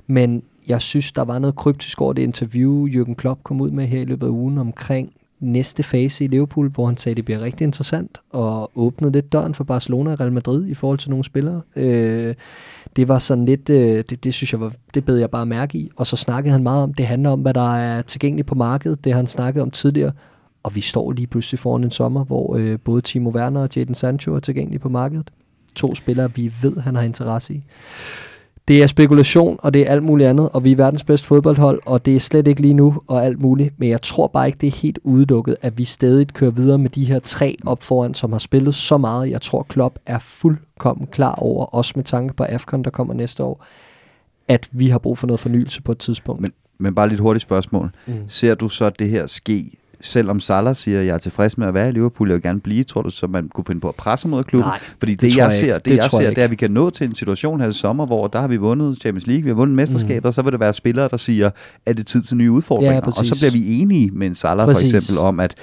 [0.06, 3.86] Men jeg synes, der var noget kryptisk over det interview, Jürgen Klopp kom ud med
[3.86, 7.24] her i løbet af ugen omkring næste fase i Liverpool, hvor han sagde, at det
[7.24, 11.10] bliver rigtig interessant, og åbnede lidt døren for Barcelona og Real Madrid i forhold til
[11.10, 11.60] nogle spillere.
[11.76, 12.34] Øh,
[12.96, 15.78] det var sådan lidt, øh, det, det synes jeg var, det bed jeg bare mærke
[15.78, 15.90] i.
[15.96, 19.04] Og så snakkede han meget om, det handler om, hvad der er tilgængeligt på markedet,
[19.04, 20.12] det han snakkede om tidligere.
[20.62, 23.94] Og vi står lige pludselig foran en sommer, hvor øh, både Timo Werner og Jadon
[23.94, 25.30] Sancho er tilgængelige på markedet.
[25.74, 27.64] To spillere, vi ved, han har interesse i.
[28.68, 31.80] Det er spekulation, og det er alt muligt andet, og vi er verdens bedste fodboldhold,
[31.86, 33.74] og det er slet ikke lige nu, og alt muligt.
[33.78, 36.90] Men jeg tror bare ikke, det er helt udelukket, at vi stadig kører videre med
[36.90, 39.30] de her tre op foran, som har spillet så meget.
[39.30, 43.42] Jeg tror, Klopp er fuldkommen klar over, også med tanke på AFCON, der kommer næste
[43.42, 43.64] år,
[44.48, 46.40] at vi har brug for noget fornyelse på et tidspunkt.
[46.42, 47.90] Men, men bare lidt hurtigt spørgsmål.
[48.06, 48.14] mm.
[48.28, 49.70] Ser du så det her ske,
[50.00, 52.60] selvom Salah siger, at jeg er tilfreds med at være i Liverpool, jeg vil gerne
[52.60, 54.68] blive, tror du så, man kunne finde på at presse mod klubben?
[54.68, 56.50] Nej, Fordi det, det jeg, jeg ser, det, Det jeg jeg ser, det er, at
[56.50, 59.26] vi kan nå til en situation her i sommer, hvor der har vi vundet Champions
[59.26, 60.32] League, vi har vundet mesterskaber, mm.
[60.32, 61.50] så vil det være spillere, der siger,
[61.86, 62.94] at det er tid til nye udfordringer.
[62.94, 64.92] Ja, og så bliver vi enige med en Salah Præcis.
[64.92, 65.54] for eksempel om, at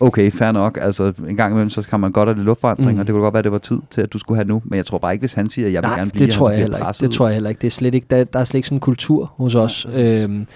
[0.00, 2.98] okay, fair nok, altså en gang imellem, så kan man godt have lidt luftforandring, Mm.
[3.00, 4.62] og det kunne godt være, at det var tid til, at du skulle have nu,
[4.64, 6.34] men jeg tror bare ikke, hvis han siger, at jeg vil Nej, gerne blive, det
[6.34, 7.00] tror jeg heller ikke.
[7.00, 7.60] Det tror jeg heller ikke.
[7.60, 9.86] Det er slet ikke, der, der er slet ikke sådan en kultur hos os.
[9.94, 10.46] Øhm,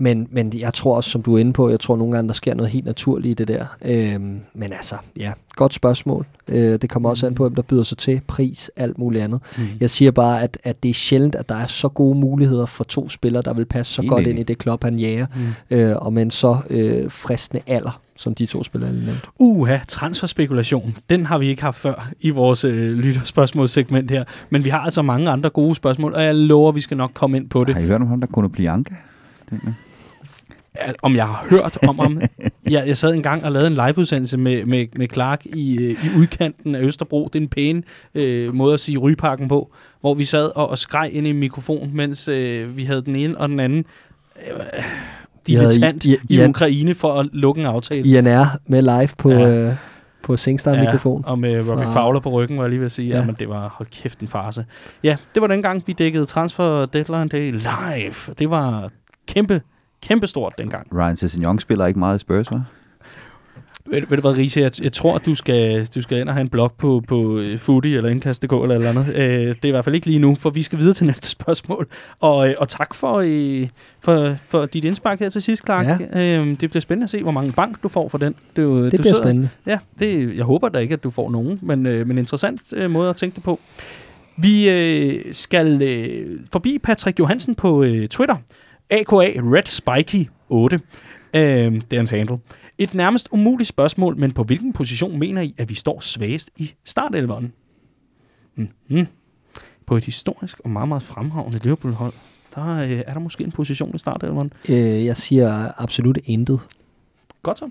[0.00, 2.34] men, men jeg tror også, som du er inde på, jeg tror nogle gange, der
[2.34, 3.66] sker noget helt naturligt i det der.
[3.84, 6.26] Øhm, men altså, ja, godt spørgsmål.
[6.48, 9.40] Øh, det kommer også an på, hvem der byder sig til, pris, alt muligt andet.
[9.58, 9.62] Mm.
[9.80, 12.84] Jeg siger bare, at, at det er sjældent, at der er så gode muligheder for
[12.84, 15.26] to spillere, der vil passe så Helt godt ind i det klub, han jager,
[15.70, 15.76] Mm.
[15.76, 19.24] øh, og med en så øh, fristende alder, som de to spillere lige nævnt.
[19.38, 20.96] Uha, transferspekulation.
[21.10, 24.24] Den har vi ikke haft før i vores øh, lytterspørgsmålssegment her.
[24.50, 27.36] Men vi har altså mange andre gode spørgsmål, og jeg lover, vi skal nok komme
[27.36, 27.74] ind på det.
[27.74, 28.94] Har I hørt om ham, der kunne blive Anka?
[29.52, 29.58] At-
[31.02, 32.20] Om jeg har hørt om ham.
[32.70, 36.18] jeg, jeg sad engang og lavede en liveudsendelse med, med, med Clark i, øh, i
[36.18, 37.30] udkanten af Østerbro.
[37.32, 37.84] Det er en pæn
[38.14, 39.72] øh, måde at sige rygeparken på.
[40.00, 43.16] Hvor vi sad og, og skreg ind i en mikrofon, mens øh, vi havde den
[43.16, 43.84] ene og den anden
[44.52, 44.82] øh,
[45.46, 48.08] dilettant I- i, I- i, Ukraine for at lukke en aftale.
[48.18, 49.50] INR med live på, Ja.
[49.50, 49.74] øh,
[50.22, 51.22] på Singstar-mikrofon.
[51.26, 53.08] og med Robbie Fra- Fowler på ryggen, var jeg lige ved at sige.
[53.08, 53.14] Ja.
[53.14, 53.20] Ja.
[53.20, 54.64] Jamen, det var, hold kæft, en farse.
[55.04, 58.34] Ja, det var dengang, vi dækkede Transfer Deadline Day live.
[58.38, 58.90] Det var
[59.28, 59.60] kæmpe,
[60.02, 60.86] kæmpe stort dengang.
[60.94, 62.58] Ryan Sessegnon spiller ikke meget i Spurs, hva'?
[63.90, 66.34] Ved, ved du hvad, Riese, jeg, jeg tror, at du skal, du skal ind og
[66.34, 69.14] have en blog på, på øh, Foodie eller Indkast.dk eller et eller andet.
[69.16, 71.28] Øh, det er i hvert fald ikke lige nu, for vi skal videre til næste
[71.38, 71.88] spørgsmål.
[72.20, 73.68] Og, øh, og tak for, øh,
[74.00, 76.00] for, for dit indspark her til sidst, Clark.
[76.12, 78.34] Øh, det bliver spændende at se, hvor mange bank du får for den.
[78.56, 79.48] Du, Det du bliver sidder- spændende.
[79.66, 82.90] Ja, det, jeg håber da ikke, at du får nogen, men, øh, men interessant øh,
[82.90, 83.60] måde at tænke det på.
[84.36, 88.36] Vi øh, skal øh, forbi Patrick Johansen på øh, Twitter.
[88.90, 90.80] AKA Red Spiky 8.
[91.34, 91.42] Øh,
[91.72, 92.38] det er hans handle.
[92.78, 96.74] Et nærmest umuligt spørgsmål, men på hvilken position mener I, at vi står svagest i
[96.84, 97.52] startelveren?
[98.54, 99.06] Mm-hmm.
[99.86, 102.12] På et historisk og meget, meget fremragende Liverpool-hold,
[102.54, 104.52] der øh, er der måske en position i startelveren.
[104.68, 106.60] Øh, jeg siger absolut intet.
[107.42, 107.70] Godt så.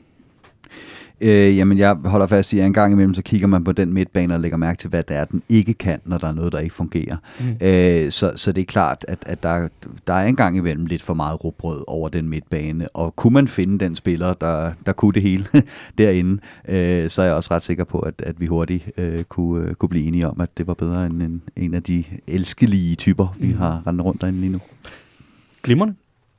[1.22, 3.94] Øh, jamen, jeg holder fast i, at en gang imellem, så kigger man på den
[3.94, 6.52] midtbane og lægger mærke til, hvad det er, den ikke kan, når der er noget,
[6.54, 7.18] der ikke fungerer.
[7.40, 7.46] Mm.
[7.68, 9.68] Øh, så, så det er klart, at, at der,
[10.08, 13.48] der er en gang imellem lidt for meget rugbrød over den midtbane, og kunne man
[13.48, 15.46] finde den spiller, der, der kunne det hele
[15.98, 19.68] derinde, øh, så er jeg også ret sikker på, at, at vi hurtigt øh, kunne,
[19.68, 22.96] øh, kunne blive enige om, at det var bedre end en, en af de elskelige
[22.96, 23.58] typer, vi Mm.
[23.58, 24.60] har rendt rundt derinde lige nu.
[25.64, 25.94] Glimrende.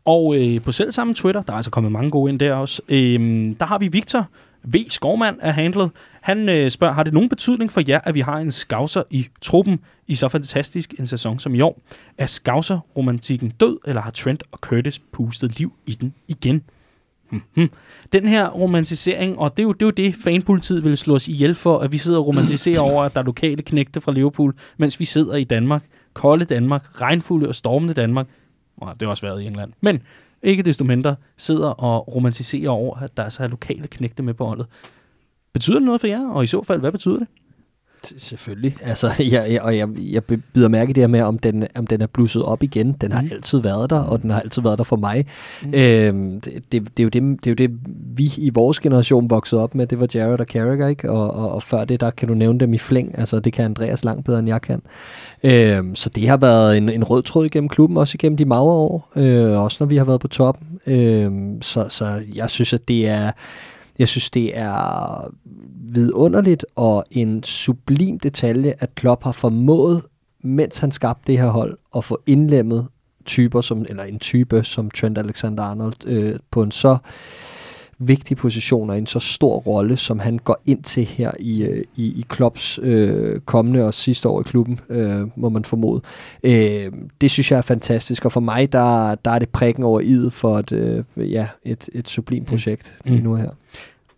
[0.05, 2.83] Og øh, på selv samme Twitter, der er altså kommet mange gode ind der også,
[2.89, 3.21] øh,
[3.61, 4.29] der har vi Victor
[4.65, 4.77] V.
[4.89, 5.91] Skovmand er handlet.
[6.21, 9.27] Han øh, spørger, har det nogen betydning for jer, at vi har en skavser i
[9.41, 11.81] truppen i så fantastisk en sæson som i år?
[12.19, 16.63] Er skavser-romantikken død, eller har Trent og Curtis pustet liv i den igen?
[17.31, 17.71] Mm-hmm.
[18.13, 21.29] Den her romantisering, og det er, jo, det er jo det, fanpolitiet vil slå os
[21.29, 24.55] ihjel for, at vi sidder og romantiserer over, at der er lokale knægte fra Liverpool,
[24.77, 25.83] mens vi sidder i Danmark,
[26.15, 28.27] kolde Danmark, regnfulde og stormende Danmark.
[28.77, 29.73] Og det har også været i England.
[29.81, 30.03] Men
[30.43, 34.47] ikke desto mindre sidder og romantiserer over, at der er er lokale knægte med på
[34.47, 34.67] holdet.
[35.53, 36.29] Betyder det noget for jer?
[36.29, 37.29] Og i så fald, hvad betyder det?
[38.19, 38.77] Selvfølgelig.
[38.83, 41.87] Altså, jeg, jeg, og jeg, jeg bider mærke i det her med, om den, om
[41.87, 42.93] den er blusset op igen.
[43.01, 43.29] Den har Mm.
[43.33, 45.27] altid været der, og den har altid været der for mig.
[45.63, 45.75] Mm.
[45.75, 47.71] Øhm, det, det, det, er jo det, det er jo det,
[48.17, 49.87] vi i vores generation voksede op med.
[49.87, 51.11] Det var Jared og Carragher, ikke?
[51.11, 53.19] Og, og, og før det, der kan du nævne dem i flæng.
[53.19, 54.83] Altså, det kan Andreas langt bedre, end jeg kan.
[55.45, 58.63] Øhm, så det har været en, en rød tråd igennem klubben, også igennem de magre
[58.73, 59.09] år.
[59.17, 60.67] Øh, også når vi har været på toppen.
[60.87, 63.31] Øhm, så, så jeg synes, at det er...
[64.01, 65.35] Jeg synes, det er
[65.93, 70.03] vidunderligt og en sublim detalje, at Klopp har formået,
[70.43, 72.89] mens han skabte det her hold, at få indlemmet
[73.25, 76.97] typer som, eller en type som Trent Alexander-Arnold øh, på en så
[78.03, 81.85] vigtig position og en så stor rolle, som han går ind til her i, øh,
[81.97, 86.01] i, i Klopps øh, kommende og sidste år i klubben, øh, må man formode.
[86.43, 90.01] Øh, det synes jeg er fantastisk, og for mig, der, der er det prikken over
[90.01, 93.11] idet for et, øh, ja, et, et sublim projekt Mm.
[93.11, 93.51] lige nu her.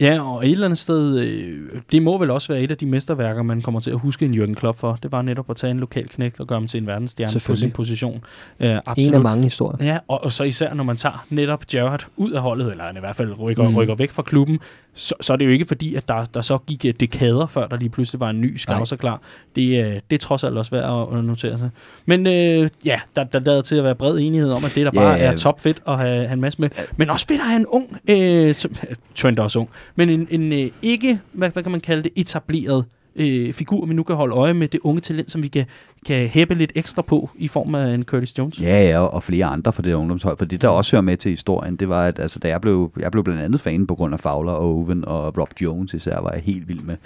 [0.03, 2.87] Ja, og et eller andet sted, øh, det må vel også være et af de
[2.87, 4.99] mesterværker, man kommer til at huske en Jürgen Klopp for.
[5.03, 7.57] Det var netop at tage en lokal knægt og gøre ham til en verdensstjerne på
[7.57, 8.25] sin position.
[8.61, 9.87] Øh, En af mange historier.
[9.87, 12.97] Ja, og, og så især når man tager netop Gerrard ud af holdet, eller han
[12.97, 13.69] i hvert fald rykker.
[13.69, 13.77] Mm.
[13.77, 14.59] rykker væk fra klubben,
[14.95, 17.67] så, så er det jo ikke fordi, at der, der så gik øh, dekader, før
[17.67, 19.21] der lige pludselig var en ny skavser klar.
[19.57, 21.71] Det, øh, det er trods alt også værd at, at notere sig.
[22.07, 24.91] Men øh, ja, der, der lader til at være bred enighed om, at det der
[24.95, 26.69] Ja, bare er topfedt at have, have en masse med.
[26.97, 28.75] Men også fedt at have en ung, øh, som,
[29.15, 32.13] Trent er også ung, men en, en øh, ikke, hvad, hvad kan man kalde det,
[32.17, 32.85] etableret
[33.17, 35.65] øh, figur, vi nu kan holde øje med, det unge talent, som vi kan,
[36.07, 38.61] kan hæppe lidt ekstra på i form af en Curtis Jones.
[38.61, 40.39] Ja, ja, og flere andre for det ungdomshold.
[40.39, 42.91] For det, der også hører med til historien, det var, at altså, da jeg blev,
[42.99, 46.21] jeg blev blandt andet fan på grund af Fowler og Owen og Rob Jones især,
[46.21, 46.97] var jeg helt vild med.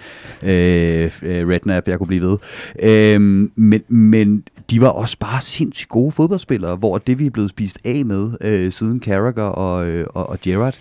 [0.43, 2.39] Øh, øh, Redknapp, jeg kunne blive ved.
[2.83, 3.21] Øh,
[3.55, 7.79] men, men de var også bare sindssygt gode fodboldspillere, hvor det, vi er blevet spist
[7.85, 10.75] af med øh, siden Carragher og, øh, og, og Gerrard,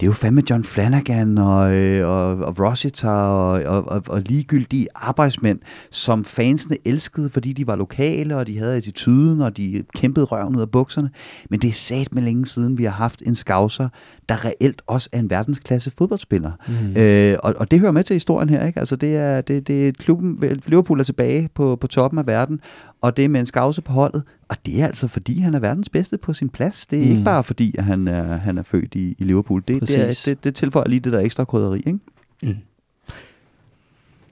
[0.00, 4.22] det er jo fandme John Flanagan og, øh, og, og Rossiter og, og, og, og
[4.26, 5.58] ligegyldige arbejdsmænd,
[5.90, 10.56] som fansene elskede, fordi de var lokale, og de havde attituden, og de kæmpede røven
[10.56, 11.10] ud af bukserne.
[11.50, 13.88] Men det er sat med længe siden, vi har haft en skavser,
[14.28, 16.52] der reelt også er en verdensklasse fodboldspiller.
[16.68, 17.02] Mm.
[17.02, 18.78] Øh, og, og det hører med til historien her, ikke?
[18.78, 22.60] Altså det er, det, det er klubben, Liverpool er tilbage på, på toppen af verden,
[23.00, 25.58] og det er med en skavse på holdet, og det er altså fordi, han er
[25.58, 26.86] verdens bedste på sin plads.
[26.86, 27.10] Det er mm.
[27.10, 29.62] ikke bare fordi, at han er, han er født i, i Liverpool.
[29.68, 31.98] Det, det, er, det, det tilføjer lige det der ekstra krydderi, ikke?
[32.42, 32.56] Mm.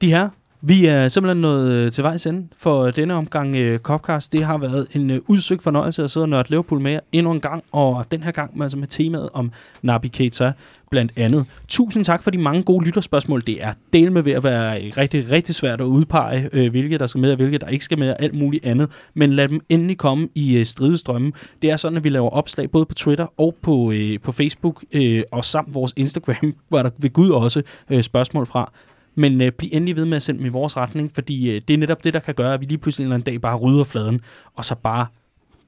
[0.01, 0.29] De her,
[0.67, 4.33] vi er simpelthen nået øh, til vejs ende for denne omgang øh, Copcast.
[4.33, 7.33] Det har været en øh, udsøgt fornøjelse at sidde og nørde Liverpool med jer endnu
[7.33, 10.53] en gang, og den her gang med, altså med temaet om Nabi Keita
[10.91, 11.47] blandt andet.
[11.69, 13.43] Tusind tak for de mange gode lytterspørgsmål.
[13.47, 17.07] Det er del med ved at være rigtig, rigtig svært at udpege, øh, hvilke der
[17.07, 18.91] skal med og hvilke der ikke skal med og alt muligt andet.
[19.15, 21.33] Men lad dem endelig komme i øh, stridestrømmen.
[21.63, 24.85] Det er sådan, at vi laver opslag både på Twitter og på, øh, på Facebook
[24.93, 28.73] øh, og samt vores Instagram, hvor der ved Gud også øh, spørgsmål fra.
[29.15, 31.75] Men øh, bliv endelig ved med at sende dem i vores retning, fordi øh, det
[31.75, 33.57] er netop det, der kan gøre, at vi lige pludselig en eller anden dag bare
[33.57, 34.21] rydder fladen,
[34.55, 35.07] og så bare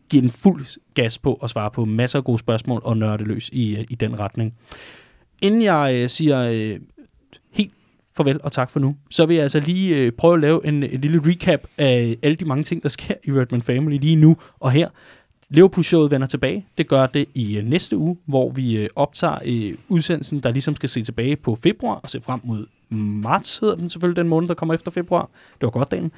[0.08, 3.50] giver den fuld gas på og svare på masser af gode spørgsmål og nørde løs
[3.52, 4.54] i, øh, i den retning.
[5.42, 6.80] Inden jeg øh, siger øh,
[7.52, 7.72] helt
[8.16, 10.82] farvel og tak for nu, så vil jeg altså lige øh, prøve at lave en,
[10.82, 14.36] en lille recap af alle de mange ting, der sker i Redman Family lige nu
[14.60, 14.88] og her.
[15.48, 16.66] Liverpool-showet vender tilbage.
[16.78, 20.76] Det gør det i øh, næste uge, hvor vi øh, optager øh, udsendelsen, der ligesom
[20.76, 24.48] skal se tilbage på februar og se frem mod marts, hedder den selvfølgelig, den måned,
[24.48, 25.28] der kommer efter februar.
[25.60, 26.12] Det var godt, dagen.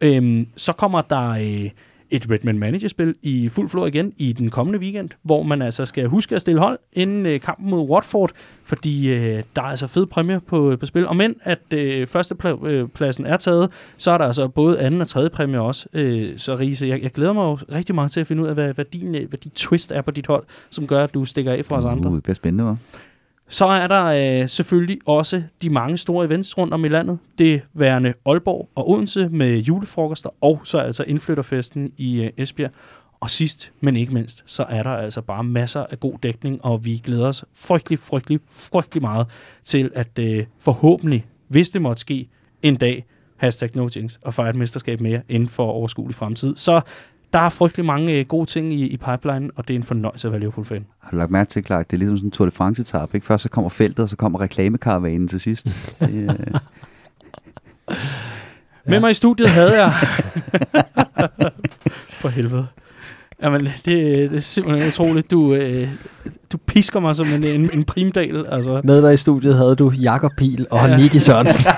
[0.00, 1.70] Øhm, så kommer der øh,
[2.10, 6.06] et Redman Manager-spil i fuld flor igen i den kommende weekend, hvor man altså skal
[6.06, 8.30] huske at stille hold inden øh, kampen mod Watford,
[8.64, 11.06] fordi øh, der er altså fed præmie på, øh, på spil.
[11.06, 15.08] Og men at øh, førstepladsen øh, er taget, så er der altså både anden og
[15.08, 15.86] tredje præmie også.
[15.92, 18.54] Øh, så Riese, jeg, jeg glæder mig jo rigtig meget til at finde ud af,
[18.54, 21.24] hvad, hvad, din, øh, hvad din twist er på dit hold, som gør, at du
[21.24, 22.10] stikker af fra os andre.
[22.10, 22.98] Uh, det bliver spændende, hva'?
[23.54, 27.18] Så er der øh, selvfølgelig også de mange store events rundt om i landet.
[27.38, 32.70] Det værende Aalborg og Odense med julefrokoster, og så altså indflytterfesten i øh, Esbjerg.
[33.20, 36.84] Og sidst, men ikke mindst, så er der altså bare masser af god dækning, og
[36.84, 39.26] vi glæder os frygtelig, frygtelig, frygtelig meget
[39.64, 42.28] til at øh, forhåbentlig, hvis det måtte ske
[42.62, 43.04] en dag,
[43.36, 46.56] hashtag no jinx, og fejre et mesterskab mere inden for overskuelig fremtid.
[46.56, 46.80] Så
[47.34, 50.28] der er frygtelig mange øh, gode ting i, i pipeline, og det er en fornøjelse
[50.28, 50.86] at være Liverpool-fan.
[50.98, 53.26] Har du lagt mærke til, Clark, det er ligesom sådan en Tour de France-etap, ikke?
[53.26, 55.66] Først så kommer feltet, og så kommer reklamekaravanen til sidst.
[56.00, 57.96] det, øh,
[58.86, 59.92] Med mig i studiet havde jeg...
[62.20, 62.66] For helvede.
[63.42, 65.30] Jamen, det, det er simpelthen utroligt.
[65.30, 65.88] Du, øh,
[66.52, 68.46] du pisker mig som en, en, en primdal.
[68.50, 68.80] Altså.
[68.84, 70.96] Med dig i studiet havde du Jakob Pil og ja.
[70.96, 71.64] Nicky Sørensen.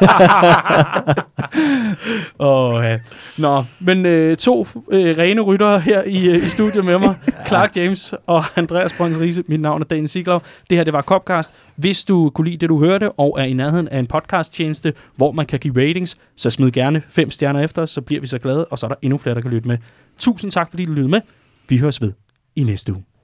[2.39, 2.98] oh, ja.
[3.39, 7.14] Nå, men øh, to øh, rene ryttere her i, øh, i studiet med mig.
[7.48, 9.44] Clark James og Andreas Brøns Riese.
[9.48, 10.43] Mit navn er Daniel Siglov.
[10.70, 11.52] Det her, det var Copcast.
[11.77, 15.32] Hvis du kunne lide det, du hørte, og er i nærheden af en podcast-tjeneste, hvor
[15.32, 18.39] man kan give ratings, så smid gerne fem stjerner efter os, så bliver vi så
[18.39, 19.78] glade, og så er der endnu flere, der kan lytte med.
[20.18, 21.20] Tusind tak, fordi du lyttede med.
[21.68, 22.12] Vi høres ved
[22.56, 23.15] i næste uge.